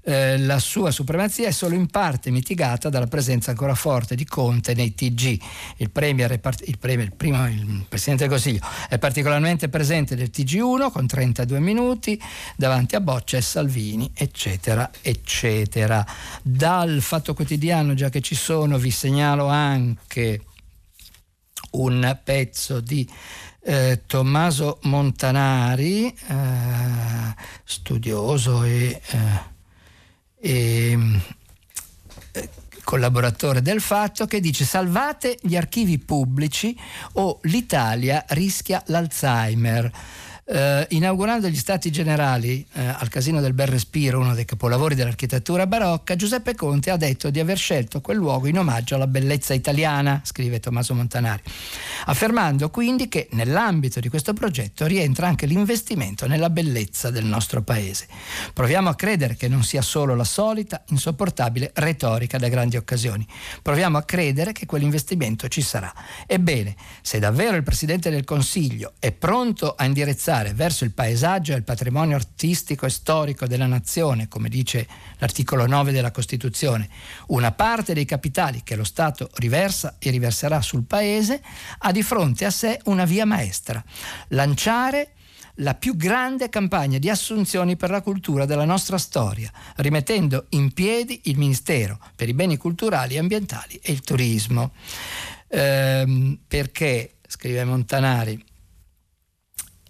Eh, 0.10 0.38
la 0.38 0.58
sua 0.60 0.90
supremazia 0.90 1.50
è 1.50 1.52
solo 1.52 1.76
in 1.76 1.88
parte 1.88 2.32
mitigata 2.32 2.88
dalla 2.88 3.08
presenza 3.08 3.50
ancora 3.50 3.76
forte 3.76 4.16
di 4.16 4.24
Conte 4.24 4.74
nei 4.74 4.96
TG. 4.96 5.38
Il, 5.76 5.92
premier 5.92 6.32
il, 6.32 6.78
premier, 6.80 7.08
il, 7.08 7.14
primo, 7.14 7.46
il 7.46 7.84
Presidente 7.90 8.26
del 8.26 8.32
Consiglio 8.32 8.66
è 8.88 8.98
particolarmente 9.00 9.68
presente 9.68 10.16
nel 10.16 10.32
TG1 10.34 10.92
con 10.92 11.08
32 11.08 11.60
minuti 11.60 12.18
davanti 12.56 12.96
a 12.96 13.02
Boccia 13.02 13.36
e 13.36 13.42
Salvini, 13.42 14.10
eccetera, 14.14 14.90
eccetera. 15.02 16.06
Dal 16.42 17.02
Fatto 17.02 17.34
Quotidiano, 17.34 17.94
già 17.94 18.08
che 18.08 18.22
ci 18.22 18.36
sono, 18.36 18.78
vi 18.78 18.92
segnalo 18.92 19.48
anche 19.48 20.42
un 21.72 22.18
pezzo 22.24 22.80
di 22.80 23.06
eh, 23.62 24.04
Tommaso 24.08 24.80
Montanari, 24.84 26.08
eh, 26.08 27.36
studioso 27.66 28.64
e 28.64 29.02
eh, 29.06 29.56
eh, 30.40 30.98
collaboratore 32.84 33.62
del 33.62 33.82
fatto 33.82 34.26
che 34.26 34.40
dice 34.40 34.64
salvate 34.64 35.38
gli 35.42 35.58
archivi 35.58 36.00
pubblici 36.00 36.74
o 37.14 37.40
l'Italia 37.44 38.24
rischia 38.30 38.82
l'Alzheimer. 38.86 39.92
Eh, 40.50 40.86
inaugurando 40.92 41.50
gli 41.50 41.58
stati 41.58 41.92
generali 41.92 42.66
eh, 42.72 42.86
al 42.86 43.10
Casino 43.10 43.42
del 43.42 43.52
Bel 43.52 43.68
Respiro, 43.68 44.22
uno 44.22 44.34
dei 44.34 44.46
capolavori 44.46 44.96
dell'architettura 44.96 45.68
barocca, 45.68 46.16
Giuseppe 46.16 46.56
Conte 46.56 46.90
ha 46.90 46.96
detto 46.96 47.30
di 47.30 47.42
aver 47.42 47.58
scelto 47.58 48.00
quel 48.00 48.16
luogo 48.16 48.48
in 48.48 48.58
omaggio 48.58 48.96
alla 48.96 49.08
bellezza 49.08 49.54
italiana, 49.54 50.22
scrive 50.24 50.62
Tommaso 50.62 50.94
Montanari, 50.94 51.44
affermando 52.06 52.70
quindi 52.70 53.10
che 53.10 53.28
nell'ambito 53.32 54.00
di 54.00 54.08
questo 54.08 54.32
progetto 54.32 54.86
rientra 54.86 55.28
anche 55.28 55.48
l'investimento 55.48 56.28
nella 56.28 56.50
bellezza 56.50 57.10
del 57.10 57.26
nostro 57.26 57.62
paese. 57.62 58.08
Proviamo 58.54 58.88
a 58.88 58.96
credere 58.96 59.36
che 59.36 59.50
non 59.50 59.64
sia 59.64 59.82
solo 59.82 60.16
la 60.16 60.24
solita, 60.24 60.82
insopportabile 60.88 61.72
retorica 61.74 62.38
da 62.38 62.48
grandi 62.48 62.78
occasioni. 62.78 63.28
Proviamo 63.62 63.98
a 63.98 64.04
credere 64.04 64.54
che 64.54 64.66
quell'investimento 64.66 65.50
ci 65.50 65.62
sarà. 65.62 65.94
Ebbene, 66.26 66.74
se 67.02 67.20
davvero 67.20 67.58
il 67.58 67.64
Presidente 67.64 68.10
del 68.10 68.24
Consiglio 68.24 68.94
è 69.00 69.12
pronto 69.12 69.76
a 69.76 69.84
indirizzare 69.84 70.36
indirizzare 70.38 70.54
verso 70.54 70.84
il 70.84 70.92
paesaggio 70.92 71.54
e 71.54 71.58
il 71.58 71.64
patrimonio 71.64 72.16
artistico 72.16 72.86
e 72.86 72.90
storico 72.90 73.48
della 73.48 73.66
nazione, 73.66 74.28
come 74.28 74.50
dice 74.50 74.88
l'articolo 75.18 75.66
9 75.66 75.92
della 75.92 76.12
Costituzione, 76.12 76.90
una 77.28 77.52
parte 77.52 77.94
dei 77.94 78.06
capitali 78.06 78.62
che 78.64 78.76
lo 78.76 78.84
Stato 78.84 79.30
riversa 79.36 79.96
e 80.00 80.12
riverserà 80.12 80.62
sul 80.62 80.84
paese, 80.84 81.42
ha 81.80 81.92
di 81.92 82.04
fronte 82.04 82.46
a 82.46 82.52
sé 82.52 82.80
una 82.86 83.06
via 83.06 83.26
maestra, 83.26 83.84
lanciare 84.30 85.12
la 85.62 85.74
più 85.74 85.96
grande 85.96 86.50
campagna 86.50 87.00
di 87.00 87.10
assunzioni 87.10 87.76
per 87.76 87.90
la 87.90 88.02
cultura 88.02 88.46
della 88.46 88.66
nostra 88.66 89.00
storia, 89.00 89.52
rimettendo 89.78 90.46
in 90.50 90.72
piedi 90.72 91.22
il 91.26 91.38
Ministero 91.38 92.00
per 92.16 92.30
i 92.30 92.36
beni 92.36 92.58
culturali 92.58 93.16
e 93.16 93.20
ambientali 93.20 93.80
e 93.82 93.92
il 93.92 94.02
turismo. 94.02 94.72
Ehm, 95.50 96.38
perché, 96.48 97.14
scrive 97.26 97.64
Montanari, 97.64 98.44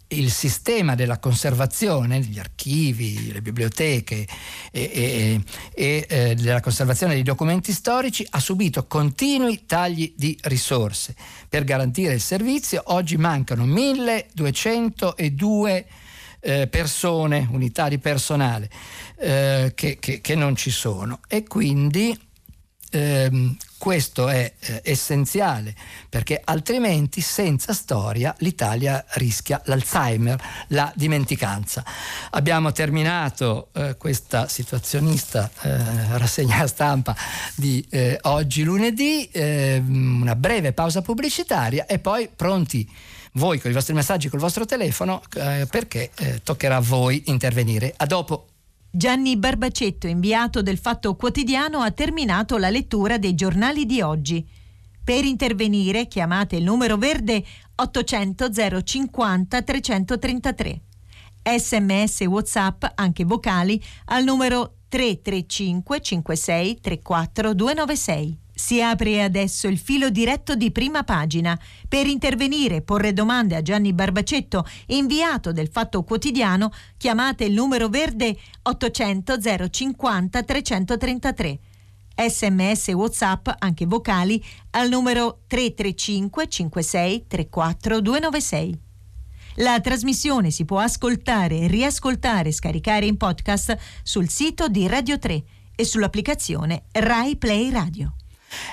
il 0.09 0.31
sistema 0.31 0.95
della 0.95 1.19
conservazione, 1.19 2.21
gli 2.21 2.39
archivi, 2.39 3.29
le 3.31 3.41
biblioteche 3.41 4.25
e, 4.71 4.91
e, 4.93 5.41
e 5.73 6.05
eh, 6.07 6.33
della 6.35 6.61
conservazione 6.61 7.13
dei 7.13 7.23
documenti 7.23 7.73
storici 7.73 8.25
ha 8.31 8.39
subito 8.39 8.87
continui 8.87 9.65
tagli 9.65 10.13
di 10.15 10.37
risorse. 10.43 11.15
Per 11.49 11.63
garantire 11.63 12.13
il 12.13 12.21
servizio 12.21 12.83
oggi 12.85 13.17
mancano 13.17 13.65
1202 13.65 15.85
eh, 16.39 16.67
persone, 16.67 17.47
unità 17.51 17.89
di 17.89 17.97
personale 17.97 18.69
eh, 19.17 19.73
che, 19.75 19.97
che, 19.99 20.21
che, 20.21 20.35
non 20.35 20.55
ci 20.55 20.69
sono 20.69 21.19
e 21.27 21.43
quindi 21.43 22.15
ehm, 22.91 23.57
questo 23.77 24.27
è 24.27 24.51
eh, 24.59 24.81
essenziale 24.83 25.75
perché 26.09 26.41
altrimenti 26.43 27.21
senza 27.21 27.73
storia 27.73 28.35
l'Italia 28.39 29.03
rischia 29.13 29.61
l'Alzheimer, 29.65 30.65
la 30.69 30.91
dimenticanza. 30.95 31.83
Abbiamo 32.31 32.71
terminato 32.71 33.69
eh, 33.73 33.95
questa 33.97 34.47
situazionista 34.47 35.49
eh, 35.61 36.17
rassegna 36.17 36.65
stampa 36.67 37.15
di 37.55 37.85
eh, 37.89 38.17
oggi 38.23 38.63
lunedì, 38.63 39.29
ehm, 39.31 40.21
una 40.21 40.35
breve 40.35 40.73
pausa 40.73 41.01
pubblicitaria 41.01 41.85
e 41.85 41.99
poi 41.99 42.29
pronti 42.33 42.89
voi 43.33 43.59
con 43.59 43.69
i 43.69 43.73
vostri 43.73 43.93
messaggi, 43.93 44.29
col 44.29 44.39
vostro 44.39 44.65
telefono, 44.65 45.21
eh, 45.35 45.67
perché 45.69 46.09
eh, 46.17 46.41
toccherà 46.43 46.77
a 46.77 46.81
voi 46.81 47.23
intervenire. 47.27 47.93
A 47.95 48.05
dopo. 48.05 48.47
Gianni 48.97 49.37
Barbacetto, 49.37 50.07
inviato 50.07 50.63
del 50.63 50.79
Fatto 50.79 51.15
Quotidiano, 51.15 51.81
ha 51.81 51.91
terminato 51.91 52.57
la 52.57 52.71
lettura 52.71 53.19
dei 53.19 53.35
giornali 53.35 53.85
di 53.85 54.01
oggi. 54.01 54.43
Per 55.03 55.23
intervenire 55.23 56.07
chiamate 56.07 56.55
il 56.55 56.63
numero 56.63 56.97
verde 56.97 57.45
800 57.75 58.49
050 58.81 59.61
333. 59.61 60.81
Sms 61.43 62.21
WhatsApp, 62.21 62.85
anche 62.95 63.23
vocali, 63.23 63.79
al 64.05 64.23
numero 64.23 64.77
335 64.87 66.01
56 66.01 66.79
34 66.81 67.53
296. 67.53 68.37
Si 68.59 68.81
apre 68.81 69.21
adesso 69.21 69.67
il 69.67 69.77
filo 69.77 70.09
diretto 70.09 70.55
di 70.55 70.71
prima 70.71 71.03
pagina. 71.03 71.57
Per 71.87 72.07
intervenire 72.07 72.77
e 72.77 72.81
porre 72.81 73.13
domande 73.13 73.55
a 73.55 73.61
Gianni 73.61 73.93
Barbacetto, 73.93 74.65
inviato 74.87 75.51
del 75.51 75.69
Fatto 75.69 76.03
Quotidiano, 76.03 76.71
chiamate 76.97 77.43
il 77.43 77.53
numero 77.53 77.87
verde 77.87 78.35
800 78.63 79.69
050 79.69 80.41
333. 80.41 81.59
Sms 82.15 82.87
WhatsApp, 82.87 83.47
anche 83.59 83.85
vocali, 83.85 84.43
al 84.71 84.89
numero 84.89 85.41
335 85.45 86.47
56 86.47 87.25
34 87.27 88.01
296. 88.01 88.79
La 89.57 89.79
trasmissione 89.79 90.49
si 90.49 90.65
può 90.65 90.79
ascoltare, 90.79 91.67
riascoltare 91.67 92.49
e 92.49 92.53
scaricare 92.53 93.05
in 93.05 93.17
podcast 93.17 93.77
sul 94.01 94.29
sito 94.29 94.67
di 94.67 94.87
Radio 94.87 95.19
3 95.19 95.43
e 95.75 95.85
sull'applicazione 95.85 96.85
Rai 96.91 97.35
Play 97.35 97.69
Radio. 97.69 98.15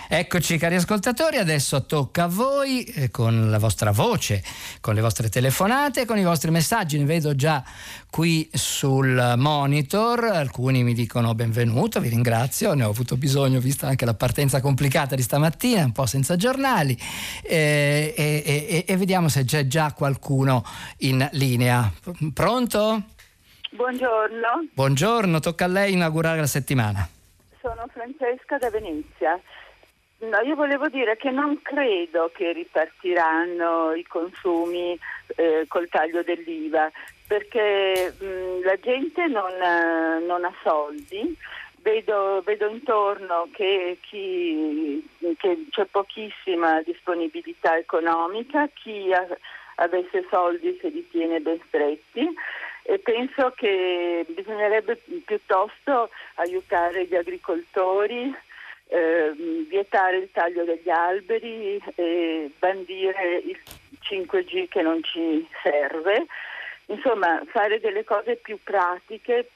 Eccoci 0.08 0.58
cari 0.58 0.76
ascoltatori, 0.76 1.38
adesso 1.38 1.86
tocca 1.86 2.24
a 2.24 2.28
voi 2.28 2.84
eh, 2.84 3.10
con 3.10 3.50
la 3.50 3.58
vostra 3.58 3.90
voce, 3.90 4.42
con 4.80 4.94
le 4.94 5.00
vostre 5.00 5.28
telefonate, 5.28 6.04
con 6.04 6.18
i 6.18 6.24
vostri 6.24 6.50
messaggi. 6.50 6.98
Ne 6.98 7.04
vedo 7.04 7.34
già 7.34 7.62
qui 8.10 8.48
sul 8.52 9.34
monitor, 9.36 10.24
alcuni 10.24 10.84
mi 10.84 10.94
dicono 10.94 11.34
benvenuto, 11.34 12.00
vi 12.00 12.10
ringrazio, 12.10 12.74
ne 12.74 12.84
ho 12.84 12.90
avuto 12.90 13.16
bisogno 13.16 13.58
vista 13.60 13.88
anche 13.88 14.04
la 14.04 14.14
partenza 14.14 14.60
complicata 14.60 15.16
di 15.16 15.22
stamattina, 15.22 15.84
un 15.84 15.92
po' 15.92 16.06
senza 16.06 16.36
giornali 16.36 16.96
eh, 17.42 18.14
e, 18.16 18.42
e, 18.46 18.84
e 18.86 18.96
vediamo 18.96 19.28
se 19.28 19.44
c'è 19.44 19.66
già 19.66 19.92
qualcuno 19.92 20.64
in 20.98 21.28
linea. 21.32 21.92
Pronto? 22.32 23.02
Buongiorno. 23.70 24.68
Buongiorno, 24.72 25.40
tocca 25.40 25.64
a 25.64 25.68
lei 25.68 25.94
inaugurare 25.94 26.38
la 26.38 26.46
settimana. 26.46 27.08
Sono 27.60 27.88
Francesca 27.92 28.58
da 28.58 28.70
Venezia. 28.70 29.40
No, 30.30 30.40
io 30.40 30.54
volevo 30.54 30.88
dire 30.88 31.16
che 31.16 31.30
non 31.30 31.60
credo 31.60 32.30
che 32.32 32.52
ripartiranno 32.52 33.92
i 33.92 34.04
consumi 34.04 34.98
eh, 35.36 35.64
col 35.68 35.88
taglio 35.88 36.22
dell'IVA 36.22 36.90
perché 37.26 38.14
mh, 38.18 38.64
la 38.64 38.76
gente 38.80 39.26
non, 39.26 39.52
non, 40.26 40.44
ha 40.44 40.52
soldi. 40.62 41.36
Vedo, 41.82 42.40
vedo 42.44 42.68
intorno 42.68 43.48
che, 43.52 43.98
chi, 44.00 45.06
che, 45.36 45.66
c'è 45.68 45.84
pochissima 45.84 46.80
disponibilità 46.80 47.76
economica, 47.76 48.68
chi 48.72 49.12
ha, 49.12 49.26
avesse 49.76 50.24
soldi 50.30 50.78
se 50.80 50.88
li 50.88 51.06
tiene 51.10 51.40
ben 51.40 51.60
stretti 51.66 52.26
e 52.86 52.98
penso 52.98 53.52
che 53.56 54.24
bisognerebbe 54.28 54.96
piuttosto 55.24 56.10
aiutare 56.36 57.06
gli 57.06 57.14
agricoltori 57.14 58.34
eh, 58.86 59.32
vietare 59.68 60.18
il 60.18 60.30
taglio 60.32 60.64
degli 60.64 60.90
alberi 60.90 61.82
e 61.94 62.50
bandire 62.58 63.42
il 63.44 63.58
5G 64.02 64.68
che 64.68 64.82
non 64.82 65.02
ci 65.02 65.46
serve, 65.62 66.26
insomma 66.86 67.42
fare 67.46 67.80
delle 67.80 68.04
cose 68.04 68.36
più 68.36 68.58
pratiche, 68.62 69.48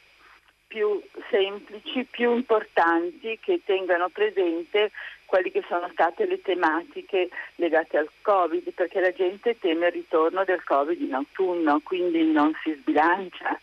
più 0.66 1.01
semplici, 1.31 2.05
più 2.05 2.35
importanti 2.35 3.39
che 3.41 3.61
tengano 3.64 4.09
presente 4.11 4.91
quali 5.24 5.51
che 5.51 5.62
sono 5.68 5.89
state 5.93 6.26
le 6.26 6.41
tematiche 6.41 7.29
legate 7.57 7.99
al 7.99 8.09
Covid, 8.22 8.70
perché 8.72 9.01
la 9.01 9.12
gente 9.12 9.59
teme 9.59 9.87
il 9.87 9.93
ritorno 9.93 10.45
del 10.45 10.64
Covid 10.64 11.01
in 11.01 11.14
autunno, 11.14 11.81
quindi 11.83 12.24
non 12.24 12.53
si 12.62 12.72
sbilancia. 12.74 13.59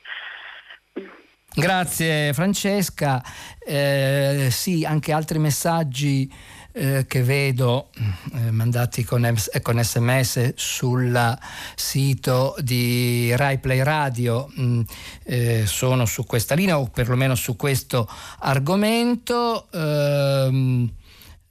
Grazie 1.55 2.33
Francesca. 2.33 3.23
Eh, 3.65 4.49
sì, 4.51 4.83
anche 4.83 5.13
altri 5.13 5.39
messaggi 5.39 6.29
eh, 6.73 7.05
che 7.07 7.23
vedo 7.23 7.91
eh, 8.33 8.51
mandati 8.51 9.05
con, 9.05 9.33
con, 9.61 9.81
sms 9.81 10.55
sul 10.55 11.37
sito 11.75 12.55
di 12.59 13.33
Rai 13.37 13.59
Play 13.59 13.81
Radio 13.83 14.51
mh, 14.53 14.63
mm, 14.63 14.81
eh, 15.23 15.63
sono 15.65 16.05
su 16.05 16.25
questa 16.25 16.55
linea 16.55 16.77
o 16.77 16.87
perlomeno 16.87 17.35
su 17.35 17.55
questo 17.55 18.05
argomento. 18.39 19.67
Ehm, 19.71 20.91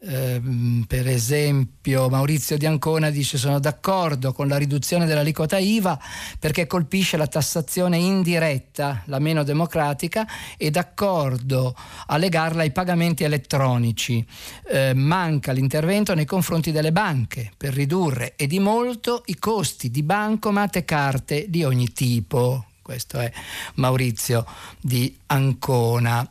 Ehm, 0.06 0.84
per 0.86 1.08
esempio 1.08 2.08
Maurizio 2.10 2.58
Di 2.58 2.66
Ancona 2.66 3.08
dice 3.10 3.38
sono 3.38 3.58
d'accordo 3.58 4.32
con 4.32 4.48
la 4.48 4.58
riduzione 4.58 5.06
dell'aliquota 5.06 5.56
IVA 5.56 5.98
perché 6.38 6.66
colpisce 6.66 7.16
la 7.16 7.26
tassazione 7.26 7.96
indiretta, 7.96 9.02
la 9.06 9.18
meno 9.18 9.42
democratica, 9.42 10.26
e 10.58 10.70
d'accordo 10.70 11.74
a 12.06 12.16
legarla 12.18 12.62
ai 12.62 12.72
pagamenti 12.72 13.24
elettronici. 13.24 14.24
Eh, 14.68 14.92
manca 14.94 15.52
l'intervento 15.52 16.14
nei 16.14 16.26
confronti 16.26 16.70
delle 16.70 16.92
banche 16.92 17.50
per 17.56 17.72
ridurre 17.72 18.34
e 18.36 18.46
di 18.46 18.58
molto 18.58 19.22
i 19.26 19.38
costi 19.38 19.90
di 19.90 20.02
bancomat 20.02 20.76
e 20.76 20.84
carte 20.84 21.46
di 21.48 21.64
ogni 21.64 21.92
tipo. 21.92 22.66
Questo 22.82 23.18
è 23.18 23.32
Maurizio 23.74 24.44
Di 24.78 25.16
Ancona. 25.26 26.28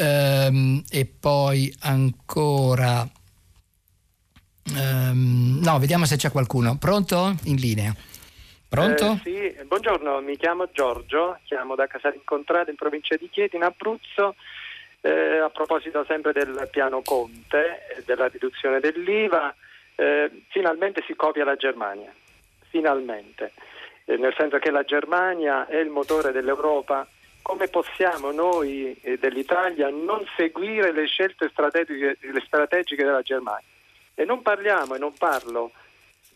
Ehm, 0.00 0.82
e 0.90 1.04
poi 1.04 1.72
ancora... 1.80 3.06
Ehm, 4.74 5.60
no, 5.62 5.78
vediamo 5.78 6.06
se 6.06 6.16
c'è 6.16 6.30
qualcuno. 6.30 6.78
Pronto? 6.78 7.34
In 7.44 7.56
linea. 7.56 7.94
Pronto? 8.66 9.20
Eh, 9.24 9.52
sì, 9.58 9.64
buongiorno, 9.64 10.20
mi 10.20 10.36
chiamo 10.36 10.70
Giorgio, 10.72 11.38
chiamo 11.44 11.74
da 11.74 11.86
Casalincontrada 11.86 12.70
in 12.70 12.76
provincia 12.76 13.16
di 13.16 13.28
Chieti, 13.28 13.56
in 13.56 13.62
Abruzzo. 13.62 14.36
Eh, 15.02 15.38
a 15.38 15.50
proposito 15.50 16.04
sempre 16.06 16.32
del 16.32 16.68
piano 16.70 17.02
Conte 17.02 17.86
e 17.96 18.02
della 18.04 18.28
riduzione 18.28 18.80
dell'IVA, 18.80 19.54
eh, 19.96 20.44
finalmente 20.50 21.02
si 21.06 21.14
copia 21.14 21.44
la 21.44 21.56
Germania, 21.56 22.12
finalmente, 22.68 23.52
eh, 24.04 24.16
nel 24.18 24.34
senso 24.38 24.58
che 24.58 24.70
la 24.70 24.84
Germania 24.84 25.66
è 25.66 25.76
il 25.76 25.88
motore 25.88 26.32
dell'Europa 26.32 27.08
come 27.42 27.68
possiamo 27.68 28.30
noi 28.30 28.98
eh, 29.02 29.18
dell'Italia 29.18 29.88
non 29.88 30.26
seguire 30.36 30.92
le 30.92 31.06
scelte 31.06 31.48
strategiche, 31.50 32.16
le 32.20 32.42
strategiche 32.44 33.04
della 33.04 33.22
Germania? 33.22 33.66
E 34.14 34.24
non 34.24 34.42
parliamo 34.42 34.94
e 34.94 34.98
non 34.98 35.12
parlo 35.14 35.72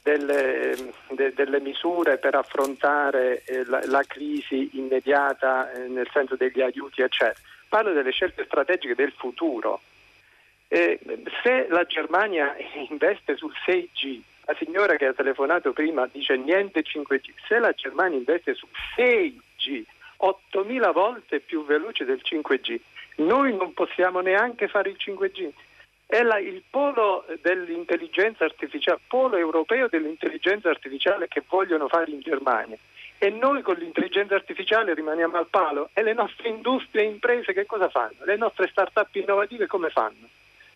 delle, 0.05 0.77
de, 1.09 1.33
delle 1.33 1.61
misure 1.61 2.19
per 2.19 2.35
affrontare 2.35 3.43
eh, 3.45 3.65
la, 3.65 3.81
la, 3.87 4.03
crisi 4.07 4.71
immediata 4.75 5.73
eh, 5.73 5.89
nel 5.89 6.09
senso 6.13 6.37
degli 6.37 6.61
aiuti, 6.61 7.01
eccetera. 7.01 7.41
Parlo 7.69 7.93
delle 7.93 8.11
scelte 8.11 8.45
strategiche 8.45 8.95
del 8.95 9.13
futuro. 9.13 9.81
Eh, 10.69 10.99
se 11.43 11.67
la 11.71 11.85
Germania 11.85 12.55
investe 12.91 13.37
sul 13.37 13.53
6G, 13.67 14.21
la 14.45 14.55
signora 14.59 14.97
che 14.97 15.07
ha 15.07 15.15
telefonato 15.15 15.73
prima 15.73 16.07
dice 16.13 16.37
niente 16.37 16.83
5G, 16.83 17.33
se 17.49 17.59
la 17.59 17.73
Germania 17.73 18.19
investe 18.19 18.55
sul 18.55 18.69
6G, 18.97 19.85
8.000 20.23 20.93
volte 20.93 21.41
più 21.41 21.65
veloce 21.65 22.05
del 22.05 22.21
5G. 22.23 22.79
Noi 23.17 23.55
non 23.55 23.73
possiamo 23.75 24.21
neanche 24.21 24.69
fare 24.69 24.91
il 24.91 24.97
5G. 24.99 25.51
È 26.07 26.23
la, 26.23 26.39
il 26.39 26.63
polo 26.69 27.25
dell'intelligenza 27.41 28.45
artificiale, 28.45 29.01
polo 29.07 29.37
europeo 29.37 29.89
dell'intelligenza 29.89 30.69
artificiale 30.69 31.29
che 31.29 31.43
vogliono 31.49 31.89
fare 31.89 32.11
in 32.11 32.21
Germania. 32.21 32.77
E 33.19 33.31
noi 33.31 33.63
con 33.63 33.77
l'intelligenza 33.77 34.35
artificiale 34.35 34.95
rimaniamo 34.95 35.37
al 35.39 35.47
palo. 35.49 35.91
E 35.95 36.03
le 36.03 36.13
nostre 36.13 36.49
industrie 36.49 37.03
e 37.03 37.07
imprese 37.07 37.53
che 37.53 37.67
cosa 37.67 37.89
fanno? 37.89 38.25
Le 38.25 38.37
nostre 38.37 38.69
start-up 38.69 39.15
innovative 39.15 39.67
come 39.67 39.89
fanno? 39.91 40.29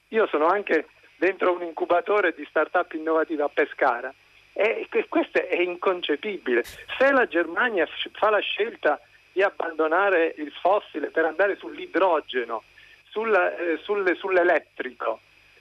Io 0.09 0.26
sono 0.28 0.47
anche 0.47 0.86
dentro 1.16 1.53
un 1.53 1.62
incubatore 1.62 2.32
di 2.34 2.47
start-up 2.49 2.93
innovative 2.93 3.43
a 3.43 3.51
Pescara. 3.53 4.12
E 4.53 4.89
questo 5.09 5.39
è 5.47 5.61
inconcepibile. 5.61 6.64
Se 6.64 7.12
la 7.12 7.26
Germania 7.26 7.86
fa 8.12 8.30
la 8.30 8.41
scelta 8.41 9.01
di 9.39 9.45
abbandonare 9.45 10.34
il 10.39 10.51
fossile 10.51 11.11
per 11.11 11.24
andare 11.24 11.55
sull'idrogeno, 11.55 12.64
sul, 13.09 13.32
eh, 13.32 13.78
sul, 13.84 14.16
sull'elettrico, 14.16 15.20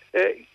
Eh, 0.10 0.48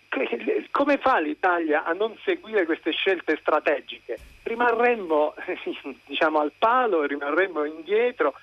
come 0.71 0.97
fa 0.97 1.19
l'Italia 1.19 1.85
a 1.85 1.93
non 1.93 2.17
seguire 2.23 2.65
queste 2.65 2.91
scelte 2.91 3.37
strategiche? 3.39 4.17
Rimarremmo 4.43 5.35
diciamo, 6.05 6.39
al 6.39 6.51
palo, 6.57 7.05
rimarremmo 7.05 7.63
indietro 7.63 8.33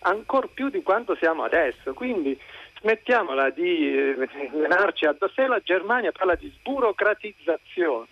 ancora 0.00 0.46
più 0.46 0.68
di 0.68 0.82
quanto 0.82 1.16
siamo 1.16 1.42
adesso. 1.42 1.92
Quindi 1.92 2.38
smettiamola 2.78 3.50
di 3.50 4.14
menarci 4.54 5.04
eh, 5.04 5.08
addosso. 5.08 5.32
Se 5.34 5.46
la 5.48 5.60
Germania 5.60 6.12
parla 6.12 6.36
di 6.36 6.48
sburocratizzazione, 6.48 8.06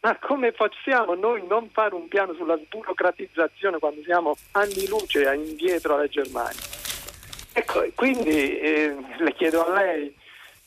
ma 0.00 0.16
come 0.18 0.52
facciamo 0.52 1.14
noi 1.14 1.46
non 1.46 1.68
fare 1.70 1.94
un 1.94 2.08
piano 2.08 2.34
sulla 2.34 2.56
sburocratizzazione 2.56 3.78
quando 3.78 4.02
siamo 4.02 4.36
anni 4.52 4.86
luce 4.86 5.32
indietro 5.34 5.94
alla 5.94 6.06
Germania? 6.06 6.60
Ecco, 7.52 7.84
quindi 7.94 8.58
eh, 8.58 8.94
le 9.18 9.32
chiedo 9.32 9.64
a 9.64 9.72
lei 9.72 10.14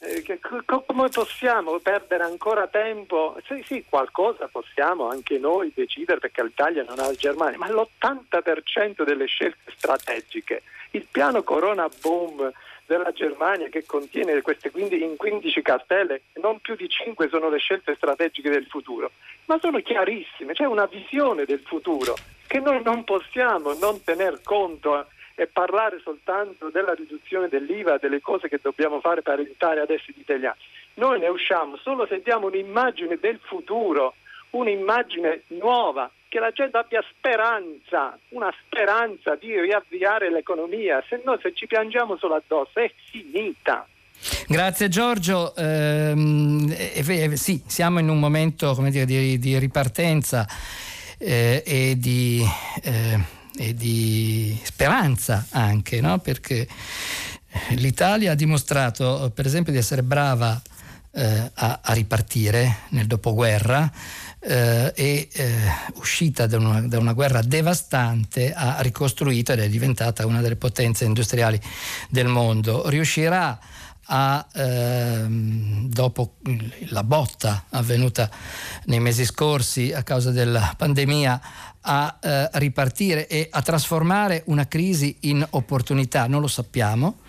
eh, 0.01 0.21
che, 0.21 0.39
come 0.39 1.09
possiamo 1.09 1.77
perdere 1.79 2.23
ancora 2.23 2.67
tempo? 2.67 3.37
Sì, 3.45 3.61
sì, 3.65 3.85
qualcosa 3.87 4.47
possiamo 4.47 5.09
anche 5.09 5.37
noi 5.37 5.71
decidere 5.75 6.19
perché 6.19 6.41
l'Italia 6.41 6.83
non 6.83 6.99
ha 6.99 7.07
la 7.07 7.13
Germania, 7.13 7.57
ma 7.57 7.69
l'80% 7.69 9.03
delle 9.03 9.25
scelte 9.25 9.71
strategiche, 9.75 10.63
il 10.91 11.05
piano 11.09 11.43
Corona 11.43 11.89
Boom 12.01 12.51
della 12.89 13.11
Germania 13.11 13.69
che 13.69 13.85
contiene 13.85 14.41
queste 14.41 14.71
15, 14.71 15.03
in 15.03 15.15
15 15.15 15.61
cartelle, 15.61 16.21
non 16.41 16.57
più 16.57 16.75
di 16.75 16.89
5 16.89 17.29
sono 17.29 17.47
le 17.47 17.59
scelte 17.59 17.93
strategiche 17.93 18.49
del 18.49 18.65
futuro, 18.65 19.11
ma 19.45 19.59
sono 19.61 19.79
chiarissime, 19.79 20.53
c'è 20.53 20.65
una 20.65 20.87
visione 20.87 21.45
del 21.45 21.59
futuro 21.59 22.15
che 22.47 22.59
noi 22.59 22.81
non 22.81 23.03
possiamo 23.03 23.73
non 23.75 24.03
tener 24.03 24.41
conto 24.43 25.05
e 25.35 25.45
parlare 25.45 25.99
soltanto 26.03 26.69
della 26.69 26.93
riduzione 26.93 27.47
dell'IVA, 27.47 27.99
delle 27.99 28.21
cose 28.21 28.49
che 28.49 28.57
dobbiamo 28.59 28.99
fare 29.01 29.21
per 29.21 29.37
aiutare 29.37 29.81
adesso 29.81 30.05
gli 30.07 30.21
italiani. 30.21 30.57
Noi 30.95 31.19
ne 31.19 31.27
usciamo 31.27 31.77
solo 31.77 32.07
se 32.07 32.21
diamo 32.23 32.47
un'immagine 32.47 33.19
del 33.19 33.39
futuro, 33.39 34.15
un'immagine 34.49 35.43
nuova, 35.49 36.09
che 36.29 36.39
la 36.39 36.51
gente 36.51 36.77
abbia 36.77 37.03
speranza, 37.09 38.17
una 38.29 38.53
speranza 38.65 39.35
di 39.35 39.59
riavviare 39.59 40.31
l'economia, 40.31 41.03
se 41.09 41.21
no 41.25 41.37
se 41.41 41.53
ci 41.53 41.67
piangiamo 41.67 42.17
solo 42.17 42.35
addosso 42.35 42.79
è 42.79 42.91
finita. 43.09 43.85
Grazie 44.47 44.89
Giorgio, 44.89 45.55
ehm, 45.55 46.71
eh, 46.71 47.03
eh, 47.05 47.35
sì, 47.35 47.61
siamo 47.65 47.99
in 47.99 48.09
un 48.09 48.19
momento 48.19 48.75
dire, 48.89 49.05
di, 49.05 49.39
di, 49.39 49.57
ripartenza 49.57 50.47
eh, 51.17 51.63
e 51.65 51.95
di... 51.97 52.41
Eh, 52.83 53.37
e 53.61 53.73
di 53.73 54.57
speranza 54.63 55.47
anche, 55.49 55.99
no? 55.99 56.19
perché 56.19 56.65
l'Italia 57.71 58.31
ha 58.31 58.35
dimostrato 58.35 59.29
per 59.35 59.45
esempio 59.45 59.73
di 59.73 59.77
essere 59.77 60.01
brava 60.01 60.61
eh, 61.11 61.51
a, 61.53 61.79
a, 61.83 61.93
ripartire 61.93 62.77
nel 62.89 63.05
dopoguerra 63.05 63.91
eh, 64.39 64.93
e 64.95 65.29
eh, 65.31 65.55
uscita 65.95 66.47
da 66.47 66.57
una, 66.57 66.81
da 66.81 66.97
una, 66.97 67.13
guerra 67.13 67.41
devastante 67.41 68.53
ha 68.53 68.77
ricostruito 68.79 69.51
ed 69.51 69.59
è 69.59 69.69
diventata 69.69 70.25
una 70.25 70.41
delle 70.41 70.55
potenze 70.55 71.05
industriali 71.05 71.59
del 72.09 72.27
mondo. 72.27 72.87
Riuscirà 72.87 73.59
a, 74.11 74.47
ehm, 74.53 75.87
dopo 75.89 76.35
la 76.89 77.03
botta 77.03 77.65
avvenuta 77.69 78.29
nei 78.85 78.99
mesi 78.99 79.25
scorsi 79.25 79.91
a 79.91 80.03
causa 80.03 80.31
della 80.31 80.73
pandemia, 80.75 81.41
a 81.81 82.17
eh, 82.19 82.49
ripartire 82.53 83.27
e 83.27 83.47
a 83.49 83.61
trasformare 83.61 84.43
una 84.47 84.67
crisi 84.67 85.17
in 85.21 85.45
opportunità. 85.51 86.27
Non 86.27 86.41
lo 86.41 86.47
sappiamo, 86.47 87.19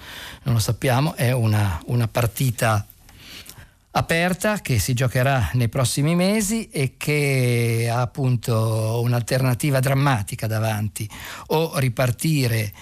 non 0.45 0.55
lo 0.55 0.61
sappiamo, 0.61 1.15
è 1.15 1.33
una, 1.33 1.81
una 1.87 2.09
partita 2.09 2.87
aperta 3.93 4.61
che 4.61 4.79
si 4.79 4.95
giocherà 4.95 5.51
nei 5.55 5.69
prossimi 5.69 6.15
mesi 6.15 6.69
e 6.69 6.95
che 6.97 7.89
ha 7.91 8.01
appunto 8.01 9.01
un'alternativa 9.03 9.81
drammatica 9.81 10.47
davanti, 10.47 11.09
o 11.49 11.79
ripartire 11.79 12.73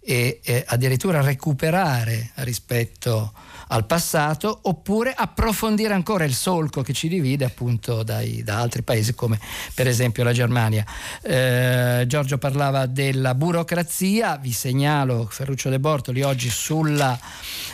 e, 0.00 0.40
e 0.42 0.64
addirittura 0.66 1.20
recuperare 1.20 2.32
rispetto 2.36 3.32
a 3.34 3.47
al 3.68 3.86
passato 3.86 4.60
oppure 4.62 5.12
approfondire 5.16 5.94
ancora 5.94 6.24
il 6.24 6.34
solco 6.34 6.82
che 6.82 6.92
ci 6.92 7.08
divide 7.08 7.44
appunto 7.44 8.02
dai, 8.02 8.42
da 8.42 8.58
altri 8.58 8.82
paesi 8.82 9.14
come 9.14 9.38
per 9.74 9.86
esempio 9.86 10.24
la 10.24 10.32
Germania. 10.32 10.84
Eh, 11.22 12.04
Giorgio 12.06 12.38
parlava 12.38 12.86
della 12.86 13.34
burocrazia, 13.34 14.36
vi 14.36 14.52
segnalo 14.52 15.26
Ferruccio 15.30 15.68
De 15.68 15.78
Bortoli 15.78 16.22
oggi 16.22 16.50
sulla, 16.50 17.18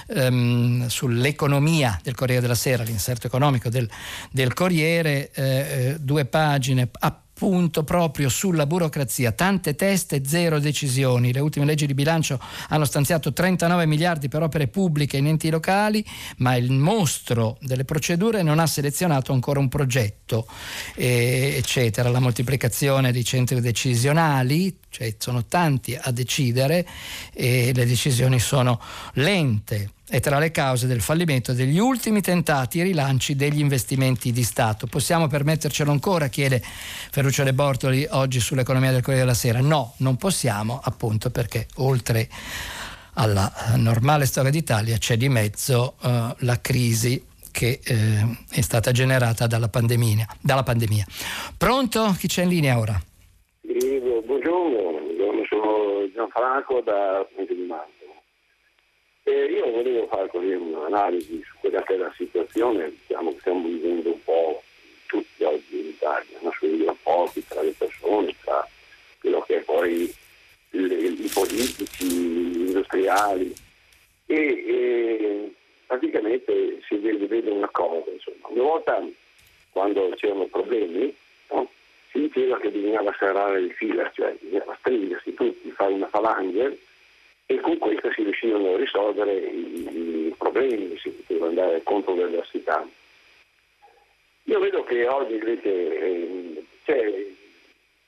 ehm, 0.08 0.86
sull'economia 0.86 1.98
del 2.02 2.14
Corriere 2.14 2.40
della 2.40 2.54
Sera, 2.54 2.82
l'inserto 2.82 3.26
economico 3.26 3.68
del, 3.68 3.88
del 4.30 4.52
Corriere, 4.52 5.30
eh, 5.32 5.42
eh 5.44 5.96
due 5.98 6.24
pagine 6.24 6.88
punto 7.34 7.82
proprio 7.82 8.28
sulla 8.28 8.64
burocrazia, 8.64 9.32
tante 9.32 9.74
teste, 9.74 10.22
zero 10.24 10.60
decisioni. 10.60 11.32
Le 11.32 11.40
ultime 11.40 11.66
leggi 11.66 11.86
di 11.86 11.92
bilancio 11.92 12.40
hanno 12.68 12.84
stanziato 12.84 13.32
39 13.32 13.86
miliardi 13.86 14.28
per 14.28 14.42
opere 14.42 14.68
pubbliche 14.68 15.16
in 15.16 15.26
enti 15.26 15.50
locali, 15.50 16.04
ma 16.38 16.54
il 16.54 16.70
mostro 16.70 17.58
delle 17.60 17.84
procedure 17.84 18.42
non 18.42 18.60
ha 18.60 18.66
selezionato 18.66 19.32
ancora 19.32 19.58
un 19.58 19.68
progetto, 19.68 20.46
eh, 20.94 21.54
eccetera. 21.56 22.08
La 22.08 22.20
moltiplicazione 22.20 23.12
dei 23.12 23.24
centri 23.24 23.60
decisionali, 23.60 24.78
cioè 24.88 25.14
sono 25.18 25.44
tanti 25.44 25.98
a 26.00 26.10
decidere 26.12 26.86
e 27.32 27.72
le 27.74 27.84
decisioni 27.84 28.38
sono 28.38 28.80
lente 29.14 29.90
è 30.14 30.20
tra 30.20 30.38
le 30.38 30.52
cause 30.52 30.86
del 30.86 31.00
fallimento 31.00 31.52
degli 31.52 31.80
ultimi 31.80 32.20
tentati 32.20 32.80
rilanci 32.82 33.34
degli 33.34 33.58
investimenti 33.58 34.30
di 34.30 34.44
Stato. 34.44 34.86
Possiamo 34.86 35.26
permettercelo 35.26 35.90
ancora? 35.90 36.28
chiede 36.28 36.62
Ferruccio 36.62 37.42
De 37.42 37.52
Bortoli 37.52 38.06
oggi 38.10 38.38
sull'economia 38.38 38.92
del 38.92 39.00
Corriere 39.00 39.22
della 39.24 39.36
Sera. 39.36 39.60
No, 39.60 39.94
non 39.98 40.16
possiamo, 40.16 40.80
appunto 40.80 41.30
perché 41.30 41.66
oltre 41.78 42.28
alla 43.14 43.52
normale 43.74 44.26
storia 44.26 44.52
d'Italia 44.52 44.98
c'è 44.98 45.16
di 45.16 45.28
mezzo 45.28 45.96
uh, 46.02 46.08
la 46.38 46.60
crisi 46.60 47.20
che 47.50 47.80
eh, 47.82 48.36
è 48.50 48.60
stata 48.60 48.92
generata 48.92 49.48
dalla 49.48 49.68
pandemia, 49.68 50.26
dalla 50.40 50.62
pandemia. 50.62 51.04
Pronto? 51.58 52.14
Chi 52.16 52.28
c'è 52.28 52.44
in 52.44 52.50
linea 52.50 52.78
ora? 52.78 53.00
Buongiorno, 53.62 55.00
sono 55.48 56.08
Gianfranco 56.14 56.82
da 56.84 57.26
Ponte 57.34 57.54
di 57.54 57.66
Mano. 57.66 58.03
Eh, 59.26 59.44
io 59.46 59.70
volevo 59.70 60.06
fare 60.06 60.28
così 60.28 60.52
un'analisi 60.52 61.42
su 61.46 61.56
quella 61.60 61.82
che 61.82 61.94
è 61.94 61.96
la 61.96 62.12
situazione 62.14 62.92
diciamo, 63.06 63.32
che 63.32 63.40
stiamo 63.40 63.66
vivendo 63.66 64.10
un 64.10 64.22
po' 64.22 64.62
tutti 65.06 65.42
oggi 65.44 65.78
in 65.80 65.86
Italia, 65.86 66.38
no? 66.40 66.52
sui 66.52 66.84
rapporti 66.84 67.42
tra 67.46 67.62
le 67.62 67.72
persone, 67.72 68.34
tra 68.44 68.68
quello 69.18 69.40
che 69.40 69.56
è 69.56 69.60
poi 69.62 70.14
il, 70.72 70.92
i 70.92 71.30
politici, 71.32 72.04
gli 72.04 72.66
industriali 72.66 73.54
e, 74.26 74.36
e 74.36 75.54
praticamente 75.86 76.82
si 76.86 76.96
vede, 76.96 77.26
vede, 77.26 77.50
una 77.50 77.70
cosa, 77.72 78.10
insomma. 78.10 78.48
Una 78.48 78.62
volta 78.62 79.06
quando 79.70 80.10
c'erano 80.16 80.44
problemi 80.48 81.14
no? 81.50 81.70
si 82.10 82.20
diceva 82.20 82.58
che 82.58 82.68
bisognava 82.68 83.14
serrare 83.18 83.60
il 83.60 83.72
fila, 83.72 84.10
cioè 84.12 84.36
bisognava 84.38 84.76
stringersi 84.80 85.32
tutti, 85.32 85.70
fare 85.70 85.94
una 85.94 86.08
falange 86.08 86.78
e 87.46 87.60
con 87.60 87.78
questo 87.78 88.10
si 88.12 88.22
riuscivano 88.22 88.74
a 88.74 88.76
risolvere 88.76 89.34
i, 89.34 90.26
i 90.26 90.34
problemi, 90.36 90.96
si 90.98 91.10
poteva 91.10 91.46
andare 91.46 91.82
contro 91.82 92.14
le 92.14 92.24
avversità. 92.24 92.86
Io 94.44 94.58
vedo 94.58 94.84
che 94.84 95.06
oggi 95.06 95.34
invece 95.34 95.98
eh, 95.98 96.64
c'è, 96.84 97.26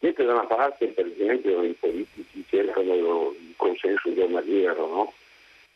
mentre 0.01 0.24
da 0.24 0.32
una 0.32 0.47
parte 0.47 0.89
per 0.89 1.07
esempio 1.07 1.62
i 1.62 1.74
politici 1.78 2.45
cercano 2.49 3.34
il 3.39 3.55
consenso 3.57 4.14
giornaliero, 4.14 4.87
no? 4.87 5.12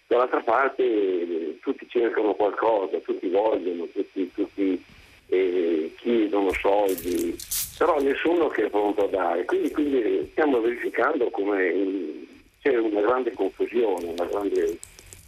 dall'altra 0.06 0.40
parte 0.40 1.58
tutti 1.60 1.86
cercano 1.88 2.34
qualcosa, 2.34 2.98
tutti 2.98 3.28
vogliono, 3.28 3.86
tutti, 3.86 4.30
tutti 4.34 4.84
eh, 5.28 5.94
chiedono 5.98 6.52
soldi, 6.52 7.36
però 7.78 8.00
nessuno 8.00 8.48
che 8.48 8.66
è 8.66 8.70
pronto 8.70 9.04
a 9.04 9.08
dare. 9.08 9.44
Quindi, 9.44 9.70
quindi 9.70 10.28
stiamo 10.32 10.60
verificando 10.60 11.30
come 11.30 12.26
c'è 12.60 12.76
una 12.76 13.00
grande 13.00 13.32
confusione, 13.32 14.06
una 14.06 14.24
grande 14.26 14.78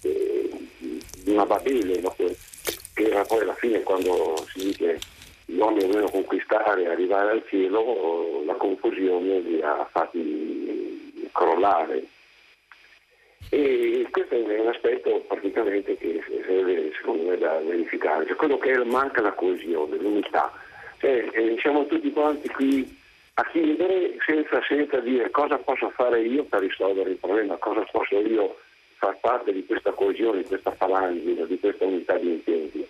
eh, 0.03 0.51
una 1.27 1.47
babele, 1.47 2.01
no? 2.01 2.15
che 2.15 3.05
era 3.05 3.25
poi 3.25 3.41
alla 3.41 3.55
fine 3.55 3.83
quando 3.83 4.45
si 4.53 4.67
dice 4.67 4.99
gli 5.47 5.59
uomini 5.59 5.87
dovevano 5.87 6.11
conquistare 6.11 6.87
arrivare 6.87 7.31
al 7.31 7.45
cielo, 7.49 8.43
la 8.45 8.55
confusione 8.55 9.41
li 9.41 9.61
ha 9.63 9.87
fatti 9.91 11.29
crollare. 11.33 12.05
E 13.51 14.07
questo 14.11 14.35
è 14.35 14.61
un 14.61 14.69
aspetto 14.69 15.25
praticamente 15.29 15.97
che 15.99 16.23
serve 16.47 16.91
secondo 16.97 17.25
me 17.25 17.37
da 17.37 17.59
verificare, 17.59 18.27
cioè 18.27 18.37
quello 18.37 18.57
che 18.59 18.83
manca 18.85 19.21
la 19.21 19.33
coesione, 19.33 19.97
l'unità. 19.97 20.51
Cioè, 20.99 21.29
eh, 21.33 21.57
siamo 21.61 21.87
tutti 21.87 22.11
quanti 22.13 22.49
qui 22.49 23.01
a 23.35 23.45
chiedere 23.51 24.17
senza, 24.25 24.63
senza 24.67 24.99
dire 25.01 25.31
cosa 25.31 25.57
posso 25.59 25.91
fare 25.91 26.21
io 26.21 26.45
per 26.45 26.61
risolvere 26.61 27.11
il 27.11 27.17
problema, 27.17 27.57
cosa 27.57 27.87
posso 27.91 28.19
io 28.19 28.59
far 28.97 29.17
parte 29.21 29.53
di 29.53 29.65
questa 29.65 29.93
coesione, 29.93 30.43
di 30.43 30.49
questa 30.49 30.73
falange, 30.73 31.47
di 31.47 31.59
questa 31.59 31.85
unità 31.85 32.17
di 32.19 32.29
intenti. 32.29 32.87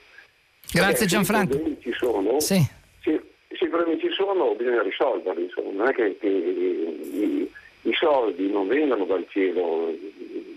Grazie 0.72 1.06
Gianfranco. 1.06 1.52
Se 1.52 1.58
i 1.58 1.60
problemi 1.60 1.80
ci 1.80 1.92
sono, 1.92 2.40
sì. 2.40 2.60
se, 3.02 3.22
se 3.48 3.64
i 3.64 3.68
problemi 3.68 4.00
ci 4.00 4.10
sono 4.10 4.54
bisogna 4.54 4.82
risolverli, 4.82 5.44
insomma. 5.44 5.70
non 5.72 5.88
è 5.88 5.92
che, 5.92 6.18
che 6.18 6.26
i, 6.26 7.50
i, 7.82 7.92
soldi 7.94 8.50
non 8.50 8.66
vengono 8.66 9.04
dal 9.04 9.24
cielo, 9.28 9.94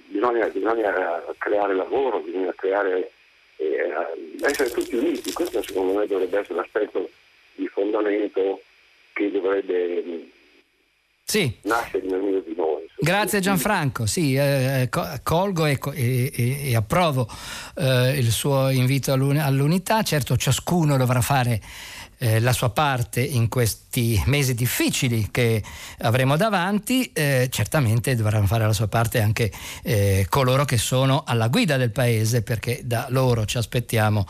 bisogna, 0.07 0.47
bisogna 0.47 1.23
creare 1.37 1.75
lavoro, 1.75 2.19
bisogna 2.19 2.53
creare, 2.55 3.11
eh, 3.57 3.93
essere 4.41 4.69
tutti 4.71 4.95
uniti, 4.95 5.31
questo 5.31 5.61
secondo 5.61 5.93
me 5.93 6.07
dovrebbe 6.07 6.39
essere 6.39 6.55
l'aspetto 6.55 7.09
di 7.53 7.67
fondamento 7.67 8.61
che 9.15 9.31
dovrebbe 9.31 10.29
sì. 11.23 11.55
nascere 11.63 12.05
nel 12.05 12.19
mio 12.19 12.41
di 12.41 12.53
noi. 12.55 12.83
Grazie 12.99 13.39
Gianfranco, 13.39 14.05
sì, 14.05 14.35
eh, 14.35 14.89
colgo 15.23 15.65
e, 15.65 15.79
e, 15.93 16.31
e 16.69 16.75
approvo 16.75 17.27
eh, 17.77 18.17
il 18.17 18.29
suo 18.31 18.69
invito 18.69 19.13
all'unità, 19.13 20.01
certo 20.03 20.35
ciascuno 20.35 20.97
dovrà 20.97 21.21
fare 21.21 21.61
eh, 22.17 22.39
la 22.39 22.51
sua 22.51 22.69
parte 22.69 23.21
in 23.21 23.47
questi 23.47 24.21
mesi 24.25 24.53
difficili 24.53 25.29
che 25.31 25.63
avremo 25.99 26.35
davanti, 26.35 27.11
eh, 27.13 27.47
certamente 27.49 28.15
dovranno 28.15 28.47
fare 28.47 28.65
la 28.65 28.73
sua 28.73 28.87
parte 28.87 29.21
anche 29.21 29.51
eh, 29.83 30.25
coloro 30.29 30.65
che 30.65 30.77
sono 30.77 31.23
alla 31.25 31.47
guida 31.47 31.77
del 31.77 31.91
paese 31.91 32.41
perché 32.41 32.81
da 32.83 33.07
loro 33.09 33.45
ci 33.45 33.57
aspettiamo 33.57 34.25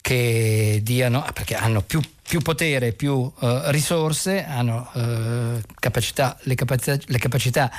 che 0.00 0.80
diano, 0.82 1.24
perché 1.32 1.54
hanno 1.54 1.80
più 1.80 2.00
più 2.26 2.40
potere, 2.40 2.92
più 2.92 3.12
uh, 3.12 3.32
risorse, 3.66 4.44
hanno 4.44 4.88
uh, 4.94 5.60
capacità, 5.78 6.36
le, 6.42 6.54
capacità, 6.54 6.98
le, 7.06 7.18
capacità, 7.18 7.70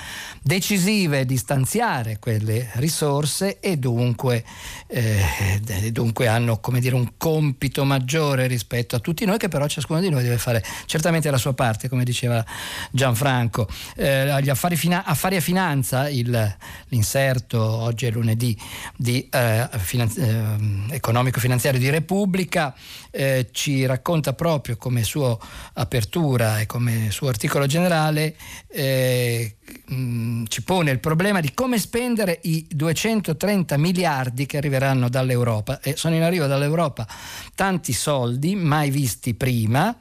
decisive 0.41 1.25
di 1.25 1.35
stanziare 1.35 2.19
quelle 2.19 2.69
risorse 2.75 3.59
e 3.59 3.77
dunque, 3.77 4.45
eh, 4.85 5.59
dunque 5.91 6.27
hanno 6.27 6.59
dire, 6.73 6.93
un 6.93 7.13
compito 7.17 7.83
maggiore 7.85 8.45
rispetto 8.45 8.95
a 8.95 8.99
tutti 8.99 9.25
noi 9.25 9.39
che 9.39 9.47
però 9.47 9.65
ciascuno 9.67 9.99
di 9.99 10.09
noi 10.09 10.21
deve 10.21 10.37
fare 10.37 10.63
certamente 10.85 11.31
la 11.31 11.37
sua 11.37 11.53
parte, 11.53 11.89
come 11.89 12.03
diceva 12.03 12.45
Gianfranco. 12.91 13.67
Eh, 13.95 14.41
gli 14.43 14.49
affari, 14.49 14.75
fina- 14.75 15.05
affari, 15.05 15.37
a 15.37 15.41
finanza, 15.41 16.07
il, 16.07 16.55
l'inserto 16.89 17.59
oggi 17.61 18.05
è 18.05 18.11
lunedì 18.11 18.55
di 18.95 19.27
eh, 19.31 19.67
finanzi- 19.77 20.19
ehm, 20.19 20.89
economico-finanziario 20.91 21.79
di 21.79 21.89
Repubblica, 21.89 22.75
eh, 23.09 23.47
ci 23.51 23.85
racconta 23.87 24.33
proprio 24.35 24.77
come 24.77 25.03
sua 25.03 25.37
apertura 25.73 26.59
e 26.59 26.65
come 26.65 27.09
suo 27.09 27.27
articolo 27.27 27.65
generale 27.65 28.35
eh, 28.67 29.55
mh, 29.85 29.95
mm, 29.95 30.45
ci 30.47 30.63
pone 30.63 30.91
il 30.91 30.99
problema 30.99 31.39
di 31.39 31.53
come 31.53 31.79
spendere 31.79 32.39
i 32.43 32.67
230 32.69 33.77
miliardi 33.77 34.45
che 34.45 34.57
arriveranno 34.57 35.09
dall'Europa. 35.09 35.79
E 35.81 35.95
sono 35.95 36.15
in 36.15 36.21
arrivo 36.21 36.45
dall'Europa 36.45 37.07
tanti 37.55 37.93
soldi 37.93 38.55
mai 38.55 38.91
visti 38.91 39.33
prima 39.33 39.95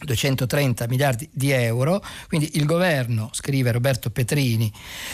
230 0.00 0.86
miliardi 0.86 1.28
di 1.32 1.50
euro, 1.50 2.02
quindi 2.28 2.50
il 2.54 2.64
governo, 2.64 3.30
scrive 3.32 3.72
Roberto 3.72 4.10
Petrini, 4.10 4.72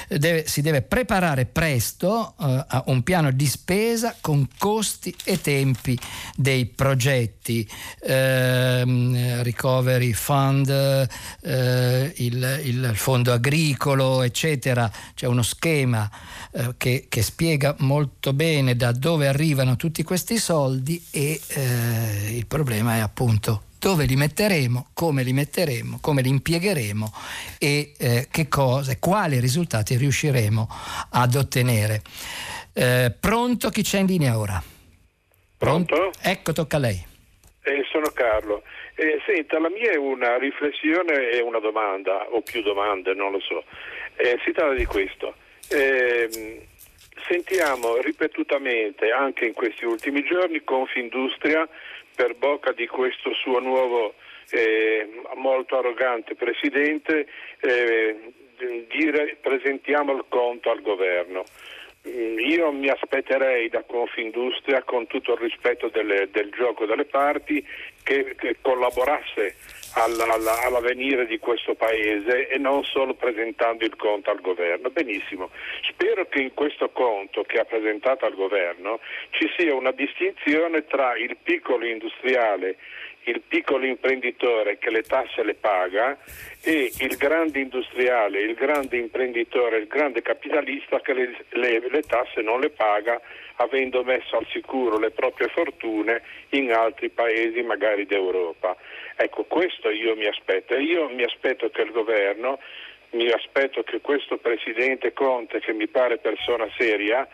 deve, 0.09 0.47
si 0.47 0.61
deve 0.61 0.83
preparare 0.83 1.47
presto 1.47 2.35
eh, 2.39 2.65
a 2.67 2.85
un 2.87 3.03
piano 3.03 3.31
di 3.31 3.47
spesa 3.47 4.15
con 4.21 4.47
costi 4.59 5.15
e 5.25 5.41
tempi 5.41 5.99
dei 6.37 6.67
progetti, 6.67 7.69
eh, 8.03 9.43
recovery 9.43 10.13
fund, 10.13 10.69
eh, 10.69 12.13
il, 12.17 12.61
il, 12.65 12.93
fondo 12.95 13.33
agricolo, 13.33 14.23
eccetera. 14.23 14.91
C'è 15.15 15.27
uno 15.27 15.43
schema 15.43 16.11
eh, 16.53 16.75
che, 16.77 17.07
che, 17.09 17.23
spiega 17.23 17.75
molto 17.79 18.33
bene 18.33 18.77
da 18.77 18.93
dove 18.93 19.29
arrivano 19.29 19.77
tutti 19.77 20.03
questi 20.03 20.39
soldi 20.39 21.03
e 21.11 21.41
eh, 21.47 22.37
il 22.37 22.47
problema 22.47 22.97
è 22.97 23.01
appunto 23.01 23.63
dove 23.85 24.07
li 24.07 24.17
metteremo, 24.17 24.93
come 24.95 25.23
li 25.23 25.35
metteremo, 25.35 25.99
come 26.01 26.23
li 26.23 26.31
impiegheremo 26.31 27.13
e 27.61 27.93
eh, 27.99 28.29
che 28.33 28.49
cosa, 28.49 28.97
quali 28.99 29.39
risultati 29.41 29.95
riusciremo 29.99 30.67
ad 31.11 31.35
ottenere. 31.35 32.01
Eh, 32.73 33.13
pronto 33.21 33.69
chi 33.69 33.83
c'è 33.83 33.99
in 33.99 34.07
linea 34.07 34.39
ora? 34.39 34.59
Pronto? 35.59 35.95
pronto? 35.95 36.19
Ecco, 36.23 36.55
tocca 36.55 36.79
a 36.79 36.81
lei. 36.81 37.07
Eh, 37.61 37.85
sono 37.93 38.09
Carlo. 38.15 38.63
Eh, 38.95 39.21
senta, 39.27 39.59
la 39.59 39.69
mia 39.69 39.91
è 39.91 39.97
una 39.97 40.39
riflessione 40.39 41.29
e 41.33 41.43
una 41.43 41.59
domanda, 41.59 42.29
o 42.31 42.41
più 42.41 42.63
domande, 42.63 43.13
non 43.13 43.33
lo 43.33 43.41
so. 43.41 43.65
Eh, 44.17 44.39
si 44.47 44.53
tratta 44.53 44.73
di 44.73 44.87
questo. 44.87 45.35
Eh, 45.69 46.67
sentiamo 47.29 47.99
ripetutamente, 48.01 49.11
anche 49.11 49.45
in 49.45 49.53
questi 49.53 49.85
ultimi 49.85 50.25
giorni, 50.25 50.65
Confindustria 50.65 51.69
per 52.15 52.35
bocca 52.35 52.73
di 52.73 52.87
questo 52.87 53.33
suo 53.35 53.59
nuovo 53.59 54.15
eh, 54.51 55.09
molto 55.37 55.79
arrogante 55.79 56.35
presidente 56.35 57.27
eh, 57.61 58.33
dire 58.89 59.37
presentiamo 59.41 60.13
il 60.13 60.25
conto 60.29 60.71
al 60.71 60.81
governo. 60.81 61.45
Mm, 62.07 62.39
io 62.39 62.71
mi 62.71 62.89
aspetterei 62.89 63.69
da 63.69 63.83
Confindustria, 63.83 64.83
con 64.83 65.07
tutto 65.07 65.33
il 65.33 65.41
rispetto 65.41 65.89
delle, 65.89 66.29
del 66.31 66.51
gioco 66.51 66.85
delle 66.85 67.07
parti, 67.07 67.67
che, 68.03 68.35
che 68.37 68.57
collaborasse 68.61 69.57
all'avvenire 69.95 71.27
di 71.27 71.39
questo 71.39 71.75
Paese 71.75 72.49
e 72.49 72.59
non 72.59 72.85
solo 72.85 73.15
presentando 73.15 73.85
il 73.85 73.97
conto 73.97 74.31
al 74.31 74.41
governo. 74.41 74.91
Benissimo, 74.91 75.51
spero 75.83 76.27
che 76.27 76.41
in 76.41 76.55
questo 76.55 76.91
conto 76.91 77.43
che 77.45 77.59
ha 77.59 77.65
presentato 77.65 78.25
al 78.27 78.35
governo 78.35 79.01
ci 79.31 79.49
sia 79.57 79.75
una 79.75 79.93
distinzione 79.93 80.85
tra 80.87 81.17
il 81.17 81.37
piccolo 81.43 81.87
industriale, 81.87 82.77
il 83.25 83.41
piccolo 83.47 83.87
imprenditore 83.87 84.79
che 84.79 84.91
le 84.91 85.03
tasse 85.03 85.43
le 85.45 85.55
paga 85.55 86.19
e 86.63 86.93
il 86.99 87.17
grande 87.17 87.61
industriale, 87.61 88.41
il 88.41 88.55
grande 88.55 88.97
imprenditore, 88.97 89.79
il 89.79 89.87
grande 89.87 90.23
capitalista 90.23 91.01
che 91.01 91.13
le, 91.15 91.45
le, 91.51 91.89
le 91.89 92.03
tasse 92.03 92.43
non 92.43 92.61
le 92.61 92.71
paga 92.71 93.21
avendo 93.57 94.03
messo 94.03 94.37
al 94.37 94.47
sicuro 94.51 94.99
le 94.99 95.11
proprie 95.11 95.49
fortune 95.49 96.23
in 96.51 96.73
altri 96.73 97.09
paesi 97.11 97.63
magari 97.63 98.07
d'Europa. 98.07 98.77
Ecco, 99.17 99.45
questo 99.45 99.91
io 99.91 100.17
mi 100.17 100.27
aspetto. 100.27 100.75
Io 100.77 101.09
mi 101.09 101.23
aspetto 101.23 101.71
che 101.71 101.83
il 101.83 101.93
governo, 101.93 102.59
mi 103.11 103.31
aspetto 103.31 103.83
che 103.83 104.01
questo 104.01 104.39
Presidente 104.39 105.13
Conte, 105.13 105.61
che 105.61 105.73
mi 105.73 105.87
pare 105.87 106.19
persona 106.19 106.69
seria, 106.77 107.27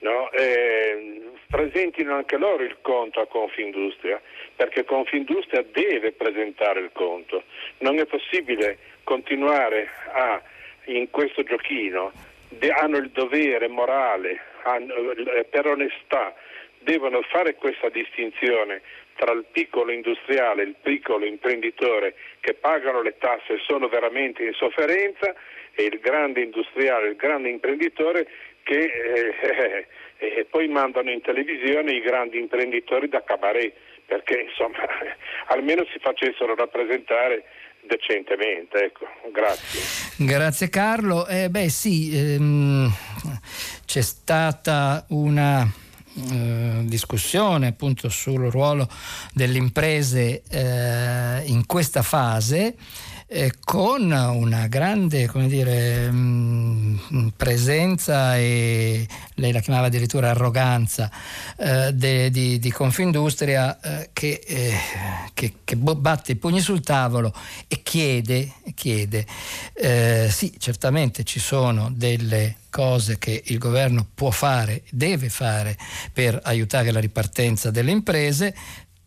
no, 0.00 0.30
eh, 0.32 1.22
presentino 1.48 2.14
anche 2.14 2.36
loro 2.36 2.62
il 2.62 2.76
conto 2.82 3.20
a 3.20 3.26
Confindustria, 3.26 4.20
perché 4.54 4.84
Confindustria 4.84 5.62
deve 5.62 6.12
presentare 6.12 6.80
il 6.80 6.90
conto. 6.92 7.44
Non 7.78 7.98
è 7.98 8.04
possibile 8.04 8.78
continuare 9.04 9.88
a, 10.12 10.42
in 10.86 11.10
questo 11.10 11.42
giochino, 11.42 12.12
hanno 12.70 12.98
il 12.98 13.10
dovere 13.10 13.68
morale, 13.68 14.40
hanno, 14.62 15.12
eh, 15.12 15.44
per 15.44 15.66
onestà, 15.66 16.34
devono 16.78 17.22
fare 17.22 17.54
questa 17.54 17.88
distinzione 17.88 18.82
tra 19.16 19.32
il 19.32 19.44
piccolo 19.50 19.92
industriale 19.92 20.62
e 20.62 20.66
il 20.66 20.76
piccolo 20.80 21.24
imprenditore 21.24 22.14
che 22.40 22.54
pagano 22.54 23.02
le 23.02 23.16
tasse 23.18 23.54
e 23.54 23.62
sono 23.66 23.88
veramente 23.88 24.42
in 24.42 24.52
sofferenza 24.54 25.34
e 25.74 25.84
il 25.84 25.98
grande 26.00 26.40
industriale, 26.40 27.08
il 27.08 27.16
grande 27.16 27.48
imprenditore 27.50 28.26
che 28.62 28.78
eh, 28.78 29.34
eh, 30.18 30.26
eh, 30.38 30.46
poi 30.48 30.68
mandano 30.68 31.10
in 31.10 31.20
televisione 31.20 31.92
i 31.92 32.00
grandi 32.00 32.38
imprenditori 32.38 33.08
da 33.08 33.22
cabaret 33.22 33.72
perché 34.06 34.40
insomma 34.40 34.78
almeno 35.48 35.84
si 35.92 35.98
facessero 35.98 36.54
rappresentare 36.54 37.44
decentemente. 37.86 38.84
Ecco. 38.84 39.06
Grazie. 39.32 39.80
Grazie 40.16 40.68
Carlo. 40.68 41.26
Eh, 41.26 41.50
beh 41.50 41.68
sì, 41.68 42.10
ehm, 42.16 42.92
c'è 43.84 44.00
stata 44.02 45.04
una 45.08 45.62
eh, 46.30 46.80
discussione 46.84 47.68
appunto 47.68 48.08
sul 48.08 48.50
ruolo 48.50 48.88
delle 49.32 49.56
imprese 49.56 50.42
eh, 50.50 51.42
in 51.46 51.64
questa 51.66 52.02
fase 52.02 52.76
eh, 53.34 53.54
con 53.64 54.12
una 54.12 54.66
grande 54.66 55.26
dire, 55.48 56.10
mh, 56.10 57.00
mm, 57.14 57.28
presenza 57.34 58.36
e 58.36 59.06
lei 59.36 59.52
la 59.52 59.60
chiamava 59.60 59.86
addirittura 59.86 60.30
arroganza 60.30 61.10
eh, 61.56 61.94
de, 61.94 62.30
di, 62.30 62.58
di, 62.58 62.70
Confindustria 62.70 63.80
eh, 63.80 64.10
che, 64.12 64.42
eh, 64.46 64.76
che, 65.32 65.54
che, 65.64 65.76
batte 65.76 66.32
i 66.32 66.36
pugni 66.36 66.60
sul 66.60 66.82
tavolo 66.82 67.32
e 67.68 67.82
chiede, 67.82 68.52
chiede 68.74 69.24
eh, 69.72 70.28
sì 70.30 70.52
certamente 70.58 71.24
ci 71.24 71.40
sono 71.40 71.90
delle 71.90 72.56
cose 72.68 73.18
che 73.18 73.42
il 73.46 73.56
governo 73.56 74.06
può 74.14 74.30
fare, 74.30 74.82
deve 74.90 75.30
fare 75.30 75.78
per 76.12 76.38
aiutare 76.42 76.90
la 76.90 77.00
ripartenza 77.00 77.70
delle 77.70 77.90
imprese, 77.90 78.54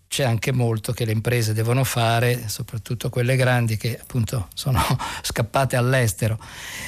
c'è 0.08 0.24
anche 0.24 0.52
molto 0.52 0.94
che 0.94 1.06
le 1.06 1.12
imprese 1.12 1.54
devono 1.54 1.84
fare, 1.84 2.48
soprattutto 2.48 3.10
quelle 3.10 3.36
grandi 3.36 3.78
che 3.78 4.00
appunto 4.00 4.48
sono 4.54 4.82
scappate 5.22 5.76
all'estero 5.76 6.40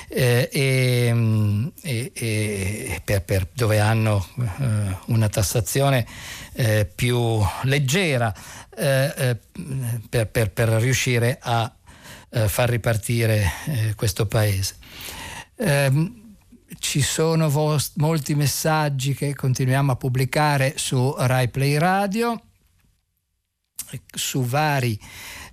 eh, 0.07 0.49
e, 0.51 1.72
e, 1.82 2.11
e 2.13 3.01
per, 3.03 3.24
per, 3.24 3.47
dove 3.53 3.80
hanno 3.80 4.26
eh, 4.39 4.97
una 5.07 5.30
tassazione 5.30 6.05
eh, 6.53 6.89
più 6.93 7.39
leggera 7.63 8.34
eh, 8.76 9.13
eh, 9.18 9.38
per, 10.09 10.28
per, 10.28 10.51
per, 10.51 10.70
riuscire 10.70 11.38
a 11.41 11.72
eh, 12.30 12.47
far 12.47 12.70
ripartire 12.70 13.51
questo 13.95 14.26
paese. 14.26 14.76
Ehm, 15.57 16.26
ci 16.80 17.01
sono 17.01 17.49
vos- 17.49 17.93
molti 17.95 18.36
messaggi 18.36 19.13
che 19.15 19.34
continuiamo 19.34 19.93
a 19.93 19.95
pubblicare 19.95 20.74
su 20.78 21.13
Rai 21.18 21.49
Play 21.49 21.78
Radio 21.78 22.41
su 24.13 24.43
vari, 24.43 24.99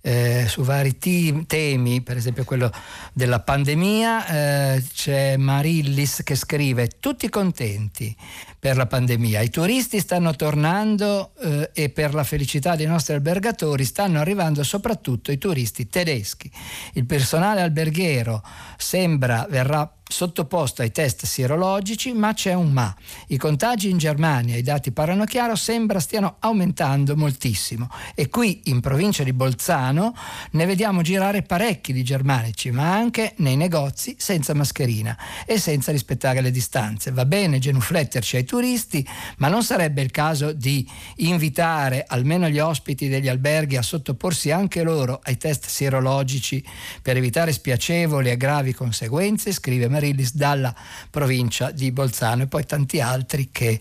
eh, 0.00 0.46
su 0.48 0.62
vari 0.62 0.98
team, 0.98 1.46
temi, 1.46 2.02
per 2.02 2.16
esempio 2.16 2.44
quello 2.44 2.70
della 3.12 3.40
pandemia, 3.40 4.26
eh, 4.26 4.84
c'è 4.92 5.36
Marillis 5.36 6.22
che 6.24 6.34
scrive 6.34 6.88
tutti 7.00 7.28
contenti 7.28 8.14
per 8.58 8.76
la 8.76 8.86
pandemia, 8.86 9.40
i 9.42 9.50
turisti 9.50 10.00
stanno 10.00 10.34
tornando 10.34 11.32
eh, 11.40 11.70
e 11.74 11.90
per 11.90 12.14
la 12.14 12.24
felicità 12.24 12.76
dei 12.76 12.86
nostri 12.86 13.14
albergatori 13.14 13.84
stanno 13.84 14.20
arrivando 14.20 14.62
soprattutto 14.62 15.30
i 15.30 15.38
turisti 15.38 15.88
tedeschi. 15.88 16.50
Il 16.94 17.04
personale 17.04 17.60
alberghiero 17.60 18.42
sembra 18.76 19.46
verrà 19.48 19.90
sottoposto 20.14 20.82
ai 20.82 20.92
test 20.92 21.26
sierologici, 21.26 22.12
ma 22.12 22.32
c'è 22.32 22.54
un 22.54 22.70
ma. 22.70 22.94
I 23.26 23.36
contagi 23.36 23.90
in 23.90 23.98
Germania, 23.98 24.56
i 24.56 24.62
dati 24.62 24.92
parlano 24.92 25.24
chiaro, 25.24 25.56
sembra 25.56 25.98
stiano 25.98 26.36
aumentando 26.38 27.16
moltissimo 27.16 27.90
e 28.14 28.28
qui 28.28 28.62
in 28.66 28.78
provincia 28.80 29.24
di 29.24 29.32
Bolzano 29.32 30.14
ne 30.52 30.66
vediamo 30.66 31.02
girare 31.02 31.42
parecchi 31.42 31.92
di 31.92 32.04
germanici, 32.04 32.70
ma 32.70 32.94
anche 32.94 33.34
nei 33.38 33.56
negozi 33.56 34.14
senza 34.16 34.54
mascherina 34.54 35.18
e 35.44 35.58
senza 35.58 35.90
rispettare 35.90 36.40
le 36.40 36.52
distanze. 36.52 37.10
Va 37.10 37.24
bene 37.24 37.58
genufletterci 37.58 38.36
ai 38.36 38.44
turisti, 38.44 39.04
ma 39.38 39.48
non 39.48 39.64
sarebbe 39.64 40.00
il 40.00 40.12
caso 40.12 40.52
di 40.52 40.88
invitare 41.16 42.04
almeno 42.06 42.48
gli 42.48 42.60
ospiti 42.60 43.08
degli 43.08 43.28
alberghi 43.28 43.76
a 43.76 43.82
sottoporsi 43.82 44.52
anche 44.52 44.84
loro 44.84 45.20
ai 45.24 45.36
test 45.36 45.66
sierologici 45.66 46.64
per 47.02 47.16
evitare 47.16 47.50
spiacevoli 47.50 48.30
e 48.30 48.36
gravi 48.36 48.72
conseguenze, 48.72 49.50
scrive 49.50 49.88
Marillis 50.04 50.34
dalla 50.36 50.74
provincia 51.10 51.70
di 51.70 51.90
Bolzano 51.90 52.42
e 52.42 52.46
poi 52.46 52.66
tanti 52.66 53.00
altri 53.00 53.48
che, 53.50 53.80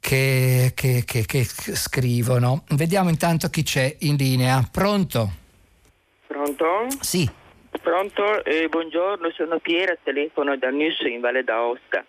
che, 0.00 0.72
che, 0.74 1.04
che 1.04 1.44
scrivono. 1.44 2.64
Vediamo 2.70 3.10
intanto 3.10 3.48
chi 3.48 3.62
c'è 3.62 3.96
in 4.00 4.16
linea. 4.16 4.66
Pronto? 4.70 5.30
Pronto? 6.26 6.86
Sì. 7.00 7.30
Pronto, 7.82 8.44
eh, 8.44 8.68
buongiorno, 8.68 9.30
sono 9.32 9.58
Piera, 9.58 9.94
telefono 10.02 10.56
da 10.56 10.70
Nus 10.70 11.00
in 11.00 11.20
Valle 11.20 11.44
d'Aosta. 11.44 12.04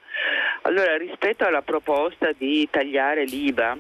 Allora, 0.62 0.96
rispetto 0.96 1.46
alla 1.46 1.64
proposta 1.64 2.32
di 2.32 2.68
tagliare 2.72 3.26
l'IVA, 3.26 3.78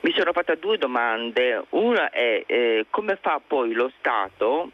mi 0.00 0.12
sono 0.16 0.32
fatta 0.32 0.56
due 0.56 0.78
domande. 0.78 1.64
Una 1.70 2.10
è 2.10 2.42
eh, 2.46 2.86
come 2.90 3.18
fa 3.20 3.40
poi 3.46 3.72
lo 3.72 3.92
Stato 3.98 4.72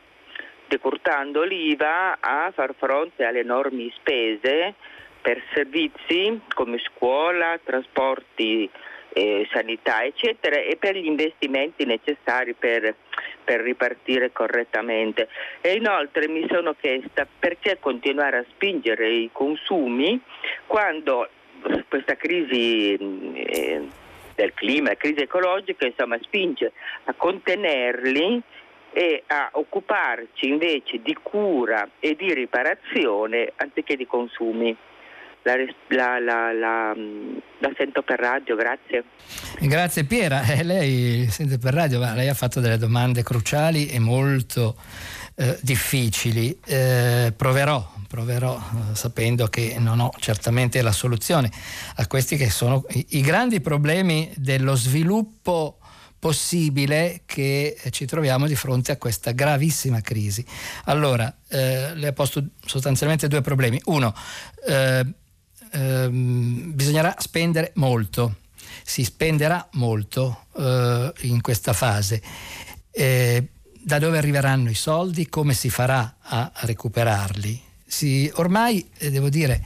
decurtando 0.75 1.45
l'IVA 1.45 2.19
a 2.19 2.51
far 2.53 2.75
fronte 2.77 3.25
alle 3.25 3.41
enormi 3.41 3.93
spese 3.95 4.75
per 5.23 5.41
servizi 5.55 6.41
come 6.53 6.79
scuola, 6.79 7.59
trasporti, 7.63 8.69
eh, 9.13 9.49
sanità, 9.53 10.03
eccetera, 10.03 10.57
e 10.57 10.77
per 10.77 10.97
gli 10.97 11.07
investimenti 11.07 11.85
necessari 11.85 12.55
per, 12.55 12.97
per, 13.45 13.61
ripartire 13.61 14.33
correttamente. 14.33 15.29
E 15.61 15.75
inoltre 15.75 16.27
mi 16.27 16.45
sono 16.51 16.75
chiesta 16.75 17.27
perché 17.39 17.79
continuare 17.79 18.39
a 18.39 18.45
spingere 18.51 19.09
i 19.09 19.31
consumi 19.33 20.21
quando 20.67 21.29
questa 21.89 22.17
crisi 22.17 22.95
eh, 22.97 23.89
del 24.35 24.53
clima, 24.53 24.97
crisi 24.97 25.21
ecologica, 25.21 25.87
insomma, 25.87 26.19
spinge 26.21 26.73
a 27.05 27.15
contenerli 27.15 28.43
e 28.95 29.25
a 29.27 29.51
occuparci 29.55 30.47
invece 30.47 31.01
di 31.03 31.19
cura 31.21 31.91
e 31.99 32.15
di 32.15 32.33
riparazione 32.33 33.53
anziché 33.57 33.97
di 33.97 34.07
consumi. 34.07 34.75
La, 35.43 35.57
la, 35.89 36.19
la, 36.19 36.53
la, 36.55 37.73
sento 37.77 38.01
per 38.01 38.19
radio, 38.19 38.57
grazie. 38.57 39.05
Grazie 39.61 40.05
Piera, 40.05 40.43
eh, 40.47 40.63
lei 40.63 41.27
sente 41.29 41.59
per 41.59 41.75
radio, 41.75 41.99
ma 41.99 42.15
lei 42.15 42.29
ha 42.29 42.35
fatto 42.35 42.61
delle 42.61 42.79
domande 42.79 43.23
cruciali 43.23 43.89
e 43.89 43.99
molto 43.99 44.75
eh, 45.35 45.59
difficili. 45.61 46.59
Eh, 46.65 47.35
proverò, 47.37 47.87
proverò 48.09 48.57
eh, 48.57 48.95
sapendo 48.95 49.49
che 49.49 49.77
non 49.79 50.01
ho 50.01 50.11
certamente 50.19 50.81
la 50.81 50.93
soluzione 50.93 51.51
a 51.97 52.07
questi 52.07 52.39
che 52.39 52.49
sono 52.49 52.83
i, 52.91 53.05
i 53.11 53.21
grandi 53.21 53.61
problemi 53.61 54.33
dello 54.37 54.75
sviluppo 54.77 55.79
possibile 56.25 57.21
che 57.27 57.77
ci 57.91 58.07
troviamo 58.07 58.47
di 58.47 58.55
fronte 58.55 58.93
a 58.93 58.97
questa 58.97 59.33
gravissima 59.33 60.01
crisi. 60.01 60.43
Allora, 60.85 61.31
eh, 61.49 61.95
le 61.95 62.09
ho 62.09 62.13
posto 62.15 62.43
sostanzialmente 62.65 63.29
due 63.29 63.43
problemi. 63.43 63.79
Uno, 63.85 64.15
eh, 64.67 65.05
eh, 65.71 66.09
bisognerà 66.09 67.15
spendere 67.19 67.73
molto, 67.75 68.37
si 68.83 69.05
spenderà 69.05 69.69
molto 69.73 70.47
eh, 70.57 71.13
in 71.25 71.43
questa 71.43 71.75
fase. 71.75 72.23
Eh, 72.91 73.47
da 73.83 73.99
dove 73.99 74.17
arriveranno 74.17 74.71
i 74.71 74.75
soldi? 74.75 75.29
Come 75.29 75.53
si 75.53 75.69
farà 75.69 76.17
a 76.21 76.51
recuperarli? 76.55 77.63
Si, 77.87 78.33
ormai 78.37 78.89
eh, 78.97 79.11
devo 79.11 79.29
dire 79.29 79.63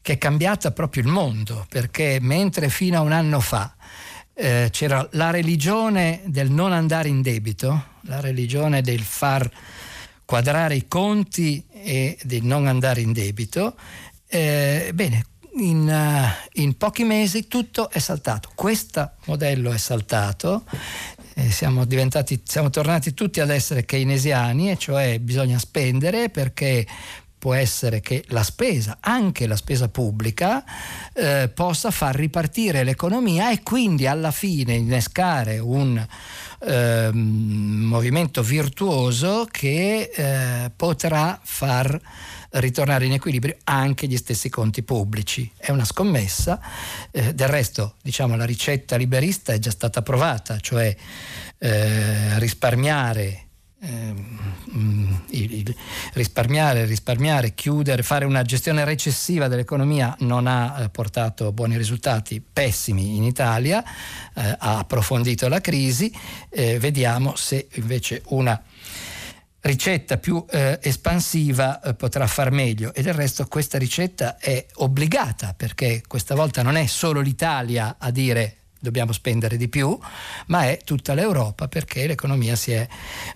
che 0.00 0.14
è 0.14 0.16
cambiato 0.16 0.70
proprio 0.70 1.02
il 1.02 1.10
mondo, 1.10 1.66
perché 1.68 2.20
mentre 2.22 2.70
fino 2.70 2.96
a 2.96 3.02
un 3.02 3.12
anno 3.12 3.40
fa 3.40 3.73
eh, 4.34 4.68
c'era 4.70 5.06
la 5.12 5.30
religione 5.30 6.22
del 6.26 6.50
non 6.50 6.72
andare 6.72 7.08
in 7.08 7.22
debito, 7.22 7.84
la 8.02 8.20
religione 8.20 8.82
del 8.82 9.00
far 9.00 9.48
quadrare 10.24 10.74
i 10.74 10.88
conti 10.88 11.64
e 11.70 12.18
del 12.22 12.42
non 12.42 12.66
andare 12.66 13.00
in 13.00 13.12
debito. 13.12 13.76
Eh, 14.26 14.90
bene, 14.92 15.24
in, 15.56 15.88
uh, 15.88 16.60
in, 16.60 16.76
pochi 16.76 17.04
mesi 17.04 17.46
tutto 17.46 17.88
è 17.90 17.98
saltato. 17.98 18.50
Questo 18.54 19.12
modello 19.26 19.70
è 19.70 19.78
saltato. 19.78 20.64
Eh, 21.34 21.50
siamo, 21.50 21.86
siamo 22.44 22.70
tornati 22.70 23.14
tutti 23.14 23.40
ad 23.40 23.50
essere 23.50 23.84
keynesiani, 23.84 24.70
e 24.70 24.76
cioè 24.76 25.18
bisogna 25.20 25.58
spendere 25.58 26.30
perché 26.30 26.86
può 27.44 27.52
essere 27.52 28.00
che 28.00 28.24
la 28.28 28.42
spesa, 28.42 28.96
anche 29.00 29.46
la 29.46 29.56
spesa 29.56 29.90
pubblica, 29.90 30.64
eh, 31.12 31.50
possa 31.52 31.90
far 31.90 32.14
ripartire 32.14 32.84
l'economia 32.84 33.50
e 33.50 33.62
quindi 33.62 34.06
alla 34.06 34.30
fine 34.30 34.72
innescare 34.72 35.58
un 35.58 35.94
eh, 36.60 37.10
movimento 37.12 38.42
virtuoso 38.42 39.46
che 39.50 40.10
eh, 40.14 40.70
potrà 40.74 41.38
far 41.42 42.00
ritornare 42.52 43.04
in 43.04 43.12
equilibrio 43.12 43.56
anche 43.64 44.06
gli 44.06 44.16
stessi 44.16 44.48
conti 44.48 44.82
pubblici. 44.82 45.50
È 45.54 45.70
una 45.70 45.84
scommessa, 45.84 46.58
eh, 47.10 47.34
del 47.34 47.48
resto 47.48 47.96
diciamo, 48.00 48.36
la 48.36 48.46
ricetta 48.46 48.96
liberista 48.96 49.52
è 49.52 49.58
già 49.58 49.70
stata 49.70 50.00
provata, 50.00 50.58
cioè 50.60 50.96
eh, 51.58 52.38
risparmiare 52.38 53.43
risparmiare, 56.12 56.84
risparmiare, 56.84 57.54
chiudere, 57.54 58.02
fare 58.02 58.24
una 58.24 58.42
gestione 58.42 58.84
recessiva 58.84 59.48
dell'economia 59.48 60.14
non 60.20 60.46
ha 60.46 60.82
eh, 60.82 60.88
portato 60.88 61.52
buoni 61.52 61.76
risultati, 61.76 62.40
pessimi 62.40 63.16
in 63.16 63.24
Italia, 63.24 63.82
eh, 64.34 64.56
ha 64.58 64.78
approfondito 64.78 65.48
la 65.48 65.60
crisi, 65.60 66.12
eh, 66.50 66.78
vediamo 66.78 67.34
se 67.36 67.68
invece 67.74 68.22
una 68.26 68.60
ricetta 69.60 70.18
più 70.18 70.44
eh, 70.50 70.78
espansiva 70.82 71.80
eh, 71.80 71.94
potrà 71.94 72.26
far 72.26 72.50
meglio. 72.50 72.92
E 72.94 73.02
del 73.02 73.14
resto 73.14 73.46
questa 73.46 73.78
ricetta 73.78 74.38
è 74.38 74.66
obbligata 74.74 75.54
perché 75.56 76.02
questa 76.06 76.34
volta 76.34 76.62
non 76.62 76.76
è 76.76 76.86
solo 76.86 77.20
l'Italia 77.20 77.96
a 77.98 78.10
dire 78.10 78.63
dobbiamo 78.84 79.12
spendere 79.12 79.56
di 79.56 79.68
più, 79.68 79.98
ma 80.46 80.68
è 80.68 80.78
tutta 80.84 81.14
l'Europa 81.14 81.66
perché 81.66 82.06
l'economia 82.06 82.54
si 82.54 82.72
è, 82.72 82.86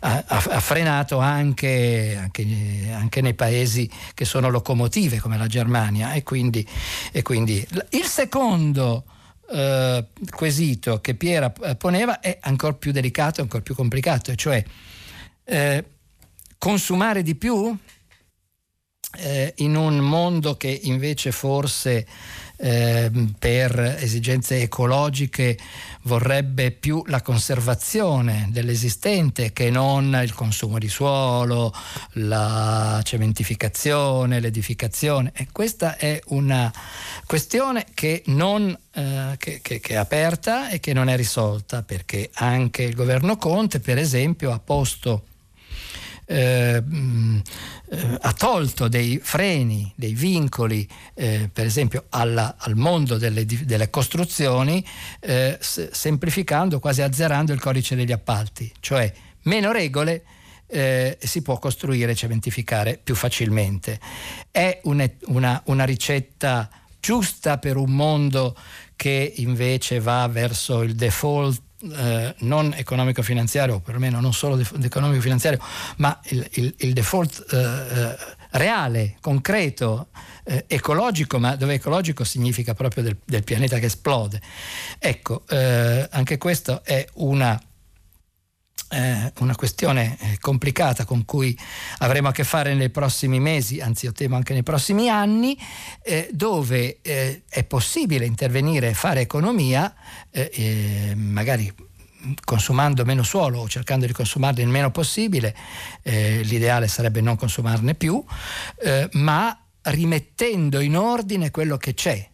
ha, 0.00 0.24
ha 0.26 0.60
frenato 0.60 1.18
anche, 1.18 2.16
anche, 2.16 2.88
anche, 2.92 3.20
nei 3.22 3.34
paesi 3.34 3.90
che 4.14 4.24
sono 4.24 4.50
locomotive 4.50 5.18
come 5.18 5.38
la 5.38 5.46
Germania 5.46 6.12
e 6.12 6.22
quindi, 6.22 6.64
e 7.10 7.22
quindi 7.22 7.66
il 7.90 8.04
secondo 8.04 9.04
eh, 9.50 10.04
quesito 10.30 11.00
che 11.00 11.14
Piera 11.14 11.52
eh, 11.62 11.74
poneva 11.74 12.20
è 12.20 12.36
ancora 12.42 12.74
più 12.74 12.92
delicato, 12.92 13.40
ancora 13.40 13.62
più 13.62 13.74
complicato, 13.74 14.34
cioè 14.34 14.62
eh, 15.44 15.84
consumare 16.58 17.22
di 17.22 17.34
più 17.34 17.74
eh, 19.16 19.54
in 19.56 19.76
un 19.76 19.98
mondo 19.98 20.56
che 20.56 20.80
invece 20.82 21.32
forse 21.32 22.06
eh, 22.58 23.10
per 23.38 23.96
esigenze 24.00 24.60
ecologiche 24.60 25.56
vorrebbe 26.02 26.70
più 26.72 27.02
la 27.06 27.22
conservazione 27.22 28.48
dell'esistente 28.50 29.52
che 29.52 29.70
non 29.70 30.18
il 30.22 30.34
consumo 30.34 30.78
di 30.78 30.88
suolo, 30.88 31.72
la 32.14 33.00
cementificazione, 33.04 34.40
l'edificazione. 34.40 35.32
E 35.34 35.48
questa 35.52 35.96
è 35.96 36.20
una 36.28 36.72
questione 37.26 37.86
che, 37.94 38.22
non, 38.26 38.76
eh, 38.92 39.34
che, 39.38 39.60
che, 39.62 39.80
che 39.80 39.94
è 39.94 39.96
aperta 39.96 40.68
e 40.68 40.80
che 40.80 40.92
non 40.92 41.08
è 41.08 41.16
risolta 41.16 41.82
perché 41.82 42.30
anche 42.34 42.82
il 42.82 42.94
governo 42.94 43.36
Conte, 43.36 43.80
per 43.80 43.98
esempio, 43.98 44.52
ha 44.52 44.58
posto 44.58 45.27
eh, 46.30 46.82
eh, 47.90 48.18
ha 48.20 48.32
tolto 48.34 48.86
dei 48.86 49.18
freni, 49.22 49.90
dei 49.96 50.12
vincoli, 50.12 50.86
eh, 51.14 51.48
per 51.50 51.64
esempio 51.64 52.04
alla, 52.10 52.56
al 52.58 52.76
mondo 52.76 53.16
delle, 53.16 53.46
delle 53.46 53.88
costruzioni, 53.88 54.84
eh, 55.20 55.56
s- 55.58 55.90
semplificando, 55.90 56.80
quasi 56.80 57.00
azzerando 57.00 57.54
il 57.54 57.60
codice 57.60 57.96
degli 57.96 58.12
appalti, 58.12 58.70
cioè 58.80 59.10
meno 59.42 59.72
regole. 59.72 60.24
Eh, 60.70 61.16
si 61.18 61.40
può 61.40 61.58
costruire 61.58 62.12
e 62.12 62.14
cementificare 62.14 63.00
più 63.02 63.14
facilmente. 63.14 63.98
È 64.50 64.80
una, 64.82 65.10
una, 65.28 65.62
una 65.64 65.84
ricetta 65.84 66.68
giusta 67.00 67.56
per 67.56 67.78
un 67.78 67.92
mondo 67.92 68.54
che 68.94 69.32
invece 69.36 69.98
va 69.98 70.28
verso 70.28 70.82
il 70.82 70.94
default 70.94 71.62
eh, 71.80 72.34
non 72.38 72.74
economico-finanziario, 72.76 73.80
perlomeno 73.80 74.20
non 74.20 74.32
solo 74.32 74.56
def- 74.56 74.76
economico-finanziario, 74.82 75.60
ma 75.96 76.18
il, 76.24 76.46
il, 76.54 76.74
il 76.78 76.92
default 76.92 77.46
eh, 77.52 77.56
eh, 77.56 78.16
reale, 78.50 79.16
concreto, 79.20 80.08
eh, 80.44 80.64
ecologico, 80.66 81.38
ma 81.38 81.56
dove 81.56 81.74
ecologico 81.74 82.24
significa 82.24 82.74
proprio 82.74 83.02
del, 83.02 83.16
del 83.24 83.44
pianeta 83.44 83.78
che 83.78 83.86
esplode. 83.86 84.40
Ecco, 84.98 85.44
eh, 85.48 86.08
anche 86.10 86.38
questo 86.38 86.82
è 86.84 87.06
una 87.14 87.60
eh, 88.90 89.32
una 89.40 89.54
questione 89.54 90.16
eh, 90.20 90.38
complicata 90.40 91.04
con 91.04 91.24
cui 91.24 91.56
avremo 91.98 92.28
a 92.28 92.32
che 92.32 92.44
fare 92.44 92.74
nei 92.74 92.90
prossimi 92.90 93.40
mesi, 93.40 93.80
anzi 93.80 94.06
io 94.06 94.12
temo 94.12 94.36
anche 94.36 94.52
nei 94.52 94.62
prossimi 94.62 95.08
anni, 95.08 95.58
eh, 96.02 96.28
dove 96.32 96.98
eh, 97.02 97.42
è 97.48 97.64
possibile 97.64 98.24
intervenire 98.24 98.88
e 98.88 98.94
fare 98.94 99.20
economia, 99.20 99.94
eh, 100.30 101.12
magari 101.16 101.72
consumando 102.44 103.04
meno 103.04 103.22
suolo 103.22 103.60
o 103.60 103.68
cercando 103.68 104.04
di 104.04 104.12
consumarne 104.12 104.62
il 104.62 104.68
meno 104.68 104.90
possibile, 104.90 105.54
l'ideale 106.02 106.88
sarebbe 106.88 107.20
non 107.20 107.36
consumarne 107.36 107.94
più, 107.94 108.22
ma 109.12 109.56
rimettendo 109.82 110.80
in 110.80 110.96
ordine 110.96 111.52
quello 111.52 111.76
che 111.76 111.94
c'è, 111.94 112.27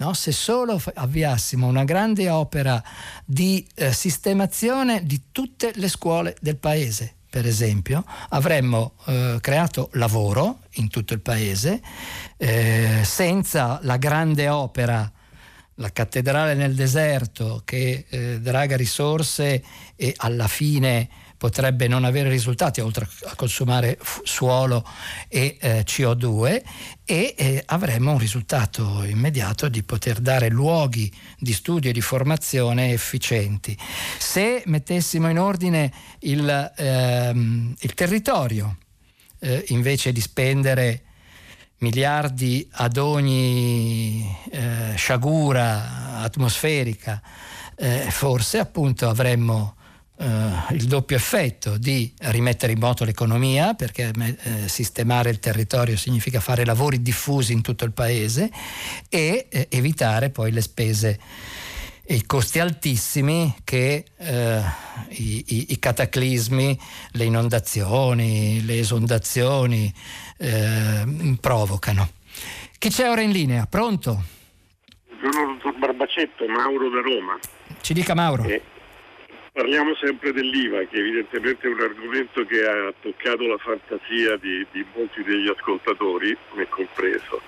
No? 0.00 0.14
Se 0.14 0.32
solo 0.32 0.80
avviassimo 0.94 1.66
una 1.66 1.84
grande 1.84 2.30
opera 2.30 2.82
di 3.24 3.66
eh, 3.74 3.92
sistemazione 3.92 5.04
di 5.04 5.24
tutte 5.30 5.72
le 5.74 5.88
scuole 5.88 6.36
del 6.40 6.56
paese, 6.56 7.16
per 7.28 7.46
esempio, 7.46 8.04
avremmo 8.30 8.94
eh, 9.06 9.36
creato 9.40 9.90
lavoro 9.92 10.60
in 10.74 10.88
tutto 10.88 11.12
il 11.12 11.20
paese 11.20 11.82
eh, 12.38 13.02
senza 13.04 13.78
la 13.82 13.98
grande 13.98 14.48
opera 14.48 15.10
la 15.74 15.90
cattedrale 15.90 16.54
nel 16.54 16.74
deserto 16.74 17.62
che 17.64 18.06
eh, 18.08 18.40
draga 18.40 18.76
risorse 18.76 19.62
e 19.96 20.14
alla 20.16 20.48
fine 20.48 21.08
potrebbe 21.40 21.88
non 21.88 22.04
avere 22.04 22.28
risultati 22.28 22.82
oltre 22.82 23.08
a 23.24 23.34
consumare 23.34 23.98
suolo 24.24 24.86
e 25.26 25.56
eh, 25.58 25.84
CO2 25.86 26.62
e 27.06 27.34
eh, 27.34 27.62
avremmo 27.64 28.12
un 28.12 28.18
risultato 28.18 29.02
immediato 29.04 29.70
di 29.70 29.82
poter 29.82 30.18
dare 30.18 30.50
luoghi 30.50 31.10
di 31.38 31.54
studio 31.54 31.88
e 31.88 31.92
di 31.94 32.02
formazione 32.02 32.92
efficienti. 32.92 33.74
Se 34.18 34.62
mettessimo 34.66 35.30
in 35.30 35.38
ordine 35.38 35.90
il, 36.18 36.72
ehm, 36.76 37.74
il 37.78 37.94
territorio, 37.94 38.76
eh, 39.38 39.64
invece 39.68 40.12
di 40.12 40.20
spendere 40.20 41.04
miliardi 41.78 42.68
ad 42.72 42.98
ogni 42.98 44.30
eh, 44.50 44.92
sciagura 44.94 46.18
atmosferica, 46.20 47.22
eh, 47.76 48.10
forse 48.10 48.58
appunto 48.58 49.08
avremmo 49.08 49.76
Uh, 50.20 50.74
il 50.74 50.84
doppio 50.84 51.16
effetto 51.16 51.78
di 51.78 52.12
rimettere 52.24 52.72
in 52.72 52.78
moto 52.78 53.06
l'economia, 53.06 53.72
perché 53.72 54.12
eh, 54.12 54.68
sistemare 54.68 55.30
il 55.30 55.38
territorio 55.38 55.96
significa 55.96 56.40
fare 56.40 56.66
lavori 56.66 57.00
diffusi 57.00 57.54
in 57.54 57.62
tutto 57.62 57.86
il 57.86 57.92
paese 57.92 58.50
e 59.08 59.46
eh, 59.48 59.66
evitare 59.70 60.28
poi 60.28 60.52
le 60.52 60.60
spese 60.60 61.18
e 62.04 62.16
i 62.16 62.26
costi 62.26 62.58
altissimi 62.58 63.54
che 63.64 64.04
eh, 64.18 64.60
i, 65.10 65.44
i, 65.46 65.66
i, 65.68 65.78
cataclismi, 65.78 66.78
le 67.12 67.24
inondazioni, 67.24 68.62
le 68.64 68.80
esondazioni 68.80 69.90
eh, 70.36 71.36
provocano. 71.40 72.10
Chi 72.78 72.90
c'è 72.90 73.08
ora 73.08 73.22
in 73.22 73.30
linea? 73.30 73.64
Pronto? 73.66 74.24
Buongiorno 75.06 75.54
dottor 75.62 75.78
Barbacetto, 75.78 76.46
Mauro 76.46 76.90
da 76.90 77.00
Roma. 77.00 77.38
Ci 77.80 77.94
dica 77.94 78.14
Mauro. 78.14 78.42
Eh, 78.42 78.60
Parliamo 79.60 79.94
sempre 79.96 80.32
dell'IVA, 80.32 80.84
che 80.84 80.96
evidentemente 80.96 81.68
è 81.68 81.70
un 81.70 81.80
argomento 81.80 82.46
che 82.46 82.64
ha 82.66 82.94
toccato 82.98 83.46
la 83.46 83.58
fantasia 83.58 84.38
di, 84.38 84.66
di 84.72 84.82
molti 84.94 85.22
degli 85.22 85.48
ascoltatori, 85.48 86.34
me 86.54 86.66
compreso. 86.70 87.42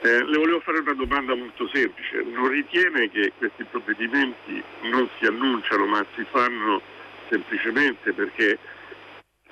Eh, 0.00 0.24
le 0.24 0.38
volevo 0.38 0.60
fare 0.60 0.78
una 0.78 0.94
domanda 0.94 1.34
molto 1.34 1.68
semplice. 1.70 2.24
Non 2.32 2.48
ritiene 2.48 3.10
che 3.10 3.34
questi 3.36 3.64
provvedimenti 3.64 4.62
non 4.84 5.06
si 5.18 5.26
annunciano 5.26 5.84
ma 5.84 6.02
si 6.14 6.24
fanno 6.30 6.80
semplicemente 7.28 8.14
perché 8.14 8.56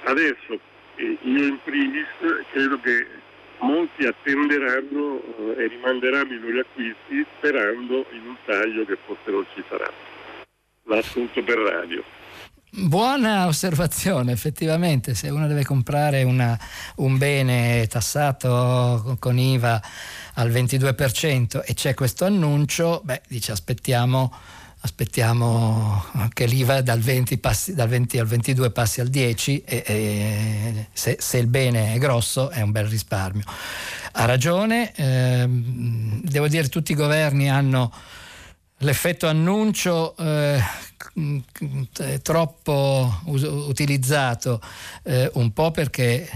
adesso 0.04 0.58
eh, 0.94 1.18
io 1.20 1.44
in 1.44 1.58
primis 1.62 2.06
credo 2.52 2.80
che 2.80 3.06
molti 3.58 4.06
attenderanno 4.06 5.20
eh, 5.58 5.62
e 5.62 5.66
rimanderanno 5.66 6.32
i 6.32 6.40
loro 6.40 6.60
acquisti 6.60 7.26
sperando 7.36 8.06
in 8.12 8.28
un 8.28 8.36
taglio 8.46 8.86
che 8.86 8.96
forse 9.04 9.30
non 9.30 9.44
ci 9.54 9.62
sarà 9.68 10.07
l'assunto 10.88 11.42
per 11.42 11.58
radio. 11.58 12.02
Buona 12.70 13.46
osservazione, 13.46 14.32
effettivamente, 14.32 15.14
se 15.14 15.30
uno 15.30 15.46
deve 15.46 15.64
comprare 15.64 16.22
una, 16.22 16.58
un 16.96 17.16
bene 17.16 17.86
tassato 17.86 19.16
con 19.18 19.38
IVA 19.38 19.82
al 20.34 20.50
22% 20.50 21.62
e 21.64 21.72
c'è 21.72 21.94
questo 21.94 22.26
annuncio, 22.26 23.00
beh, 23.04 23.22
dice 23.26 23.52
aspettiamo, 23.52 24.30
aspettiamo 24.80 26.04
che 26.34 26.44
l'IVA 26.44 26.82
dal 26.82 27.00
20, 27.00 27.38
passi, 27.38 27.74
dal 27.74 27.88
20, 27.88 28.18
al 28.18 28.26
22 28.26 28.70
passi 28.70 29.00
al 29.00 29.08
10 29.08 29.62
e, 29.64 29.82
e 29.86 30.86
se, 30.92 31.16
se, 31.18 31.38
il 31.38 31.46
bene 31.46 31.94
è 31.94 31.98
grosso 31.98 32.50
è 32.50 32.60
un 32.60 32.70
bel 32.70 32.86
risparmio. 32.86 33.44
Ha 34.12 34.24
ragione, 34.26 34.92
ehm, 34.94 36.20
devo 36.22 36.48
dire 36.48 36.68
tutti 36.68 36.92
i 36.92 36.96
governi 36.96 37.48
hanno 37.48 37.90
l'effetto 38.78 39.26
annuncio 39.26 40.16
eh, 40.16 40.60
è 41.98 42.20
troppo 42.20 43.20
us- 43.24 43.42
utilizzato 43.42 44.60
eh, 45.04 45.30
un 45.34 45.52
po' 45.52 45.70
perché 45.70 46.28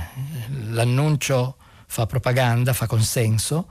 l'annuncio 0.70 1.56
fa 1.86 2.06
propaganda, 2.06 2.72
fa 2.72 2.86
consenso, 2.86 3.68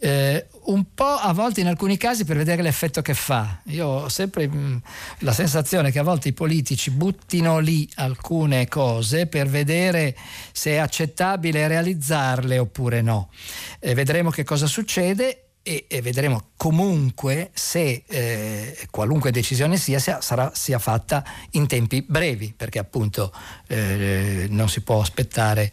eh, 0.00 0.46
un 0.66 0.94
po' 0.94 1.04
a 1.04 1.32
volte 1.32 1.60
in 1.60 1.66
alcuni 1.66 1.96
casi 1.96 2.24
per 2.24 2.36
vedere 2.36 2.62
l'effetto 2.62 3.02
che 3.02 3.14
fa. 3.14 3.60
Io 3.64 3.86
ho 3.86 4.08
sempre 4.08 4.46
mh, 4.46 4.56
mm, 4.56 4.76
la 5.18 5.32
sensazione 5.32 5.90
che 5.90 5.98
a 5.98 6.04
volte 6.04 6.28
i 6.28 6.32
politici 6.32 6.92
buttino 6.92 7.58
lì 7.58 7.88
alcune 7.96 8.68
cose 8.68 9.26
per 9.26 9.48
vedere 9.48 10.16
se 10.52 10.72
è 10.72 10.76
accettabile 10.76 11.66
realizzarle 11.66 12.58
oppure 12.58 13.02
no. 13.02 13.30
vedremo 13.80 14.30
che 14.30 14.44
cosa 14.44 14.66
succede 14.66 15.47
e, 15.68 15.84
e 15.86 16.00
vedremo 16.00 16.44
comunque 16.56 17.50
se 17.52 18.02
eh, 18.06 18.88
qualunque 18.90 19.30
decisione 19.30 19.76
sia, 19.76 19.98
sia, 19.98 20.22
sarà, 20.22 20.50
sia 20.54 20.78
fatta 20.78 21.22
in 21.50 21.66
tempi 21.66 22.00
brevi, 22.00 22.54
perché 22.56 22.78
appunto 22.78 23.30
eh, 23.66 24.46
non 24.48 24.70
si 24.70 24.80
può 24.80 25.02
aspettare 25.02 25.70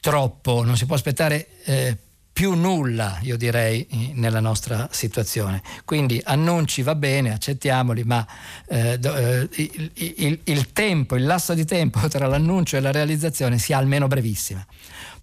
troppo, 0.00 0.62
non 0.62 0.76
si 0.76 0.86
può 0.86 0.94
aspettare 0.94 1.48
eh, 1.64 1.96
più 2.32 2.54
nulla, 2.54 3.18
io 3.22 3.36
direi, 3.36 4.12
nella 4.14 4.40
nostra 4.40 4.88
situazione. 4.92 5.62
Quindi 5.84 6.20
annunci 6.22 6.82
va 6.82 6.94
bene, 6.94 7.32
accettiamoli, 7.32 8.04
ma 8.04 8.24
eh, 8.68 9.00
eh, 9.02 9.48
il, 9.50 9.90
il, 9.94 10.40
il, 10.44 10.72
tempo, 10.72 11.16
il 11.16 11.24
lasso 11.24 11.54
di 11.54 11.64
tempo 11.64 12.06
tra 12.08 12.28
l'annuncio 12.28 12.76
e 12.76 12.80
la 12.80 12.92
realizzazione 12.92 13.58
sia 13.58 13.78
almeno 13.78 14.06
brevissima. 14.06 14.64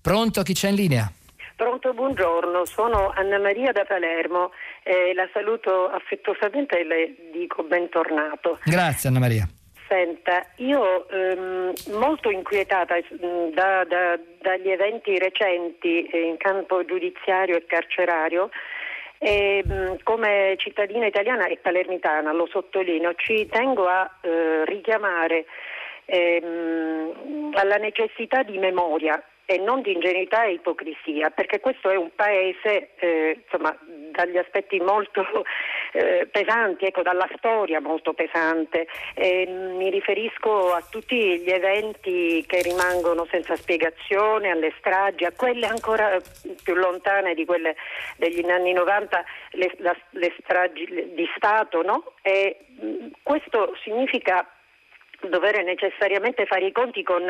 Pronto 0.02 0.42
chi 0.44 0.54
c'è 0.54 0.70
in 0.70 0.76
linea? 0.76 1.14
Pronto, 1.62 1.94
buongiorno, 1.94 2.66
sono 2.66 3.14
Anna 3.14 3.38
Maria 3.38 3.72
da 3.72 3.86
Palermo, 3.86 4.52
eh, 4.82 5.14
la 5.14 5.30
saluto 5.32 5.90
affettuosamente 5.90 6.80
e 6.80 6.84
le 6.84 7.16
dico 7.32 7.62
bentornato. 7.62 8.58
Grazie 8.66 9.10
Anna 9.10 9.20
Maria. 9.20 9.48
Senta, 9.88 10.44
io 10.56 11.08
ehm, 11.08 11.72
molto 11.92 12.32
inquietata 12.32 12.96
mm, 12.96 13.54
da, 13.54 13.84
da, 13.84 14.20
dagli 14.42 14.72
eventi 14.72 15.20
recenti 15.20 16.10
in 16.12 16.38
campo 16.38 16.84
giudiziario 16.84 17.58
e 17.58 17.66
carcerario, 17.68 18.50
E, 19.20 19.64
come 20.02 20.56
cittadina 20.58 21.06
italiana 21.06 21.46
e 21.46 21.58
palermitana, 21.58 22.34
lo 22.34 22.48
sottolineo, 22.48 23.14
ci 23.14 23.46
tengo 23.46 23.88
a 23.88 24.10
eh, 24.22 24.66
richiamare 24.66 25.46
ehm, 26.06 27.52
alla 27.54 27.76
necessità 27.76 28.42
di 28.42 28.58
memoria 28.58 29.24
e 29.52 29.58
non 29.58 29.82
di 29.82 29.92
ingenuità 29.92 30.46
e 30.46 30.54
ipocrisia, 30.54 31.30
perché 31.30 31.60
questo 31.60 31.90
è 31.90 31.98
un 31.98 32.12
paese 32.16 32.92
eh, 32.96 33.42
insomma, 33.44 33.78
dagli 34.12 34.38
aspetti 34.38 34.80
molto 34.80 35.26
eh, 35.92 36.26
pesanti, 36.32 36.86
ecco, 36.86 37.02
dalla 37.02 37.28
storia 37.36 37.82
molto 37.82 38.14
pesante. 38.14 38.88
Eh, 39.14 39.46
mi 39.48 39.90
riferisco 39.90 40.72
a 40.72 40.82
tutti 40.90 41.40
gli 41.40 41.50
eventi 41.50 42.46
che 42.48 42.62
rimangono 42.62 43.28
senza 43.30 43.58
spiegazione, 43.58 44.52
alle 44.52 44.74
stragi, 44.78 45.26
a 45.26 45.34
quelle 45.36 45.66
ancora 45.66 46.18
più 46.64 46.76
lontane 46.76 47.34
di 47.34 47.44
quelle 47.44 47.76
degli 48.16 48.50
anni 48.50 48.72
90, 48.72 49.22
le, 49.52 49.76
la, 49.80 49.96
le 50.12 50.34
stragi 50.40 51.12
di 51.14 51.28
Stato, 51.36 51.82
no? 51.82 52.14
E, 52.22 52.58
mh, 52.80 53.08
questo 53.22 53.76
significa 53.84 54.48
dover 55.30 55.64
necessariamente 55.64 56.46
fare 56.46 56.66
i 56.66 56.72
conti 56.72 57.04
con 57.04 57.24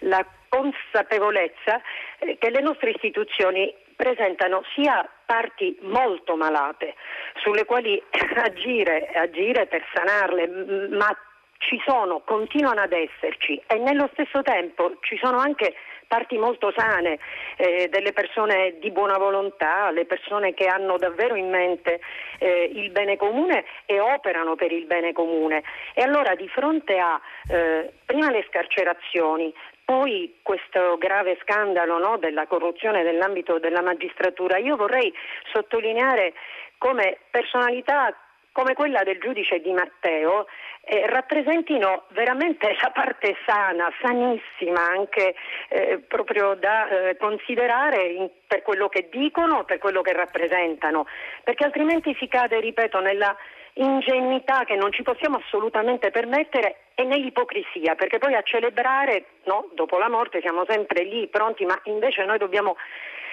la 0.00 0.26
consapevolezza 0.48 1.80
eh, 2.18 2.38
che 2.38 2.50
le 2.50 2.60
nostre 2.60 2.90
istituzioni 2.90 3.72
presentano 3.96 4.62
sia 4.74 5.08
parti 5.24 5.76
molto 5.80 6.36
malate 6.36 6.94
sulle 7.42 7.64
quali 7.64 8.00
agire, 8.36 9.10
agire 9.14 9.66
per 9.66 9.84
sanarle, 9.92 10.46
ma 10.90 11.16
ci 11.58 11.80
sono, 11.84 12.20
continuano 12.20 12.82
ad 12.82 12.92
esserci 12.92 13.60
e 13.66 13.78
nello 13.78 14.08
stesso 14.12 14.42
tempo 14.42 14.98
ci 15.00 15.18
sono 15.20 15.38
anche 15.38 15.74
parti 16.06 16.38
molto 16.38 16.72
sane, 16.76 17.18
eh, 17.56 17.88
delle 17.88 18.12
persone 18.12 18.78
di 18.78 18.90
buona 18.90 19.18
volontà, 19.18 19.90
le 19.90 20.04
persone 20.04 20.54
che 20.54 20.66
hanno 20.66 20.96
davvero 20.96 21.34
in 21.34 21.48
mente 21.48 22.00
eh, 22.38 22.70
il 22.74 22.90
bene 22.90 23.16
comune 23.16 23.64
e 23.86 24.00
operano 24.00 24.54
per 24.54 24.72
il 24.72 24.86
bene 24.86 25.12
comune. 25.12 25.62
E 25.94 26.02
allora 26.02 26.34
di 26.34 26.48
fronte 26.48 26.98
a 26.98 27.20
eh, 27.48 27.92
prima 28.04 28.30
le 28.30 28.44
scarcerazioni, 28.48 29.52
poi 29.84 30.38
questo 30.42 30.98
grave 30.98 31.38
scandalo 31.42 31.98
no, 31.98 32.16
della 32.18 32.46
corruzione 32.46 33.02
nell'ambito 33.02 33.58
della 33.58 33.82
magistratura, 33.82 34.58
io 34.58 34.76
vorrei 34.76 35.12
sottolineare 35.52 36.34
come 36.78 37.18
personalità 37.30 38.12
come 38.56 38.72
quella 38.72 39.02
del 39.02 39.18
giudice 39.18 39.60
Di 39.60 39.70
Matteo 39.70 40.46
eh, 40.80 41.06
rappresentino 41.08 42.04
veramente 42.12 42.74
la 42.80 42.90
parte 42.90 43.36
sana, 43.44 43.92
sanissima, 44.00 44.80
anche 44.80 45.34
eh, 45.68 45.98
proprio 45.98 46.54
da 46.54 46.88
eh, 46.88 47.16
considerare 47.18 48.06
in, 48.06 48.30
per 48.46 48.62
quello 48.62 48.88
che 48.88 49.08
dicono, 49.10 49.64
per 49.64 49.76
quello 49.76 50.00
che 50.00 50.14
rappresentano, 50.14 51.06
perché 51.44 51.64
altrimenti 51.64 52.16
si 52.18 52.28
cade, 52.28 52.58
ripeto, 52.58 52.98
nella 53.00 53.36
ingenuità 53.74 54.64
che 54.64 54.74
non 54.74 54.90
ci 54.90 55.02
possiamo 55.02 55.36
assolutamente 55.36 56.10
permettere 56.10 56.76
e 56.94 57.04
nell'ipocrisia, 57.04 57.94
perché 57.94 58.16
poi 58.16 58.32
a 58.32 58.42
celebrare 58.42 59.26
no, 59.44 59.68
dopo 59.74 59.98
la 59.98 60.08
morte 60.08 60.40
siamo 60.40 60.64
sempre 60.66 61.04
lì 61.04 61.26
pronti, 61.26 61.66
ma 61.66 61.78
invece 61.84 62.24
noi 62.24 62.38
dobbiamo 62.38 62.74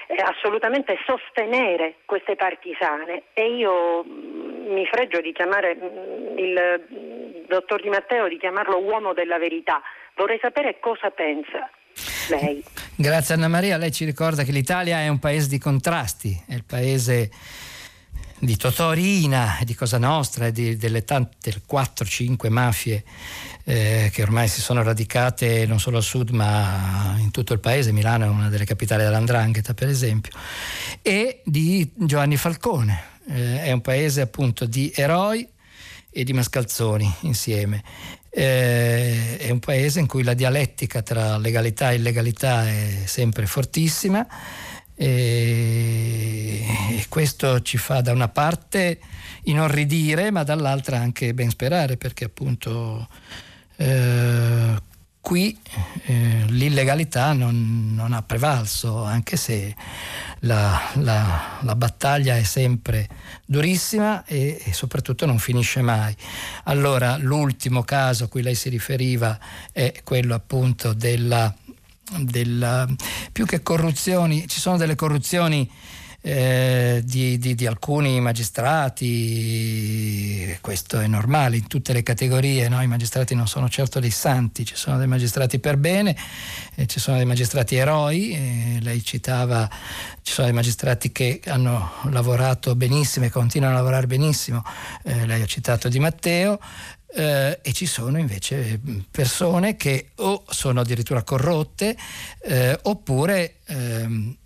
eh, 0.07 0.21
assolutamente 0.21 0.97
sostenere 1.05 1.95
queste 2.05 2.35
partisane 2.35 3.23
e 3.33 3.55
io 3.55 4.03
mm, 4.03 4.52
mi 4.67 4.85
fregio 4.85 5.21
di 5.21 5.33
chiamare 5.33 5.75
mm, 5.75 6.37
il 6.37 6.81
mm, 6.93 7.45
dottor 7.47 7.81
Di 7.81 7.89
Matteo, 7.89 8.27
di 8.27 8.37
chiamarlo 8.37 8.79
uomo 8.79 9.13
della 9.13 9.37
verità. 9.37 9.81
Vorrei 10.15 10.39
sapere 10.41 10.79
cosa 10.79 11.09
pensa 11.09 11.69
lei. 12.29 12.63
Grazie 12.95 13.35
Anna 13.35 13.47
Maria, 13.47 13.77
lei 13.77 13.91
ci 13.91 14.05
ricorda 14.05 14.43
che 14.43 14.51
l'Italia 14.51 14.99
è 14.99 15.07
un 15.07 15.19
paese 15.19 15.47
di 15.47 15.59
contrasti, 15.59 16.43
è 16.47 16.53
il 16.53 16.63
paese 16.63 17.29
di 18.39 18.57
Totorina, 18.57 19.57
di 19.63 19.73
Cosa 19.73 19.97
Nostra 19.97 20.47
e 20.47 20.51
delle 20.51 21.03
tante 21.05 21.53
4-5 21.69 22.49
mafie 22.49 23.03
eh, 23.63 24.09
che 24.11 24.21
ormai 24.21 24.49
si 24.49 24.59
sono 24.59 24.83
radicate 24.83 25.65
non 25.65 25.79
solo 25.79 25.97
al 25.97 26.03
sud 26.03 26.31
ma 26.31 27.15
in 27.19 27.31
tutto 27.31 27.53
il 27.53 27.59
paese, 27.59 27.93
Milano 27.93 28.25
è 28.25 28.27
una 28.27 28.49
delle 28.49 28.65
capitali 28.65 29.03
dell'Andrangheta 29.03 29.73
per 29.73 29.87
esempio, 29.87 30.31
e 31.01 31.41
di 31.45 31.89
Giovanni 31.95 32.35
Falcone, 32.35 33.12
eh, 33.27 33.63
è 33.63 33.71
un 33.71 33.81
paese 33.81 34.21
appunto 34.21 34.65
di 34.65 34.91
eroi 34.95 35.47
e 36.09 36.23
di 36.23 36.33
mascalzoni 36.33 37.11
insieme. 37.21 37.83
Eh, 38.29 39.37
è 39.37 39.49
un 39.49 39.59
paese 39.59 39.99
in 39.99 40.07
cui 40.07 40.23
la 40.23 40.33
dialettica 40.33 41.01
tra 41.01 41.37
legalità 41.37 41.91
e 41.91 41.95
illegalità 41.95 42.67
è 42.67 43.03
sempre 43.05 43.45
fortissima 43.45 44.25
e, 44.95 46.65
e 46.97 47.05
questo 47.09 47.61
ci 47.61 47.77
fa 47.77 48.01
da 48.01 48.11
una 48.11 48.29
parte 48.29 48.99
inorridire 49.43 50.31
ma 50.31 50.43
dall'altra 50.43 50.97
anche 50.97 51.33
ben 51.33 51.49
sperare 51.49 51.97
perché 51.97 52.25
appunto 52.25 53.07
eh, 53.75 54.75
qui 55.23 55.57
eh, 56.07 56.43
l'illegalità 56.49 57.31
non, 57.31 57.93
non, 57.95 58.11
ha 58.11 58.21
prevalso, 58.21 59.03
anche 59.03 59.37
se 59.37 59.73
la, 60.39 60.77
la, 60.95 61.59
la 61.61 61.75
battaglia 61.75 62.35
è 62.35 62.43
sempre 62.43 63.07
durissima 63.45 64.25
e, 64.25 64.61
e, 64.61 64.73
soprattutto 64.73 65.25
non 65.25 65.39
finisce 65.39 65.81
mai. 65.81 66.13
Allora 66.65 67.15
l'ultimo 67.15 67.83
caso 67.83 68.25
a 68.25 68.27
cui 68.27 68.41
lei 68.41 68.53
si 68.53 68.67
riferiva 68.67 69.39
è 69.71 69.93
quello 70.03 70.35
appunto 70.35 70.91
della, 70.91 71.55
della 72.19 72.85
più 73.31 73.45
che 73.45 73.63
corruzioni, 73.63 74.45
ci 74.49 74.59
sono 74.59 74.75
delle 74.75 74.95
corruzioni 74.95 75.71
eh, 76.25 77.01
di, 77.03 77.37
di, 77.37 77.53
di, 77.53 77.67
alcuni 77.67 78.21
magistrati, 78.21 78.97
questo 80.61 81.01
è 81.01 81.07
normale 81.07 81.57
in 81.57 81.67
tutte 81.67 81.91
le 81.91 82.01
categorie, 82.01 82.69
no? 82.69 82.81
i 82.81 82.87
magistrati 82.87 83.35
non 83.35 83.45
sono 83.45 83.67
certo 83.67 83.99
dei 83.99 84.09
santi, 84.09 84.65
ci 84.65 84.77
sono 84.77 84.97
dei 84.97 85.07
magistrati 85.07 85.59
per 85.59 85.75
bene, 85.75 86.15
eh, 86.75 86.87
ci 86.87 87.01
sono 87.01 87.17
dei 87.17 87.25
magistrati 87.25 87.75
eroi, 87.75 88.31
eh, 88.31 88.77
lei 88.81 89.03
citava, 89.03 89.69
ci 90.21 90.31
sono 90.31 90.47
dei 90.47 90.55
magistrati 90.55 91.11
che 91.11 91.41
hanno 91.47 91.91
lavorato 92.09 92.73
benissimo 92.73 93.25
e 93.25 93.29
continuano 93.29 93.73
a 93.73 93.79
lavorare 93.79 94.07
benissimo, 94.07 94.63
eh, 95.03 95.25
lei 95.25 95.41
ha 95.41 95.45
citato 95.45 95.89
Di 95.89 95.99
Matteo, 95.99 96.57
eh, 97.15 97.59
e 97.61 97.73
ci 97.73 97.85
sono 97.85 98.17
invece 98.17 98.79
persone 99.11 99.75
che 99.75 100.11
o 100.15 100.45
sono 100.47 100.79
addirittura 100.79 101.21
corrotte 101.21 101.97
eh, 102.41 102.79
oppure 102.83 103.57
ehm, 103.65 104.37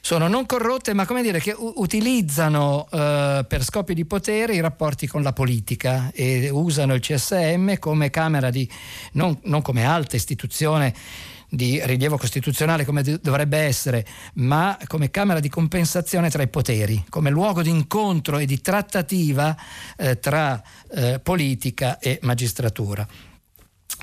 sono 0.00 0.28
non 0.28 0.46
corrotte, 0.46 0.94
ma 0.94 1.04
come 1.04 1.22
dire 1.22 1.40
che 1.40 1.54
utilizzano 1.56 2.86
eh, 2.90 3.44
per 3.46 3.62
scopi 3.62 3.94
di 3.94 4.04
potere 4.04 4.54
i 4.54 4.60
rapporti 4.60 5.06
con 5.06 5.22
la 5.22 5.32
politica 5.32 6.10
e 6.12 6.48
usano 6.48 6.94
il 6.94 7.00
CSM 7.00 7.78
come 7.78 8.10
camera 8.10 8.50
di, 8.50 8.68
non, 9.12 9.38
non 9.44 9.62
come 9.62 9.84
alta 9.84 10.16
istituzione 10.16 10.94
di 11.52 11.80
rilievo 11.84 12.16
costituzionale 12.16 12.84
come 12.84 13.02
dovrebbe 13.20 13.58
essere, 13.58 14.06
ma 14.34 14.78
come 14.86 15.10
camera 15.10 15.40
di 15.40 15.48
compensazione 15.48 16.30
tra 16.30 16.42
i 16.42 16.48
poteri, 16.48 17.04
come 17.08 17.30
luogo 17.30 17.60
di 17.60 17.70
incontro 17.70 18.38
e 18.38 18.46
di 18.46 18.60
trattativa 18.60 19.56
eh, 19.96 20.18
tra 20.20 20.62
eh, 20.92 21.18
politica 21.20 21.98
e 21.98 22.20
magistratura. 22.22 23.06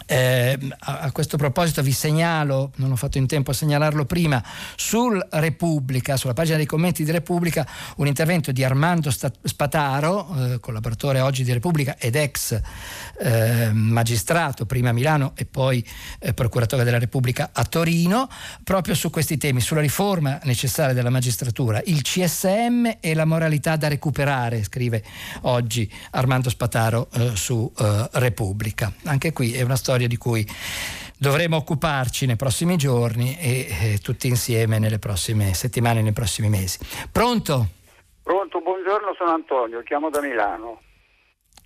Eh, 0.05 0.57
a, 0.79 0.99
a, 0.99 1.11
questo 1.11 1.37
proposito 1.37 1.81
vi 1.81 1.91
segnalo, 1.91 2.71
non 2.75 2.91
ho 2.91 2.95
fatto 2.95 3.17
in 3.17 3.27
tempo 3.27 3.51
a 3.51 3.53
segnalarlo 3.53 4.05
prima, 4.05 4.43
sul 4.75 5.25
Repubblica, 5.31 6.17
sulla 6.17 6.33
pagina 6.33 6.57
dei 6.57 6.65
commenti 6.65 7.03
di 7.03 7.11
Repubblica, 7.11 7.67
un 7.97 8.07
intervento 8.07 8.51
di 8.51 8.63
Armando 8.63 9.11
Spataro, 9.11 10.53
eh, 10.53 10.59
collaboratore 10.59 11.19
oggi 11.19 11.43
di 11.43 11.51
Repubblica 11.51 11.97
ed 11.97 12.15
ex 12.15 12.59
eh, 13.19 13.71
magistrato, 13.73 14.65
prima 14.65 14.89
a 14.89 14.93
Milano 14.93 15.33
e 15.35 15.45
poi 15.45 15.85
eh, 16.19 16.33
procuratore 16.33 16.83
della 16.83 16.99
Repubblica 16.99 17.49
a 17.53 17.63
Torino, 17.65 18.29
proprio 18.63 18.95
su 18.95 19.09
questi 19.09 19.37
temi, 19.37 19.59
sulla 19.61 19.81
riforma 19.81 20.39
necessaria 20.43 20.93
della 20.93 21.09
magistratura, 21.09 21.81
il 21.85 22.01
CSM 22.01 22.97
e 22.99 23.13
la 23.13 23.25
moralità 23.25 23.75
da 23.75 23.87
recuperare, 23.87 24.63
scrive 24.63 25.03
oggi 25.41 25.91
Armando 26.11 26.49
Spataro 26.49 27.09
eh, 27.13 27.35
su 27.35 27.71
eh, 27.77 28.09
Repubblica. 28.13 28.91
Anche 29.05 29.33
qui 29.33 29.53
è 29.53 29.61
una 29.61 29.75
storia 29.75 30.07
di 30.07 30.17
cui 30.17 30.47
dovremo 31.17 31.57
occuparci 31.57 32.25
nei 32.25 32.35
prossimi 32.35 32.77
giorni 32.77 33.37
e 33.39 33.67
eh, 33.69 33.97
tutti 33.99 34.27
insieme 34.27 34.79
nelle 34.79 34.99
prossime 34.99 35.53
settimane, 35.53 36.01
nei 36.01 36.13
prossimi 36.13 36.49
mesi. 36.49 36.77
Pronto? 37.11 37.69
Pronto, 38.21 38.61
buongiorno, 38.61 39.15
sono 39.17 39.31
Antonio, 39.31 39.81
chiamo 39.83 40.09
da 40.09 40.21
Milano. 40.21 40.81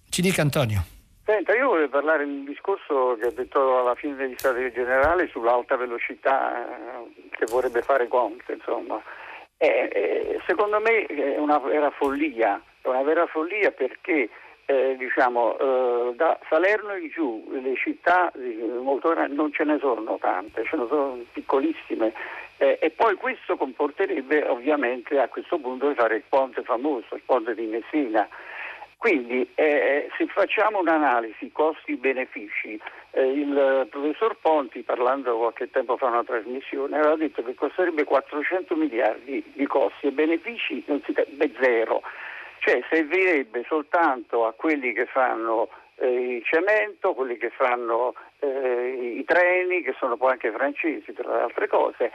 Ci 0.10 0.22
dica 0.22 0.42
Antonio. 0.42 0.86
Senta, 1.32 1.56
io 1.56 1.70
volevo 1.70 1.88
parlare 1.88 2.26
di 2.26 2.30
un 2.30 2.44
discorso 2.44 3.16
che 3.18 3.28
ha 3.28 3.32
detto 3.32 3.80
alla 3.80 3.96
fine 3.96 4.16
degli 4.16 4.34
Stati 4.36 4.70
Generali 4.74 5.30
sull'alta 5.30 5.78
velocità 5.78 6.68
eh, 6.68 7.30
che 7.30 7.46
vorrebbe 7.46 7.82
fare 7.84 8.10
Conte, 8.10 8.52
insomma. 8.52 9.02
Eh, 9.56 9.88
eh, 9.94 10.42
secondo 10.46 10.82
me 10.82 11.06
è 11.06 11.38
una 11.38 11.58
vera 11.60 11.90
follia, 11.92 12.62
è 12.82 12.88
una 12.90 13.04
vera 13.04 13.28
follia 13.28 13.72
perché 13.72 14.28
eh, 14.66 14.96
diciamo, 14.98 15.58
eh, 15.58 16.16
da 16.18 16.38
Salerno 16.50 16.98
in 16.98 17.08
giù, 17.08 17.48
le 17.50 17.78
città 17.78 18.30
molto 18.82 19.12
grandi 19.12 19.34
non 19.34 19.54
ce 19.54 19.64
ne 19.64 19.80
sono 19.80 20.18
tante, 20.20 20.66
ce 20.66 20.76
ne 20.76 20.86
sono 20.90 21.18
piccolissime 21.32 22.12
eh, 22.58 22.78
e 22.82 22.90
poi 22.90 23.16
questo 23.16 23.56
comporterebbe 23.56 24.44
ovviamente 24.50 25.18
a 25.18 25.30
questo 25.30 25.60
punto 25.60 25.88
di 25.88 25.96
fare 25.96 26.18
il 26.18 26.24
ponte 26.28 26.62
famoso, 26.64 27.16
il 27.16 27.24
ponte 27.24 27.56
di 27.56 27.68
Messina. 27.68 28.28
Quindi 29.02 29.50
eh, 29.56 30.12
se 30.16 30.28
facciamo 30.28 30.78
un'analisi 30.78 31.52
costi-benefici, 31.52 32.80
eh, 33.10 33.32
il 33.32 33.88
professor 33.90 34.38
Ponti 34.40 34.84
parlando 34.84 35.38
qualche 35.38 35.72
tempo 35.72 35.98
fa 35.98 36.06
una 36.06 36.24
trasmissione 36.24 37.00
aveva 37.00 37.16
detto 37.16 37.42
che 37.42 37.56
costerebbe 37.56 38.04
400 38.04 38.76
miliardi 38.76 39.44
di 39.56 39.66
costi 39.66 40.06
e 40.06 40.12
benefici 40.12 40.84
non 40.86 41.02
si, 41.04 41.14
beh, 41.14 41.52
zero, 41.60 42.04
cioè 42.60 42.80
servirebbe 42.92 43.66
soltanto 43.68 44.46
a 44.46 44.54
quelli 44.54 44.94
che 44.94 45.08
fanno 45.08 45.70
eh, 45.96 46.36
il 46.36 46.44
cemento, 46.44 47.16
quelli 47.16 47.38
che 47.38 47.50
fanno 47.50 48.14
eh, 48.38 49.16
i 49.18 49.24
treni, 49.26 49.82
che 49.82 49.96
sono 49.98 50.16
poi 50.16 50.34
anche 50.34 50.52
francesi 50.52 51.12
tra 51.12 51.38
le 51.38 51.42
altre 51.42 51.68
cose, 51.68 52.12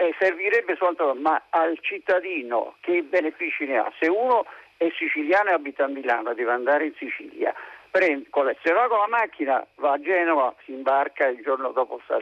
eh, 0.00 0.14
servirebbe 0.18 0.76
soltanto 0.76 1.14
ma 1.20 1.42
al 1.50 1.76
cittadino 1.80 2.76
che 2.80 3.02
benefici 3.02 3.66
ne 3.66 3.78
ha? 3.78 3.92
Se 3.98 4.08
uno 4.08 4.46
è 4.76 4.88
siciliano 4.96 5.50
e 5.50 5.54
abita 5.54 5.84
a 5.84 5.88
Milano 5.88 6.34
deve 6.34 6.52
andare 6.52 6.86
in 6.86 6.94
Sicilia, 6.96 7.52
prende, 7.90 8.28
se 8.62 8.72
va 8.72 8.86
con 8.86 8.98
la 8.98 9.08
macchina 9.08 9.66
va 9.76 9.92
a 9.92 10.00
Genova, 10.00 10.54
si 10.64 10.72
imbarca 10.72 11.26
il 11.26 11.42
giorno 11.42 11.72
dopo 11.72 12.00
sta 12.04 12.16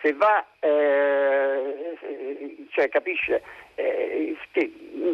se 0.00 0.12
va, 0.12 0.44
eh, 0.60 1.86
cioè 2.70 2.88
capisce, 2.88 3.42
eh, 3.74 4.36
che 4.52 4.72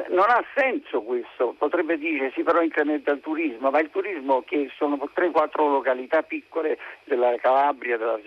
non 0.08 0.26
ha 0.28 0.44
senso 0.54 1.02
questo, 1.02 1.54
potrebbe 1.56 1.96
dire 1.96 2.30
sì 2.34 2.42
però 2.42 2.60
incrementa 2.60 3.10
il 3.12 3.20
turismo, 3.20 3.70
ma 3.70 3.80
il 3.80 3.90
turismo 3.90 4.42
che 4.42 4.70
sono 4.76 4.96
3-4 4.96 5.70
località 5.70 6.22
piccole 6.22 6.78
della 7.04 7.34
Calabria, 7.36 7.96
della, 7.96 8.18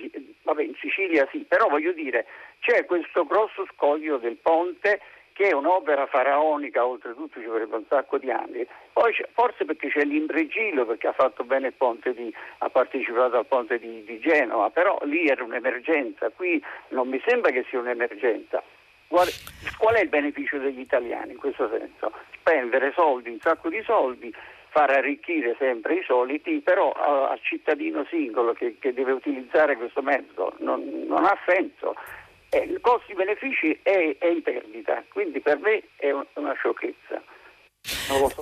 vabbè 0.43 0.63
in 0.63 0.75
Sicilia 0.79 1.27
sì, 1.31 1.45
però 1.47 1.67
voglio 1.67 1.91
dire 1.91 2.25
c'è 2.59 2.85
questo 2.85 3.25
grosso 3.25 3.65
scoglio 3.73 4.17
del 4.17 4.37
ponte 4.37 5.01
che 5.37 5.49
è 5.49 5.53
un'opera 5.53 6.07
faraonica, 6.07 6.83
oltretutto 6.83 7.39
ci 7.39 7.45
vorrebbe 7.45 7.75
un 7.75 7.83
sacco 7.87 8.17
di 8.17 8.31
anni. 8.31 8.65
Poi 8.91 9.13
forse 9.33 9.65
perché 9.65 9.89
c'è 9.89 10.03
l'Imbregilo, 10.03 10.83
perché 10.87 11.05
ha 11.05 11.13
fatto 11.13 11.43
bene 11.43 11.67
il 11.67 11.73
ponte 11.73 12.15
di, 12.15 12.33
ha 12.57 12.69
partecipato 12.69 13.37
al 13.37 13.45
ponte 13.45 13.77
di, 13.77 14.03
di 14.03 14.19
Genova, 14.19 14.71
però 14.71 14.97
lì 15.03 15.27
era 15.27 15.43
un'emergenza, 15.43 16.31
qui 16.31 16.59
non 16.87 17.07
mi 17.07 17.21
sembra 17.23 17.51
che 17.51 17.63
sia 17.69 17.77
un'emergenza. 17.77 18.63
Qual, 19.07 19.27
qual 19.77 19.95
è 19.95 20.01
il 20.01 20.09
beneficio 20.09 20.57
degli 20.57 20.79
italiani 20.79 21.33
in 21.33 21.37
questo 21.37 21.69
senso? 21.69 22.11
Spendere 22.39 22.91
soldi, 22.95 23.29
un 23.29 23.39
sacco 23.39 23.69
di 23.69 23.83
soldi, 23.83 24.33
far 24.69 24.89
arricchire 24.89 25.55
sempre 25.59 25.97
i 25.97 26.03
soliti, 26.03 26.61
però 26.61 26.91
al 26.91 27.39
cittadino 27.43 28.05
singolo 28.09 28.53
che, 28.53 28.77
che, 28.79 28.91
deve 28.91 29.11
utilizzare 29.11 29.77
questo 29.77 30.01
mezzo 30.01 30.53
non, 30.57 31.05
non 31.05 31.25
ha 31.25 31.37
senso 31.45 31.95
eh, 32.63 32.79
costi-benefici 32.81 33.79
è, 33.83 34.15
è, 34.17 34.27
in 34.27 34.41
perdita, 34.41 35.03
quindi 35.09 35.39
per 35.39 35.57
me 35.59 35.83
è 35.95 36.11
una 36.33 36.53
sciocchezza. 36.53 37.21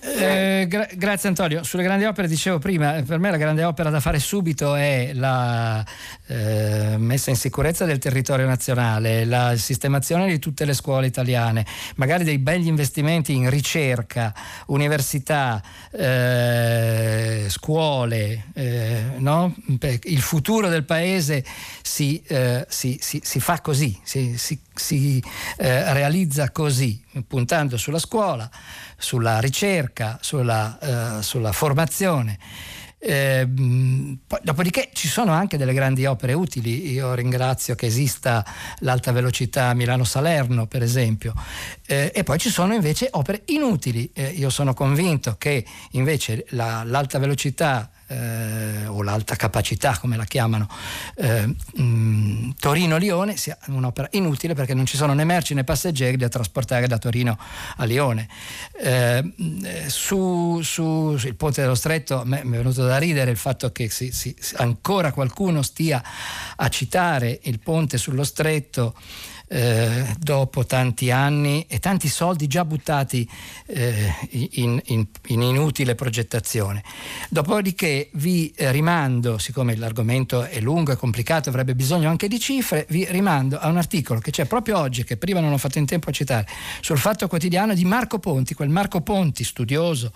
Eh, 0.01 0.65
gra- 0.67 0.87
grazie 0.93 1.29
Antonio. 1.29 1.63
Sulle 1.63 1.83
grandi 1.83 2.05
opere 2.05 2.27
dicevo 2.27 2.59
prima, 2.59 3.01
per 3.05 3.19
me 3.19 3.29
la 3.29 3.37
grande 3.37 3.63
opera 3.63 3.89
da 3.89 3.99
fare 3.99 4.19
subito 4.19 4.75
è 4.75 5.11
la 5.13 5.85
eh, 6.27 6.95
messa 6.97 7.29
in 7.29 7.35
sicurezza 7.35 7.85
del 7.85 7.99
territorio 7.99 8.45
nazionale, 8.45 9.25
la 9.25 9.55
sistemazione 9.57 10.27
di 10.27 10.39
tutte 10.39 10.65
le 10.65 10.73
scuole 10.73 11.07
italiane, 11.07 11.65
magari 11.95 12.23
dei 12.23 12.37
begli 12.37 12.67
investimenti 12.67 13.33
in 13.33 13.49
ricerca, 13.49 14.33
università, 14.67 15.61
eh, 15.91 17.45
scuole, 17.47 18.45
eh, 18.53 19.03
no? 19.17 19.53
il 20.03 20.21
futuro 20.21 20.69
del 20.69 20.83
paese 20.83 21.43
si, 21.81 22.21
eh, 22.27 22.65
si, 22.69 22.97
si, 23.01 23.21
si 23.23 23.39
fa 23.39 23.61
così, 23.61 23.99
si, 24.03 24.35
eh, 25.57 25.93
realizza 25.93 26.51
così, 26.51 27.03
puntando 27.27 27.77
sulla 27.77 27.99
scuola 27.99 28.49
sulla 28.97 29.39
ricerca, 29.39 30.17
sulla, 30.21 30.77
uh, 31.17 31.21
sulla 31.21 31.51
formazione. 31.51 32.39
Eh, 32.97 33.47
poi, 34.25 34.39
dopodiché 34.41 34.89
ci 34.93 35.07
sono 35.07 35.31
anche 35.31 35.57
delle 35.57 35.73
grandi 35.73 36.07
opere 36.07 36.33
utili, 36.33 36.89
io 36.91 37.13
ringrazio 37.13 37.75
che 37.75 37.85
esista 37.85 38.43
l'alta 38.79 39.11
velocità 39.11 39.75
Milano-Salerno 39.75 40.65
per 40.65 40.81
esempio, 40.81 41.33
eh, 41.85 42.11
e 42.15 42.23
poi 42.23 42.39
ci 42.39 42.49
sono 42.49 42.73
invece 42.73 43.09
opere 43.11 43.43
inutili, 43.45 44.09
eh, 44.11 44.29
io 44.29 44.49
sono 44.49 44.73
convinto 44.73 45.35
che 45.37 45.63
invece 45.91 46.45
la, 46.49 46.81
l'alta 46.83 47.19
velocità 47.19 47.91
eh, 48.07 48.85
o 48.87 49.01
l'alta 49.01 49.35
capacità 49.35 49.97
come 49.97 50.15
la 50.15 50.25
chiamano 50.25 50.69
eh, 51.15 51.53
mm, 51.79 52.51
Torino-Lione 52.59 53.35
sia 53.37 53.57
un'opera 53.67 54.07
inutile 54.11 54.53
perché 54.53 54.73
non 54.73 54.85
ci 54.85 54.97
sono 54.97 55.13
né 55.13 55.23
merci 55.23 55.53
né 55.53 55.63
passeggeri 55.63 56.17
da 56.17 56.29
trasportare 56.29 56.87
da 56.87 56.97
Torino 56.97 57.37
a 57.77 57.85
Lione. 57.85 58.27
Eh, 58.73 59.33
su, 59.87 60.61
su, 60.61 61.17
sul 61.17 61.35
ponte 61.35 61.61
dello 61.61 61.75
stretto 61.75 62.23
mi 62.25 62.37
è 62.37 62.43
venuto 62.43 62.85
da 62.85 62.97
ridere 62.97 63.31
il 63.31 63.37
fatto 63.37 63.71
che 63.71 63.89
si, 63.89 64.11
si, 64.11 64.35
ancora 64.57 65.11
qualcuno 65.11 65.61
stia 65.61 66.03
a 66.55 66.69
citare 66.69 67.39
il 67.43 67.59
ponte 67.59 67.97
sullo 67.97 68.23
stretto 68.23 68.95
eh, 69.47 70.15
dopo 70.17 70.65
tanti 70.65 71.11
anni 71.11 71.65
e 71.67 71.79
tanti 71.79 72.07
soldi 72.07 72.47
già 72.47 72.65
buttati 72.65 73.27
eh, 73.67 74.13
in, 74.31 74.81
in, 74.85 75.05
in, 75.27 75.41
inutile 75.41 75.95
progettazione. 75.95 76.83
Dopodiché 77.29 78.09
vi 78.13 78.53
rimando, 78.57 79.37
siccome 79.37 79.75
l'argomento 79.75 80.43
è 80.43 80.59
lungo 80.59 80.91
e 80.91 80.95
complicato, 80.95 81.49
avrebbe 81.49 81.75
bisogno 81.75 82.09
anche 82.09 82.27
di 82.27 82.39
cifre, 82.39 82.85
vi 82.89 83.05
rimando 83.09 83.57
a 83.57 83.67
un 83.69 83.77
articolo 83.77 84.19
che 84.19 84.31
c'è 84.31 84.45
proprio 84.45 84.79
oggi, 84.79 85.03
che 85.03 85.17
prima 85.17 85.39
non 85.39 85.53
ho 85.53 85.57
fatto 85.57 85.77
in 85.77 85.85
tempo 85.85 86.09
a 86.09 86.13
citare, 86.13 86.47
sul 86.81 86.97
Fatto 86.97 87.27
Quotidiano 87.27 87.73
di 87.73 87.85
Marco 87.85 88.19
Ponti, 88.19 88.53
quel 88.53 88.69
Marco 88.69 89.01
Ponti 89.01 89.43
studioso 89.43 90.11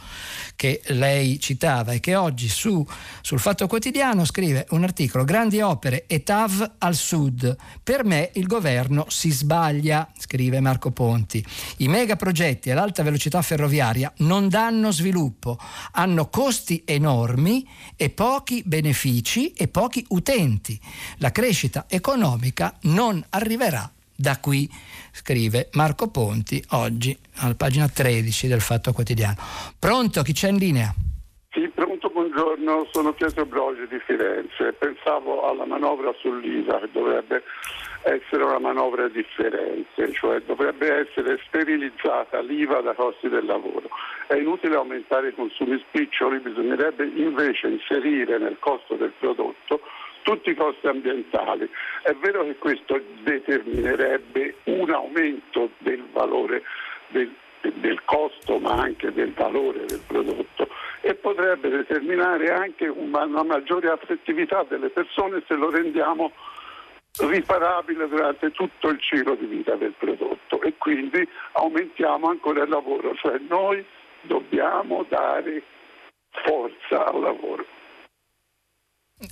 che 0.56 0.82
lei 0.88 1.40
citava 1.40 1.94
e 1.94 2.00
che 2.00 2.16
oggi 2.16 2.50
su, 2.50 2.86
sul 3.22 3.40
Fatto 3.40 3.68
Quotidiano 3.68 4.26
scrive 4.26 4.66
un 4.72 4.84
articolo, 4.84 5.24
Grandi 5.24 5.62
opere 5.62 6.06
e 6.08 6.24
TAV 6.24 6.76
al 6.80 6.96
sud. 6.96 7.56
Per 7.84 8.04
me 8.04 8.32
il 8.34 8.48
governo 8.48 9.06
si 9.20 9.32
sbaglia, 9.32 10.10
scrive 10.18 10.62
Marco 10.62 10.92
Ponti. 10.92 11.44
I 11.80 11.90
megaprogetti 11.90 12.72
all'alta 12.72 13.04
velocità 13.04 13.42
ferroviaria 13.42 14.14
non 14.20 14.48
danno 14.48 14.94
sviluppo, 14.94 15.58
hanno 15.92 16.30
costi 16.30 16.84
enormi 16.86 17.68
e 17.98 18.12
pochi 18.12 18.64
benefici 18.66 19.52
e 19.52 19.68
pochi 19.68 20.06
utenti. 20.12 20.80
La 21.18 21.32
crescita 21.32 21.84
economica 21.90 22.78
non 22.84 23.22
arriverà 23.32 23.92
da 24.16 24.40
qui, 24.40 24.70
scrive 25.12 25.68
Marco 25.74 26.08
Ponti 26.08 26.64
oggi 26.70 27.18
alla 27.40 27.56
pagina 27.56 27.90
13 27.90 28.48
del 28.48 28.62
Fatto 28.62 28.94
Quotidiano. 28.94 29.36
Pronto, 29.78 30.22
chi 30.22 30.32
c'è 30.32 30.48
in 30.48 30.56
linea? 30.56 30.96
Sì, 31.52 31.68
pronto, 31.76 32.10
buongiorno, 32.10 32.88
sono 32.94 33.12
Pietro 33.12 33.46
Brogi 33.46 33.86
di 33.90 34.00
Firenze. 34.06 34.72
Pensavo 34.80 35.50
alla 35.50 35.66
manovra 35.66 36.14
sull'ISA 36.22 36.80
che 36.80 36.90
dovrebbe 36.94 37.44
essere 38.04 38.44
una 38.44 38.60
manovra 38.60 39.08
differente, 39.08 40.12
cioè 40.14 40.42
dovrebbe 40.42 40.94
essere 40.94 41.40
sterilizzata 41.48 42.40
l'IVA 42.42 42.82
da 42.82 42.94
costi 42.94 43.30
del 43.30 43.46
lavoro. 43.46 43.90
È 44.28 44.36
inutile 44.36 44.76
aumentare 44.76 45.30
i 45.30 45.34
consumi 45.34 45.78
spiccioli, 45.88 46.40
bisognerebbe 46.40 47.06
invece 47.06 47.68
inserire 47.68 48.38
nel 48.38 48.58
costo 48.60 48.96
del 48.96 49.14
prodotto 49.20 49.82
tutti 50.22 50.50
i 50.52 50.56
costi 50.56 50.88
ambientali. 50.88 51.70
È 52.04 52.14
vero 52.14 52.44
che 52.44 52.56
questo 52.58 53.02
determinerebbe 53.24 54.56
un 54.66 54.92
aumento 54.92 55.72
del 55.80 56.04
valore 56.12 56.64
del, 57.08 57.34
del 57.62 58.02
costo 58.06 58.60
ma 58.60 58.74
anche 58.74 59.12
del 59.12 59.34
valore 59.34 59.86
del 59.86 60.02
prodotto 60.06 60.68
e 61.02 61.16
potrebbe 61.16 61.70
determinare 61.70 62.52
anche 62.52 62.88
una, 62.88 63.26
maggiore 63.26 63.90
affettività 63.90 64.66
delle 64.68 64.90
persone 64.90 65.42
se 65.48 65.56
lo 65.56 65.70
rendiamo 65.70 66.32
riparabile 67.20 68.08
durante 68.08 68.52
tutto 68.52 68.90
il 68.90 69.00
ciclo 69.02 69.36
di 69.36 69.46
vita 69.46 69.76
del 69.76 69.94
prodotto 69.98 70.62
e 70.62 70.76
quindi 70.78 71.28
aumentiamo 71.54 72.30
ancora 72.30 72.64
il 72.64 72.70
lavoro, 72.70 73.16
cioè 73.16 73.40
noi 73.48 73.86
dobbiamo 74.22 75.06
dare 75.10 75.64
forza 76.44 77.06
al 77.06 77.22
lavoro. 77.22 77.66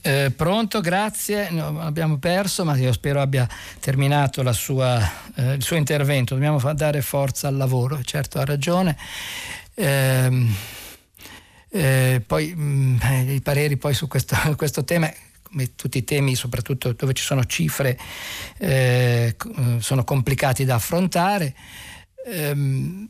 Eh, 0.01 0.33
pronto, 0.35 0.81
grazie. 0.81 1.49
No, 1.49 1.79
abbiamo 1.79 2.17
perso, 2.17 2.65
ma 2.65 2.75
io 2.75 2.91
spero 2.91 3.21
abbia 3.21 3.47
terminato 3.79 4.43
sua, 4.51 4.99
eh, 5.35 5.53
il 5.53 5.63
suo 5.63 5.77
intervento. 5.77 6.33
Dobbiamo 6.33 6.59
dare 6.73 7.01
forza 7.01 7.47
al 7.47 7.55
lavoro, 7.55 8.01
certo 8.03 8.39
ha 8.39 8.45
ragione. 8.45 8.97
Eh, 9.73 10.29
poi 12.25 12.53
mh, 12.53 12.61
mm, 12.61 12.97
i 13.29 13.41
pareri 13.41 13.77
poi 13.77 13.93
su 13.93 14.07
questo, 14.07 14.35
questo 14.57 14.83
tema 14.83 15.09
come 15.49 15.75
tutti 15.75 15.97
i 15.97 16.03
temi, 16.03 16.35
soprattutto 16.35 16.93
dove 16.93 17.13
ci 17.13 17.23
sono 17.23 17.45
cifre, 17.45 17.97
eh, 18.57 19.35
sono 19.79 20.03
complicati 20.03 20.65
da 20.65 20.75
affrontare. 20.75 21.55
Ehm, 22.25 23.09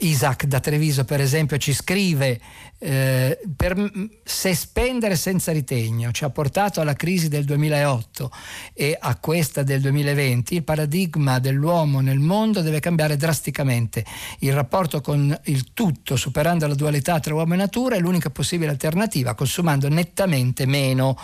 Isaac 0.00 0.44
da 0.44 0.60
Treviso 0.60 1.04
per 1.04 1.20
esempio 1.20 1.56
ci 1.56 1.72
scrive 1.72 2.40
eh, 2.78 3.38
per, 3.56 3.90
se 4.22 4.54
spendere 4.54 5.16
senza 5.16 5.50
ritegno 5.52 6.12
ci 6.12 6.24
ha 6.24 6.30
portato 6.30 6.80
alla 6.80 6.92
crisi 6.94 7.28
del 7.28 7.44
2008 7.44 8.30
e 8.74 8.96
a 8.98 9.16
questa 9.16 9.62
del 9.62 9.80
2020 9.80 10.54
il 10.54 10.62
paradigma 10.62 11.38
dell'uomo 11.38 12.00
nel 12.00 12.18
mondo 12.18 12.60
deve 12.60 12.80
cambiare 12.80 13.16
drasticamente. 13.16 14.04
Il 14.40 14.52
rapporto 14.52 15.00
con 15.00 15.36
il 15.44 15.72
tutto 15.72 16.16
superando 16.16 16.66
la 16.66 16.74
dualità 16.74 17.18
tra 17.20 17.34
uomo 17.34 17.54
e 17.54 17.56
natura 17.56 17.96
è 17.96 17.98
l'unica 17.98 18.30
possibile 18.30 18.70
alternativa 18.70 19.34
consumando 19.34 19.88
nettamente 19.88 20.66
meno 20.66 21.18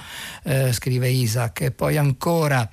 eh, 0.45 0.73
scrive 0.73 1.09
Isaac. 1.09 1.61
E 1.63 1.71
poi 1.71 1.97
ancora 1.97 2.69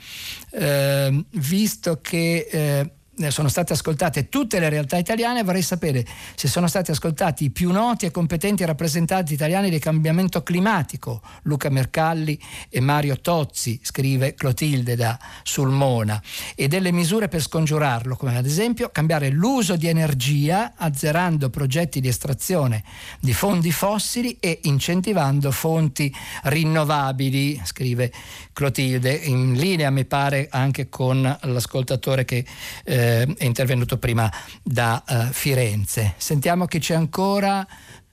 eh, 0.52 1.26
visto 1.32 2.00
che 2.02 2.48
eh, 2.50 2.60
eh, 2.60 2.92
sono 3.30 3.50
state 3.50 3.74
ascoltate 3.74 4.30
tutte 4.30 4.60
le 4.60 4.70
realtà 4.70 4.98
italiane, 4.98 5.44
vorrei 5.44 5.62
sapere 5.62 6.06
se 6.36 6.48
sono 6.48 6.68
stati 6.68 6.92
ascoltati 6.92 7.46
i 7.46 7.50
più 7.50 7.72
noti 7.72 8.06
e 8.06 8.12
competenti 8.12 8.64
rappresentanti 8.66 9.34
italiani 9.34 9.70
del 9.70 9.80
cambiamento 9.80 10.42
climatico, 10.42 11.22
Luca 11.44 11.70
Mercalli 11.70 12.40
e 12.70 12.80
Mario 12.80 13.20
Tozzi, 13.20 13.80
scrive 13.84 14.34
Clotilde 14.34 14.96
da 14.96 15.20
Sulmona, 15.44 16.22
e 16.56 16.68
delle 16.68 16.92
misure 16.92 17.28
per 17.28 17.42
scongiurarlo, 17.42 18.16
come 18.16 18.38
ad 18.38 18.46
esempio 18.46 18.90
cambiare 18.90 19.30
l'uso 19.30 19.76
di 19.76 19.88
energia 19.88 20.74
azzerando 20.76 21.50
progetti 21.50 22.00
di 22.00 22.08
estrazione 22.08 22.84
di 23.20 23.34
fondi 23.34 23.72
fossili 23.72 24.38
e 24.40 24.60
incentivando 24.64 25.52
fonti 25.52 26.14
rinnovabili, 26.44 27.62
scrive 27.64 28.12
Clotilde, 28.60 29.14
in 29.14 29.54
linea 29.54 29.90
mi 29.90 30.04
pare 30.04 30.50
anche 30.52 30.90
con 30.90 31.22
l'ascoltatore 31.44 32.26
che 32.26 32.44
eh, 32.84 33.24
è 33.24 33.46
intervenuto 33.46 33.98
prima 33.98 34.30
da 34.62 35.02
eh, 35.08 35.32
Firenze. 35.32 36.16
Sentiamo 36.18 36.66
chi 36.66 36.80
c'è 36.80 36.94
ancora. 36.94 37.66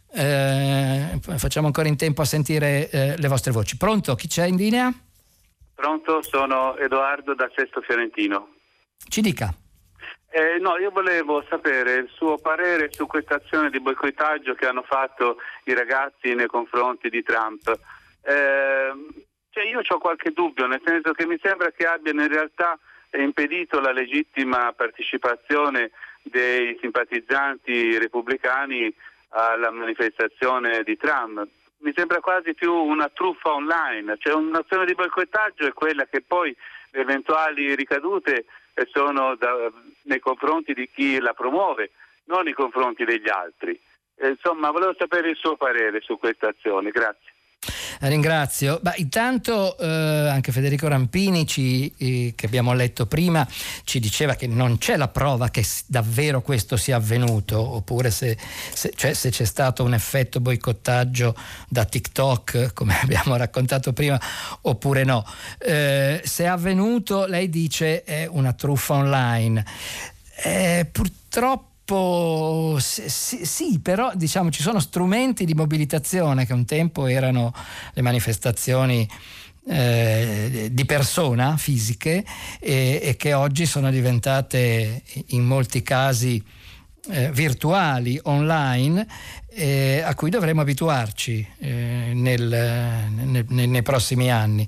Eh, 0.09 1.19
facciamo 1.37 1.67
ancora 1.67 1.89
in 1.89 1.97
tempo 1.97 2.23
a 2.23 2.25
sentire 2.25 2.89
eh, 2.91 3.17
le 3.19 3.27
vostre 3.27 3.51
voci. 3.51 3.77
Pronto? 3.77 4.15
Chi 4.15 4.29
c'è 4.29 4.47
in 4.47 4.55
linea? 4.55 4.93
Pronto, 5.75 6.23
sono 6.23 6.77
Edoardo 6.77 7.35
da 7.35 7.51
Sesto 7.53 7.81
Fiorentino. 7.81 8.51
Ci 9.09 9.21
dica. 9.23 9.53
Eh, 10.31 10.61
no, 10.61 10.77
io 10.79 10.93
volevo 10.93 11.45
sapere 11.51 11.95
il 11.95 12.09
suo 12.15 12.39
parere 12.39 12.93
su 12.93 13.07
questa 13.07 13.35
azione 13.35 13.69
di 13.69 13.81
boicottaggio 13.81 14.55
che 14.55 14.67
hanno 14.67 14.85
fatto 14.87 15.39
i 15.65 15.75
ragazzi 15.75 16.35
nei 16.35 16.47
confronti 16.47 17.09
di 17.09 17.25
Trump. 17.25 17.69
Eh, 18.23 19.26
cioè 19.57 19.65
io 19.65 19.81
ho 19.83 19.99
qualche 19.99 20.33
dubbio, 20.33 20.67
nel 20.67 20.83
senso 20.85 21.13
che 21.13 21.27
mi 21.27 21.39
sembra 21.43 21.71
che 21.71 21.87
abbiano 21.87 22.21
in 22.21 22.29
realtà 22.29 22.79
impedito 23.13 23.81
la 23.81 23.91
legittima 23.91 24.71
partecipazione 24.77 25.93
dei 26.21 26.77
simpatizzanti 26.79 27.97
repubblicani 27.97 28.95
alla 29.31 29.71
manifestazione 29.71 30.83
di 30.83 30.99
Trump. 30.99 31.49
Mi 31.79 31.95
sembra 31.97 32.21
quasi 32.21 32.53
più 32.53 32.71
una 32.71 33.09
truffa 33.09 33.55
online, 33.55 34.19
cioè 34.19 34.35
un'azione 34.35 34.85
di 34.85 34.95
boicottaggio 34.95 35.67
è 35.67 35.73
quella 35.73 36.05
che 36.05 36.21
poi 36.21 36.55
le 36.91 37.01
eventuali 37.01 37.75
ricadute 37.75 38.45
sono 38.93 39.37
da, 39.37 39.73
nei 40.03 40.21
confronti 40.21 40.75
di 40.75 40.91
chi 40.91 41.19
la 41.19 41.33
promuove, 41.33 41.93
non 42.25 42.45
nei 42.45 42.53
confronti 42.53 43.07
degli 43.07 43.31
altri. 43.31 43.81
Eh, 44.17 44.29
insomma, 44.29 44.71
volevo 44.71 44.95
sapere 44.99 45.31
il 45.31 45.37
suo 45.37 45.57
parere 45.57 46.03
su 46.03 46.19
questa 46.19 46.49
azione. 46.49 46.91
Grazie. 46.91 47.36
Ringrazio. 48.01 48.79
Bah, 48.83 48.95
intanto 48.97 49.77
eh, 49.79 49.87
anche 49.87 50.53
Federico 50.53 50.89
Rampini, 50.89 51.47
ci, 51.47 51.93
eh, 51.97 52.33
che 52.35 52.47
abbiamo 52.47 52.73
letto 52.73 53.07
prima, 53.07 53.47
ci 53.85 54.01
diceva 54.01 54.35
che 54.35 54.47
non 54.47 54.79
c'è 54.79 54.97
la 54.97 55.09
prova 55.09 55.49
che 55.49 55.65
davvero 55.87 56.43
questo 56.43 56.77
sia 56.77 56.97
avvenuto, 56.97 57.59
oppure 57.59 58.11
se, 58.11 58.37
se, 58.73 58.93
cioè 58.95 59.13
se 59.15 59.31
c'è 59.31 59.45
stato 59.45 59.85
un 59.85 59.95
effetto 59.95 60.41
boicottaggio 60.41 61.35
da 61.69 61.85
TikTok, 61.85 62.73
come 62.73 62.99
abbiamo 63.03 63.37
raccontato 63.37 63.93
prima, 63.93 64.21
oppure 64.63 65.05
no. 65.05 65.25
Eh, 65.59 66.21
se 66.25 66.45
è 66.45 66.47
avvenuto, 66.47 67.27
lei 67.27 67.49
dice, 67.49 68.05
è 68.05 68.27
una 68.31 68.53
truffa 68.53 68.95
online. 68.95 69.65
Eh, 70.43 70.87
purtroppo 71.87 72.79
sì, 72.81 73.45
sì, 73.47 73.79
però 73.81 74.11
diciamo 74.15 74.51
ci 74.51 74.61
sono 74.61 74.81
strumenti 74.81 75.45
di 75.45 75.55
mobilitazione 75.55 76.45
che 76.45 76.53
un 76.53 76.65
tempo 76.65 77.07
erano 77.07 77.55
le 77.93 78.03
manifestazioni 78.03 79.09
eh, 79.69 80.69
di 80.73 80.85
persona 80.85 81.57
fisiche 81.57 82.25
e, 82.59 83.01
e, 83.03 83.17
che 83.17 83.33
oggi 83.35 83.67
sono 83.67 83.91
diventate 83.91 85.03
in 85.29 85.45
molti 85.45 85.83
casi 85.83 86.43
eh, 87.09 87.31
virtuali, 87.33 88.19
online, 88.25 89.07
eh, 89.49 90.03
a 90.05 90.15
cui 90.15 90.31
dovremo 90.31 90.61
abituarci 90.61 91.47
eh, 91.59 92.13
nel, 92.15 92.43
nel, 93.15 93.47
nei 93.49 93.83
prossimi 93.83 94.31
anni. 94.31 94.67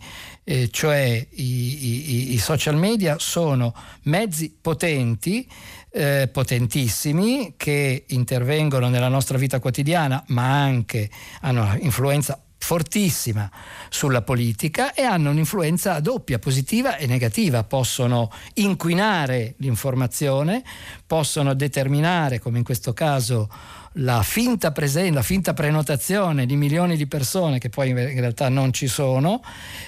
cioè 0.70 1.26
i, 1.30 1.42
i, 1.42 2.32
i 2.32 2.38
social 2.38 2.76
media 2.76 3.16
sono 3.18 3.74
mezzi 4.04 4.56
potenti 4.60 5.46
eh, 5.90 6.28
potentissimi 6.32 7.54
che 7.56 8.04
intervengono 8.08 8.88
nella 8.88 9.08
nostra 9.08 9.38
vita 9.38 9.58
quotidiana, 9.58 10.22
ma 10.28 10.62
anche 10.62 11.10
hanno 11.40 11.76
influenza 11.80 12.40
fortissima 12.58 13.50
sulla 13.88 14.22
politica 14.22 14.92
e 14.92 15.02
hanno 15.02 15.30
un'influenza 15.30 16.00
doppia, 16.00 16.38
positiva 16.38 16.96
e 16.96 17.06
negativa. 17.06 17.64
Possono 17.64 18.30
inquinare 18.54 19.54
l'informazione, 19.58 20.62
possono 21.06 21.54
determinare, 21.54 22.40
come 22.40 22.58
in 22.58 22.64
questo 22.64 22.92
caso, 22.92 23.48
la 23.98 24.22
finta 24.22 24.72
presenza, 24.72 25.14
la 25.14 25.22
finta 25.22 25.54
prenotazione 25.54 26.46
di 26.46 26.56
milioni 26.56 26.96
di 26.96 27.06
persone 27.06 27.58
che 27.58 27.68
poi 27.68 27.90
in 27.90 28.20
realtà 28.20 28.48
non 28.48 28.72
ci 28.72 28.86
sono. 28.86 29.42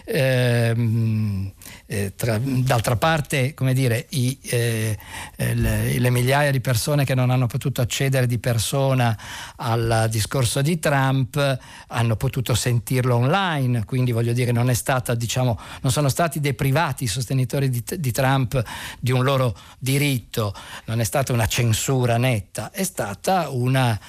Ehm, 0.04 1.52
eh, 1.86 2.12
tra, 2.14 2.38
d'altra 2.38 2.96
parte, 2.96 3.54
come 3.54 3.74
dire, 3.74 4.06
i, 4.10 4.38
eh, 4.42 4.96
eh, 5.36 5.54
le, 5.54 5.98
le, 5.98 6.10
migliaia 6.10 6.50
di 6.50 6.60
persone 6.60 7.04
che 7.04 7.14
non 7.14 7.30
hanno 7.30 7.46
potuto 7.46 7.80
accedere 7.80 8.26
di 8.26 8.38
persona 8.38 9.16
al 9.56 10.06
discorso 10.08 10.62
di 10.62 10.78
Trump 10.78 11.58
hanno 11.88 12.16
potuto 12.16 12.54
sentirlo 12.54 13.16
online, 13.16 13.84
quindi 13.84 14.12
voglio 14.12 14.32
dire 14.32 14.52
non 14.52 14.70
è 14.70 14.74
stata, 14.74 15.14
diciamo, 15.14 15.58
non 15.82 15.92
sono 15.92 16.08
stati 16.08 16.40
deprivati 16.40 17.04
i 17.04 17.08
sostenitori 17.08 17.68
di, 17.68 17.82
di 17.98 18.12
Trump 18.12 18.62
di 18.98 19.10
un 19.12 19.24
loro 19.24 19.56
diritto, 19.78 20.54
non 20.86 21.00
è 21.00 21.04
stata 21.04 21.32
una 21.32 21.46
censura 21.46 22.16
netta, 22.16 22.70
è 22.70 22.84
stata 22.84 23.48
una 23.50 23.99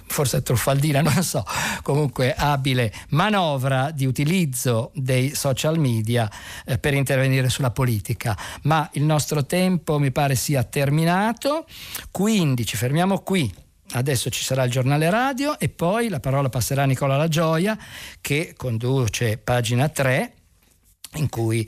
forse 0.07 0.41
truffaldina, 0.41 1.01
non 1.03 1.21
so, 1.23 1.45
comunque 1.83 2.33
abile 2.33 2.91
manovra 3.09 3.91
di 3.91 4.05
utilizzo 4.05 4.91
dei 4.95 5.35
social 5.35 5.77
media 5.77 6.29
eh, 6.65 6.77
per 6.77 6.93
intervenire 6.93 7.49
sulla 7.49 7.71
politica. 7.71 8.37
Ma 8.63 8.89
il 8.93 9.03
nostro 9.03 9.45
tempo 9.45 9.99
mi 9.99 10.11
pare 10.11 10.35
sia 10.35 10.63
terminato, 10.63 11.65
quindi 12.11 12.65
ci 12.65 12.77
fermiamo 12.77 13.19
qui. 13.19 13.53
Adesso 13.91 14.29
ci 14.29 14.43
sarà 14.43 14.63
il 14.63 14.71
giornale 14.71 15.09
radio 15.09 15.57
e 15.57 15.67
poi 15.67 16.09
la 16.09 16.19
parola 16.19 16.47
passerà 16.47 16.83
a 16.83 16.85
Nicola 16.85 17.17
La 17.17 17.27
Gioia 17.27 17.75
che 18.21 18.53
conduce 18.55 19.39
pagina 19.39 19.89
3 19.89 20.33
in 21.15 21.29
cui 21.29 21.67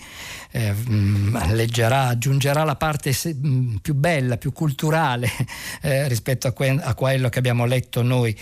eh, 0.52 0.74
mm, 0.74 1.36
leggerà, 1.54 2.08
aggiungerà 2.08 2.64
la 2.64 2.76
parte 2.76 3.12
mm, 3.28 3.78
più 3.78 3.96
bella, 3.96 4.38
più 4.38 4.54
culturale 4.54 5.30
eh, 5.82 6.08
rispetto 6.08 6.48
a, 6.48 6.52
que- 6.52 6.80
a, 6.80 6.94
quello 6.94 7.30
che 7.30 7.40
abbiamo 7.40 7.66
letto 7.66 8.04
noi 8.04 8.38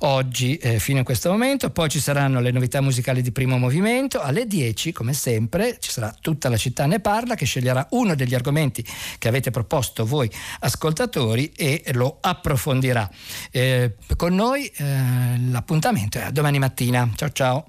oggi 0.00 0.56
eh, 0.56 0.78
fino 0.80 1.00
a 1.00 1.02
questo 1.04 1.30
momento. 1.30 1.70
Poi 1.70 1.88
ci 1.88 2.00
saranno 2.00 2.40
le 2.40 2.50
novità 2.50 2.80
musicali 2.80 3.22
di 3.22 3.30
primo 3.30 3.58
movimento. 3.58 4.20
Alle 4.20 4.46
10, 4.46 4.92
come 4.92 5.12
sempre, 5.12 5.76
ci 5.78 5.90
sarà 5.90 6.14
tutta 6.20 6.48
la 6.48 6.56
città 6.56 6.86
ne 6.86 7.00
parla 7.00 7.34
che 7.36 7.44
sceglierà 7.44 7.86
uno 7.90 8.14
degli 8.14 8.34
argomenti 8.34 8.84
che 9.18 9.28
avete 9.28 9.50
proposto 9.50 10.04
voi 10.04 10.30
ascoltatori 10.60 11.52
e 11.56 11.82
lo 11.92 12.18
approfondirà. 12.20 13.08
Eh, 13.50 13.94
con 14.16 14.34
noi 14.34 14.66
eh, 14.66 15.38
l'appuntamento 15.50 16.18
è 16.18 16.22
a 16.22 16.30
domani 16.30 16.58
mattina. 16.58 17.08
Ciao 17.14 17.30
ciao. 17.30 17.66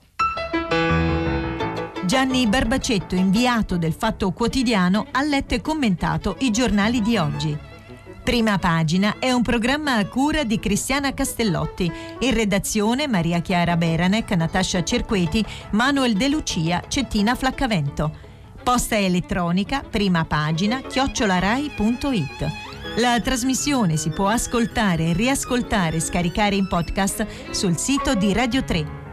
Gianni 2.11 2.45
Barbacetto, 2.45 3.15
inviato 3.15 3.77
del 3.77 3.93
Fatto 3.93 4.31
Quotidiano, 4.31 5.07
ha 5.11 5.23
letto 5.23 5.53
e 5.53 5.61
commentato 5.61 6.35
i 6.39 6.51
giornali 6.51 7.01
di 7.01 7.15
oggi. 7.15 7.57
Prima 8.21 8.57
pagina 8.57 9.15
è 9.17 9.31
un 9.31 9.41
programma 9.41 9.95
a 9.95 10.05
cura 10.05 10.43
di 10.43 10.59
Cristiana 10.59 11.13
Castellotti. 11.13 11.89
In 12.19 12.33
redazione 12.33 13.07
Maria 13.07 13.39
Chiara 13.39 13.77
Beranec, 13.77 14.29
Natascia 14.31 14.83
Cerqueti, 14.83 15.41
Manuel 15.69 16.17
De 16.17 16.27
Lucia, 16.27 16.83
Cettina 16.85 17.33
Flaccavento. 17.33 18.13
Posta 18.61 18.97
elettronica, 18.97 19.81
prima 19.81 20.25
pagina, 20.25 20.81
chiocciolarai.it. 20.81 22.51
La 22.97 23.21
trasmissione 23.21 23.95
si 23.95 24.09
può 24.09 24.27
ascoltare, 24.27 25.13
riascoltare 25.13 25.95
e 25.95 26.01
scaricare 26.01 26.57
in 26.57 26.67
podcast 26.67 27.51
sul 27.51 27.77
sito 27.77 28.15
di 28.15 28.33
Radio 28.33 28.65
3 28.65 28.99